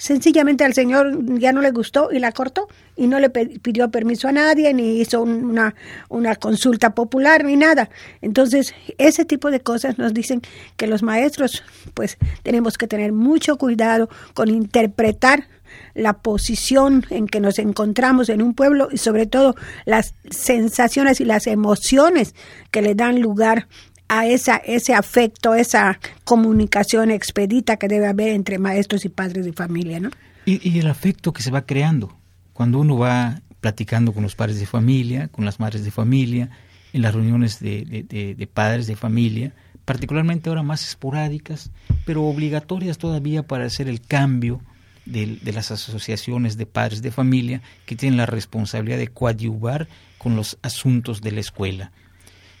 sencillamente 0.00 0.64
al 0.64 0.72
señor 0.72 1.12
ya 1.38 1.52
no 1.52 1.60
le 1.60 1.72
gustó 1.72 2.10
y 2.10 2.18
la 2.18 2.32
cortó 2.32 2.68
y 2.96 3.06
no 3.06 3.20
le 3.20 3.28
pidió 3.28 3.90
permiso 3.90 4.28
a 4.28 4.32
nadie 4.32 4.72
ni 4.72 4.98
hizo 4.98 5.20
una, 5.20 5.74
una 6.08 6.36
consulta 6.36 6.94
popular 6.94 7.44
ni 7.44 7.56
nada. 7.56 7.90
Entonces, 8.22 8.74
ese 8.96 9.26
tipo 9.26 9.50
de 9.50 9.60
cosas 9.60 9.98
nos 9.98 10.14
dicen 10.14 10.40
que 10.78 10.86
los 10.86 11.02
maestros 11.02 11.62
pues 11.92 12.16
tenemos 12.42 12.78
que 12.78 12.86
tener 12.86 13.12
mucho 13.12 13.58
cuidado 13.58 14.08
con 14.32 14.48
interpretar 14.48 15.48
la 15.94 16.14
posición 16.14 17.04
en 17.10 17.26
que 17.26 17.40
nos 17.40 17.58
encontramos 17.58 18.30
en 18.30 18.40
un 18.42 18.54
pueblo 18.54 18.88
y 18.90 18.96
sobre 18.96 19.26
todo 19.26 19.54
las 19.84 20.14
sensaciones 20.30 21.20
y 21.20 21.24
las 21.26 21.46
emociones 21.46 22.34
que 22.70 22.82
le 22.82 22.94
dan 22.94 23.20
lugar 23.20 23.68
a 24.10 24.26
esa, 24.26 24.56
ese 24.56 24.92
afecto, 24.92 25.54
esa 25.54 26.00
comunicación 26.24 27.12
expedita 27.12 27.76
que 27.76 27.86
debe 27.86 28.08
haber 28.08 28.30
entre 28.30 28.58
maestros 28.58 29.04
y 29.04 29.08
padres 29.08 29.44
de 29.44 29.52
familia, 29.52 30.00
¿no? 30.00 30.10
Y, 30.44 30.80
el 30.80 30.88
afecto 30.88 31.32
que 31.32 31.42
se 31.42 31.52
va 31.52 31.64
creando 31.64 32.18
cuando 32.52 32.80
uno 32.80 32.98
va 32.98 33.40
platicando 33.60 34.12
con 34.12 34.24
los 34.24 34.34
padres 34.34 34.58
de 34.58 34.66
familia, 34.66 35.28
con 35.28 35.44
las 35.44 35.60
madres 35.60 35.84
de 35.84 35.92
familia, 35.92 36.50
en 36.92 37.02
las 37.02 37.14
reuniones 37.14 37.60
de, 37.60 38.48
padres 38.52 38.88
de 38.88 38.96
familia, 38.96 39.52
particularmente 39.84 40.48
ahora 40.48 40.64
más 40.64 40.88
esporádicas, 40.88 41.70
pero 42.04 42.24
obligatorias 42.24 42.98
todavía 42.98 43.44
para 43.44 43.66
hacer 43.66 43.86
el 43.86 44.00
cambio 44.00 44.60
de, 45.06 45.38
de, 45.40 45.52
las 45.52 45.70
asociaciones 45.70 46.56
de 46.56 46.66
padres 46.66 47.00
de 47.00 47.12
familia 47.12 47.62
que 47.86 47.94
tienen 47.94 48.16
la 48.16 48.26
responsabilidad 48.26 48.98
de 48.98 49.06
coadyuvar 49.06 49.86
con 50.18 50.34
los 50.34 50.58
asuntos 50.62 51.20
de 51.20 51.30
la 51.30 51.40
escuela. 51.40 51.92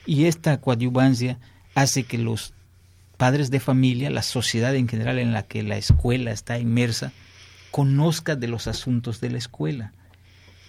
Y 0.06 0.24
esta 0.24 0.60
coadyuvancia 0.60 1.38
hace 1.74 2.04
que 2.04 2.18
los 2.18 2.54
padres 3.16 3.50
de 3.50 3.60
familia, 3.60 4.10
la 4.10 4.22
sociedad 4.22 4.74
en 4.74 4.88
general 4.88 5.18
en 5.18 5.32
la 5.32 5.42
que 5.42 5.62
la 5.62 5.76
escuela 5.76 6.32
está 6.32 6.58
inmersa, 6.58 7.12
conozca 7.70 8.36
de 8.36 8.48
los 8.48 8.66
asuntos 8.66 9.20
de 9.20 9.30
la 9.30 9.38
escuela. 9.38 9.92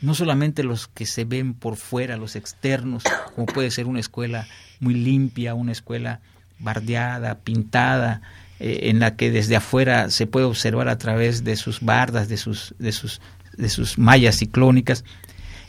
No 0.01 0.15
solamente 0.15 0.63
los 0.63 0.87
que 0.87 1.05
se 1.05 1.25
ven 1.25 1.53
por 1.53 1.75
fuera, 1.75 2.17
los 2.17 2.35
externos, 2.35 3.03
como 3.35 3.45
puede 3.45 3.71
ser 3.71 3.87
una 3.87 3.99
escuela 3.99 4.47
muy 4.79 4.95
limpia, 4.95 5.53
una 5.53 5.71
escuela 5.71 6.19
bardeada, 6.59 7.39
pintada, 7.39 8.21
eh, 8.59 8.89
en 8.89 8.99
la 8.99 9.15
que 9.15 9.31
desde 9.31 9.55
afuera 9.55 10.09
se 10.09 10.27
puede 10.27 10.45
observar 10.45 10.89
a 10.89 10.97
través 10.97 11.43
de 11.43 11.55
sus 11.55 11.81
bardas, 11.81 12.29
de 12.29 12.37
sus, 12.37 12.75
de 12.79 12.91
sus, 12.91 13.21
de 13.57 13.69
sus 13.69 13.97
mallas 13.97 14.37
ciclónicas, 14.37 15.03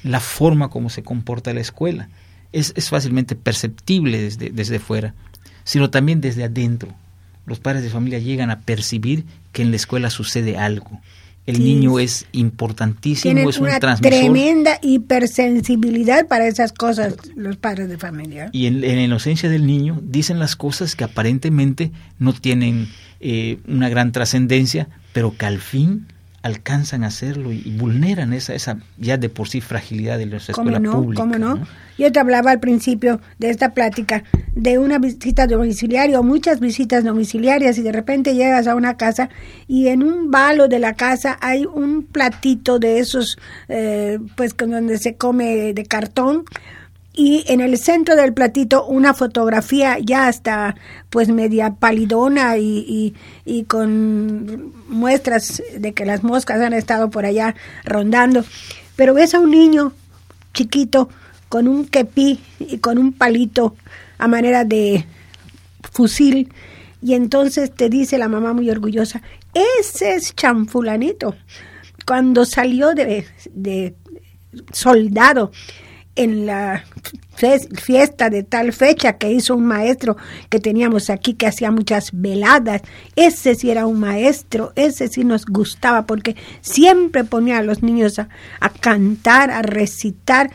la 0.02 0.20
forma 0.20 0.68
como 0.68 0.90
se 0.90 1.02
comporta 1.02 1.54
la 1.54 1.60
escuela. 1.60 2.08
Es, 2.52 2.72
es 2.76 2.88
fácilmente 2.90 3.34
perceptible 3.34 4.20
desde, 4.22 4.50
desde 4.50 4.78
fuera, 4.78 5.14
sino 5.64 5.90
también 5.90 6.20
desde 6.20 6.44
adentro. 6.44 6.94
Los 7.46 7.58
padres 7.58 7.82
de 7.82 7.90
familia 7.90 8.18
llegan 8.18 8.50
a 8.50 8.60
percibir 8.60 9.24
que 9.52 9.62
en 9.62 9.70
la 9.70 9.76
escuela 9.76 10.10
sucede 10.10 10.56
algo 10.56 11.00
el 11.46 11.64
niño 11.64 11.98
es 11.98 12.26
importantísimo, 12.32 13.50
es 13.50 13.58
un 13.58 13.66
una 13.66 13.80
tremenda 13.96 14.78
hipersensibilidad 14.80 16.28
para 16.28 16.46
esas 16.46 16.72
cosas 16.72 17.16
los 17.34 17.56
padres 17.56 17.88
de 17.88 17.98
familia. 17.98 18.48
Y 18.52 18.66
en, 18.66 18.80
la 18.80 19.02
inocencia 19.02 19.48
del 19.48 19.66
niño 19.66 20.00
dicen 20.02 20.38
las 20.38 20.54
cosas 20.54 20.94
que 20.94 21.02
aparentemente 21.02 21.90
no 22.20 22.32
tienen 22.32 22.88
eh, 23.18 23.58
una 23.66 23.88
gran 23.88 24.12
trascendencia, 24.12 24.88
pero 25.12 25.36
que 25.36 25.46
al 25.46 25.58
fin 25.58 26.06
alcanzan 26.42 27.04
a 27.04 27.06
hacerlo 27.06 27.52
y 27.52 27.76
vulneran 27.78 28.32
esa, 28.32 28.54
esa 28.54 28.78
ya 28.98 29.16
de 29.16 29.28
por 29.28 29.48
sí 29.48 29.60
fragilidad 29.60 30.18
de 30.18 30.26
nuestra 30.26 30.52
escuela 30.52 30.80
no? 30.80 30.92
pública. 30.92 31.22
¿Cómo 31.22 31.38
no? 31.38 31.64
Yo 31.96 32.10
te 32.10 32.18
hablaba 32.18 32.50
al 32.50 32.58
principio 32.58 33.20
de 33.38 33.50
esta 33.50 33.74
plática 33.74 34.24
de 34.54 34.78
una 34.78 34.98
visita 34.98 35.46
domiciliaria 35.46 36.18
o 36.18 36.22
muchas 36.24 36.58
visitas 36.58 37.04
domiciliarias 37.04 37.78
y 37.78 37.82
de 37.82 37.92
repente 37.92 38.34
llegas 38.34 38.66
a 38.66 38.74
una 38.74 38.96
casa 38.96 39.28
y 39.68 39.88
en 39.88 40.02
un 40.02 40.30
balo 40.30 40.66
de 40.66 40.80
la 40.80 40.94
casa 40.94 41.38
hay 41.40 41.64
un 41.64 42.02
platito 42.02 42.78
de 42.80 42.98
esos, 42.98 43.38
eh, 43.68 44.18
pues 44.36 44.52
con 44.52 44.70
donde 44.70 44.98
se 44.98 45.14
come 45.14 45.72
de 45.74 45.84
cartón 45.84 46.44
y 47.14 47.44
en 47.48 47.60
el 47.60 47.76
centro 47.78 48.16
del 48.16 48.32
platito 48.32 48.86
una 48.86 49.12
fotografía 49.12 49.98
ya 49.98 50.28
hasta 50.28 50.76
pues 51.10 51.28
media 51.28 51.74
palidona 51.74 52.56
y, 52.56 53.14
y, 53.44 53.64
con 53.64 54.72
muestras 54.88 55.62
de 55.78 55.92
que 55.92 56.06
las 56.06 56.22
moscas 56.22 56.60
han 56.60 56.72
estado 56.72 57.10
por 57.10 57.26
allá 57.26 57.54
rondando. 57.84 58.44
Pero 58.96 59.12
ves 59.12 59.34
a 59.34 59.40
un 59.40 59.50
niño 59.50 59.92
chiquito 60.54 61.10
con 61.48 61.68
un 61.68 61.86
kepí 61.86 62.40
y 62.58 62.78
con 62.78 62.96
un 62.96 63.12
palito 63.12 63.76
a 64.16 64.26
manera 64.26 64.64
de 64.64 65.04
fusil 65.92 66.50
y 67.02 67.14
entonces 67.14 67.74
te 67.74 67.90
dice 67.90 68.16
la 68.16 68.28
mamá 68.28 68.52
muy 68.54 68.70
orgullosa, 68.70 69.20
ese 69.52 70.14
es 70.14 70.34
chanfulanito. 70.34 71.34
Cuando 72.06 72.44
salió 72.44 72.94
de, 72.94 73.26
de 73.52 73.94
soldado, 74.72 75.50
en 76.16 76.46
la 76.46 76.84
fiesta 77.74 78.30
de 78.30 78.42
tal 78.42 78.72
fecha 78.72 79.14
que 79.14 79.32
hizo 79.32 79.56
un 79.56 79.66
maestro 79.66 80.16
que 80.48 80.60
teníamos 80.60 81.10
aquí 81.10 81.34
que 81.34 81.46
hacía 81.46 81.70
muchas 81.70 82.10
veladas. 82.12 82.82
Ese 83.16 83.54
sí 83.54 83.70
era 83.70 83.86
un 83.86 83.98
maestro, 83.98 84.72
ese 84.76 85.08
sí 85.08 85.24
nos 85.24 85.46
gustaba 85.46 86.06
porque 86.06 86.36
siempre 86.60 87.24
ponía 87.24 87.58
a 87.58 87.62
los 87.62 87.82
niños 87.82 88.18
a, 88.18 88.28
a 88.60 88.68
cantar, 88.68 89.50
a 89.50 89.62
recitar 89.62 90.50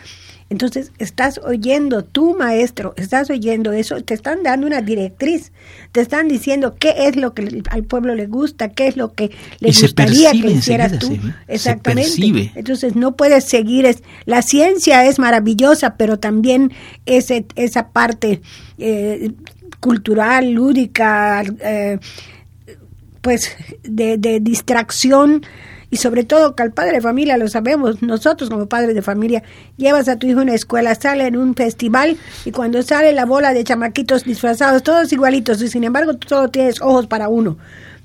entonces, 0.50 0.94
estás 0.98 1.40
oyendo, 1.44 2.06
tu 2.06 2.34
maestro, 2.38 2.94
estás 2.96 3.30
oyendo 3.30 3.74
eso, 3.74 4.02
te 4.02 4.14
están 4.14 4.44
dando 4.44 4.66
una 4.66 4.82
directriz, 4.82 5.52
te 5.92 6.00
están 6.00 6.30
diciendo 6.30 6.76
qué 6.80 6.94
es 7.08 7.18
lo 7.18 7.34
que 7.34 7.64
al 7.70 7.84
pueblo 7.84 8.16
le 8.16 8.28
gusta, 8.28 8.70
qué 8.70 8.88
es 8.88 8.96
lo 8.96 9.14
que 9.14 9.32
le 9.60 9.70
gustaría 9.70 10.32
que 10.32 10.52
hicieras 10.52 11.00
tú. 11.00 11.18
Exactamente. 11.50 12.54
Entonces, 12.56 12.96
no 12.96 13.18
puedes 13.18 13.44
seguir, 13.44 13.86
es, 13.86 14.04
la 14.26 14.42
ciencia 14.42 15.06
es 15.06 15.20
maravillosa, 15.20 15.96
pero 15.98 16.18
también 16.18 16.72
ese, 17.06 17.46
esa 17.56 17.90
parte 17.90 18.42
eh, 18.78 19.32
cultural, 19.82 20.52
lúdica, 20.52 21.44
eh, 21.60 22.00
pues 23.22 23.52
de, 23.84 24.18
de 24.18 24.40
distracción 24.40 25.44
y 25.90 25.98
sobre 25.98 26.24
todo 26.24 26.56
que 26.56 26.64
al 26.64 26.72
padre 26.72 26.94
de 26.94 27.02
familia, 27.02 27.38
lo 27.38 27.48
sabemos, 27.48 28.02
nosotros 28.02 28.50
como 28.50 28.68
padres 28.68 28.96
de 28.96 29.02
familia, 29.02 29.44
llevas 29.78 30.08
a 30.10 30.18
tu 30.18 30.28
hijo 30.28 30.40
a 30.40 30.44
una 30.44 30.54
escuela, 30.54 30.94
sale 30.96 31.26
en 31.26 31.38
un 31.38 31.56
festival 31.56 32.18
y 32.46 32.52
cuando 32.52 32.82
sale 32.84 33.14
la 33.14 33.26
bola 33.26 33.54
de 33.54 33.64
chamaquitos 33.64 34.24
disfrazados, 34.24 34.84
todos 34.84 35.12
igualitos, 35.14 35.62
y 35.62 35.70
sin 35.70 35.84
embargo 35.84 36.16
tú 36.16 36.28
solo 36.28 36.50
tienes 36.50 36.82
ojos 36.82 37.08
para 37.08 37.30
uno. 37.30 37.58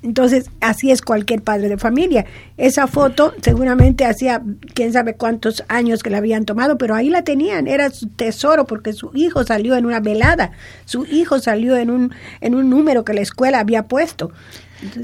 Entonces, 0.02 0.50
así 0.60 0.90
es 0.90 1.00
cualquier 1.00 1.42
padre 1.42 1.68
de 1.68 1.78
familia. 1.78 2.26
Esa 2.56 2.88
foto 2.88 3.34
seguramente 3.40 4.04
hacía 4.04 4.42
quién 4.74 4.92
sabe 4.92 5.14
cuántos 5.14 5.62
años 5.68 6.02
que 6.02 6.10
la 6.10 6.18
habían 6.18 6.44
tomado, 6.44 6.76
pero 6.76 6.96
ahí 6.96 7.08
la 7.08 7.22
tenían, 7.22 7.68
era 7.68 7.88
su 7.90 8.08
tesoro 8.08 8.66
porque 8.66 8.92
su 8.92 9.12
hijo 9.14 9.44
salió 9.44 9.76
en 9.76 9.86
una 9.86 10.00
velada, 10.00 10.50
su 10.86 11.06
hijo 11.06 11.38
salió 11.38 11.76
en 11.76 11.90
un, 11.90 12.12
en 12.40 12.56
un 12.56 12.68
número 12.68 13.04
que 13.04 13.14
la 13.14 13.20
escuela 13.20 13.60
había 13.60 13.84
puesto. 13.84 14.32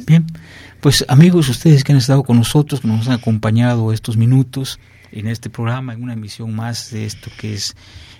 Bien, 0.06 0.26
pues 0.80 1.04
amigos, 1.08 1.48
ustedes 1.48 1.82
que 1.82 1.92
han 1.92 1.98
estado 1.98 2.22
con 2.22 2.36
nosotros, 2.36 2.80
que 2.80 2.88
nos 2.88 3.08
han 3.08 3.14
acompañado 3.14 3.92
estos 3.92 4.16
minutos 4.16 4.78
en 5.10 5.26
este 5.26 5.50
programa, 5.50 5.92
en 5.92 6.02
una 6.02 6.12
emisión 6.12 6.54
más 6.54 6.90
de 6.90 7.04
esto 7.04 7.30
que 7.36 7.54
es 7.54 7.74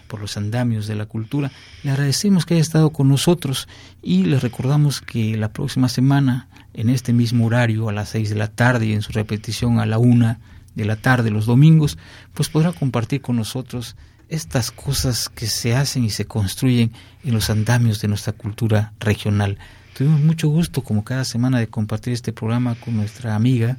por 0.09 0.21
los 0.21 0.37
andamios 0.37 0.87
de 0.87 0.95
la 0.95 1.07
cultura, 1.07 1.53
le 1.83 1.91
agradecemos 1.91 2.47
que 2.47 2.55
haya 2.55 2.63
estado 2.63 2.91
con 2.91 3.09
nosotros 3.09 3.69
y 4.03 4.25
le 4.25 4.41
recordamos 4.41 5.01
que 5.01 5.37
la 5.37 5.53
próxima 5.53 5.89
semana, 5.89 6.49
en 6.75 6.89
este 6.89 7.13
mismo 7.13 7.47
horario, 7.47 7.89
a 7.89 7.93
las 7.93 8.09
seis 8.09 8.31
de 8.31 8.37
la 8.37 8.49
tarde 8.49 8.87
y 8.87 8.93
en 8.93 9.03
su 9.03 9.13
repetición 9.13 9.79
a 9.79 9.87
la 9.87 9.99
una 9.99 10.41
de 10.75 10.85
la 10.85 10.97
tarde 10.97 11.31
los 11.31 11.47
domingos, 11.47 11.99
pues 12.35 12.49
podrá 12.49 12.73
compartir 12.73 13.21
con 13.21 13.37
nosotros 13.37 13.97
estas 14.29 14.71
cosas 14.71 15.29
que 15.29 15.47
se 15.47 15.75
hacen 15.75 16.05
y 16.05 16.11
se 16.11 16.27
construyen 16.27 16.93
en 17.25 17.35
los 17.35 17.51
andamios 17.51 18.01
de 18.01 18.09
nuestra 18.09 18.33
cultura 18.33 18.93
regional. 19.01 19.59
Tuvimos 19.99 20.21
mucho 20.21 20.47
gusto, 20.47 20.85
como 20.85 21.03
cada 21.03 21.25
semana, 21.25 21.59
de 21.59 21.67
compartir 21.67 22.13
este 22.13 22.33
programa 22.33 22.77
con 22.77 22.97
nuestra 22.97 23.35
amiga 23.35 23.79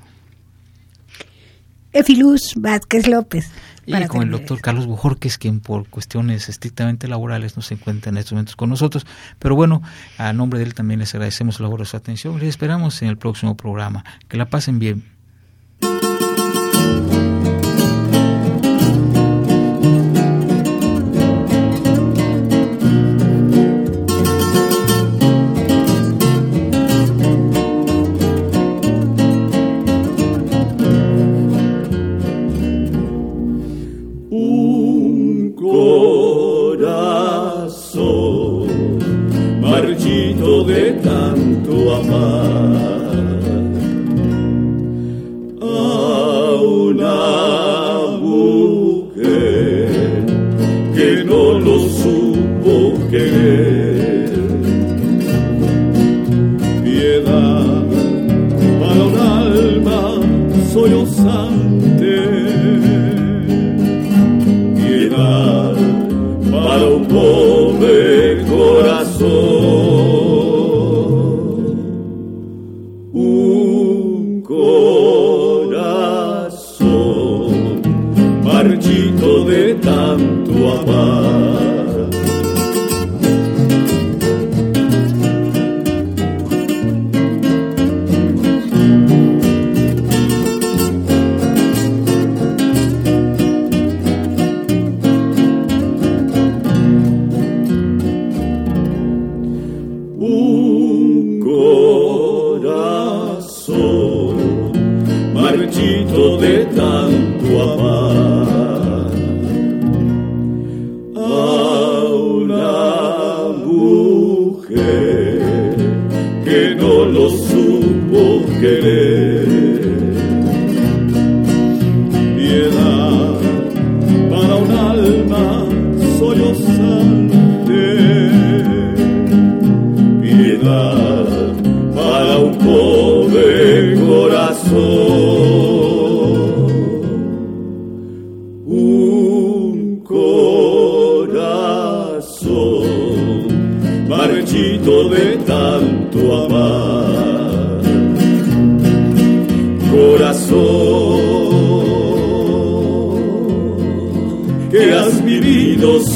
Efiluz 1.94 2.56
Vázquez 2.58 3.08
López. 3.08 3.50
Y 3.86 3.94
con 4.08 4.24
el 4.24 4.32
doctor 4.32 4.60
Carlos 4.60 4.86
Bojorques, 4.86 5.38
quien 5.38 5.62
por 5.62 5.88
cuestiones 5.88 6.50
estrictamente 6.50 7.08
laborales 7.08 7.56
no 7.56 7.62
se 7.62 7.76
encuentra 7.76 8.10
en 8.10 8.18
estos 8.18 8.34
momentos 8.34 8.58
con 8.58 8.70
nosotros. 8.70 9.08
Pero 9.40 9.56
bueno, 9.56 9.82
a 10.18 10.34
nombre 10.34 10.60
de 10.60 10.66
él 10.66 10.74
también 10.74 11.00
les 11.00 11.16
agradecemos 11.16 11.58
el 11.60 11.64
labor 11.64 11.80
de 11.80 11.86
su 11.86 11.96
atención 11.96 12.36
y 12.36 12.40
les 12.40 12.50
esperamos 12.50 13.02
en 13.02 13.08
el 13.08 13.18
próximo 13.18 13.56
programa. 13.56 14.04
Que 14.28 14.36
la 14.36 14.50
pasen 14.50 14.78
bien. 14.78 15.06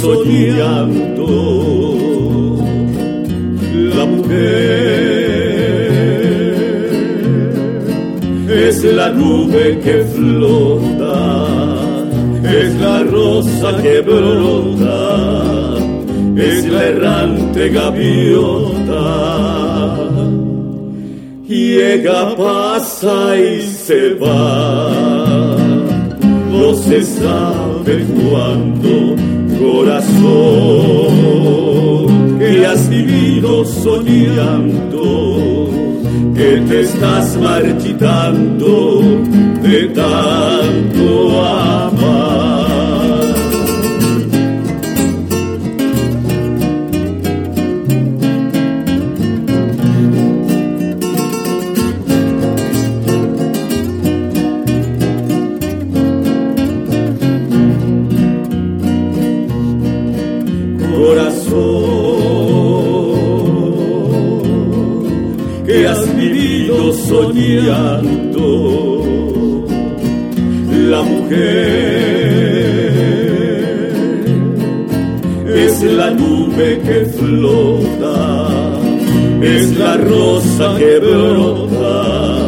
Soñando, 0.04 1.28
la 3.96 4.06
mujer 4.06 4.34
es 8.68 8.84
la 8.84 9.10
nube 9.10 9.80
que 9.84 9.96
flota, 10.16 11.20
es 12.44 12.70
la 12.82 13.04
rosa 13.04 13.70
que 13.82 14.02
brota 14.02 15.04
es 16.36 16.68
la 16.68 16.84
errante 16.86 17.70
gaviota. 17.70 19.04
Llega, 21.48 22.36
pasa 22.36 23.38
y 23.38 23.62
se 23.62 24.16
va, 24.16 24.90
no 26.52 26.74
se 26.74 27.04
sabe 27.04 28.06
cuándo, 28.16 29.16
corazón, 29.64 31.28
que 32.38 32.66
has 32.66 32.90
vivido 32.90 33.64
soñando, 33.66 35.04
que 36.36 36.62
te 36.68 36.82
estás 36.82 37.38
marchitando 37.38 39.02
de 39.62 39.88
tanto 39.90 41.46
amar. 41.46 41.93
Que 76.56 77.06
flota 77.18 78.70
es 79.42 79.78
la 79.78 79.98
rosa 79.98 80.76
que 80.78 81.00
brota 81.00 82.44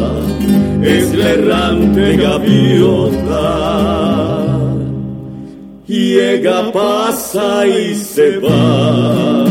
es 0.82 1.14
la 1.14 1.30
errante 1.30 2.16
gaviota. 2.16 3.46
Llega 5.86 6.72
pasa 6.72 7.66
y 7.66 7.94
se 7.94 8.38
va. 8.38 9.44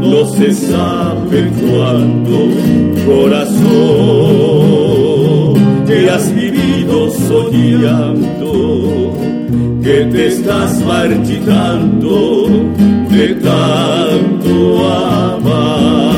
No 0.00 0.24
se 0.26 0.52
sabe 0.52 1.50
cuándo 1.60 2.48
corazón 3.06 3.74
que 5.86 6.10
has 6.10 6.33
soñando, 7.34 8.52
que 9.82 10.04
te 10.12 10.26
estás 10.28 10.80
marchitando 10.84 12.46
de 13.10 13.34
tanto 13.34 14.88
amar. 14.88 16.14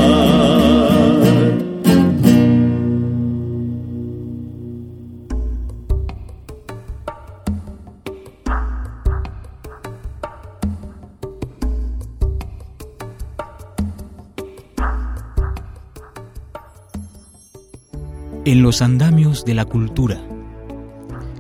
En 18.45 18.63
los 18.63 18.81
andamios 18.83 19.45
de 19.45 19.55
la 19.55 19.65
cultura. 19.65 20.36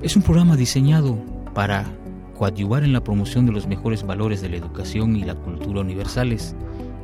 Es 0.06 0.14
un 0.14 0.22
programa 0.22 0.54
diseñado 0.54 1.18
para 1.52 1.84
coadyuvar 2.38 2.84
en 2.84 2.92
la 2.92 3.02
promoción 3.02 3.44
de 3.44 3.50
los 3.50 3.66
mejores 3.66 4.06
valores 4.06 4.40
de 4.40 4.48
la 4.48 4.56
educación 4.56 5.16
y 5.16 5.24
la 5.24 5.34
cultura 5.34 5.80
universales 5.80 6.54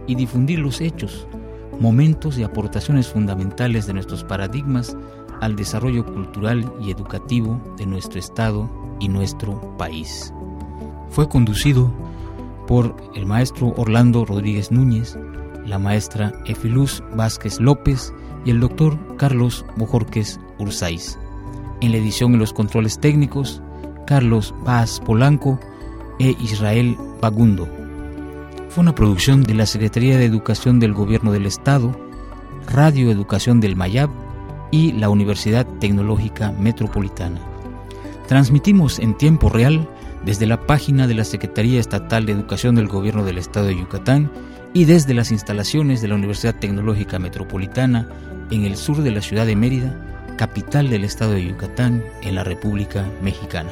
y 0.07 0.15
difundir 0.15 0.61
los 0.61 0.81
hechos, 0.81 1.27
momentos 1.81 2.39
y 2.39 2.45
aportaciones 2.45 3.09
fundamentales 3.09 3.89
de 3.89 3.95
nuestros 3.95 4.23
paradigmas 4.23 4.97
al 5.41 5.57
desarrollo 5.57 6.07
cultural 6.07 6.73
y 6.81 6.93
educativo 6.93 7.61
de 7.77 7.87
nuestro 7.87 8.21
Estado 8.21 8.71
y 9.01 9.09
nuestro 9.09 9.77
país. 9.77 10.33
Fue 11.11 11.29
conducido 11.29 11.93
por 12.69 12.95
el 13.17 13.27
maestro 13.27 13.75
Orlando 13.77 14.25
Rodríguez 14.25 14.71
Núñez, 14.71 15.19
la 15.67 15.81
maestra 15.81 16.33
Efiluz 16.47 17.03
Vázquez 17.17 17.59
López 17.59 18.15
y 18.45 18.53
el 18.53 18.61
doctor 18.61 18.97
Carlos 19.17 19.67
Bojorques 19.77 20.39
Ursáis. 20.61 21.19
En 21.83 21.91
la 21.91 21.99
edición 21.99 22.33
y 22.33 22.37
los 22.37 22.53
controles 22.53 23.01
técnicos, 23.01 23.61
Carlos 24.07 24.55
Paz 24.65 25.01
Polanco 25.05 25.59
e 26.21 26.37
Israel 26.41 26.97
Bagundo. 27.21 27.69
Fue 28.69 28.83
una 28.83 28.95
producción 28.95 29.43
de 29.43 29.55
la 29.55 29.67
Secretaría 29.67 30.17
de 30.17 30.25
Educación 30.25 30.79
del 30.79 30.95
Gobierno 30.95 31.33
del 31.33 31.45
Estado, 31.45 31.99
Radio 32.71 33.11
Educación 33.11 33.59
del 33.59 33.75
Mayab 33.75 34.11
y 34.71 34.93
la 34.93 35.09
Universidad 35.09 35.67
Tecnológica 35.81 36.53
Metropolitana. 36.53 37.41
Transmitimos 38.29 39.01
en 39.01 39.19
tiempo 39.19 39.49
real 39.49 39.89
desde 40.25 40.47
la 40.47 40.65
página 40.65 41.09
de 41.09 41.15
la 41.15 41.25
Secretaría 41.25 41.81
Estatal 41.81 42.27
de 42.27 42.33
Educación 42.33 42.77
del 42.77 42.87
Gobierno 42.87 43.25
del 43.25 43.39
Estado 43.39 43.67
de 43.67 43.77
Yucatán 43.77 44.31
y 44.73 44.85
desde 44.85 45.15
las 45.15 45.33
instalaciones 45.33 46.01
de 46.01 46.07
la 46.07 46.15
Universidad 46.15 46.55
Tecnológica 46.55 47.19
Metropolitana 47.19 48.09
en 48.53 48.67
el 48.67 48.77
sur 48.77 48.99
de 48.99 49.11
la 49.11 49.21
ciudad 49.21 49.47
de 49.47 49.57
Mérida, 49.57 50.22
capital 50.37 50.91
del 50.91 51.05
estado 51.05 51.33
de 51.33 51.45
Yucatán, 51.45 52.03
en 52.23 52.35
la 52.35 52.45
República 52.45 53.05
Mexicana. 53.23 53.71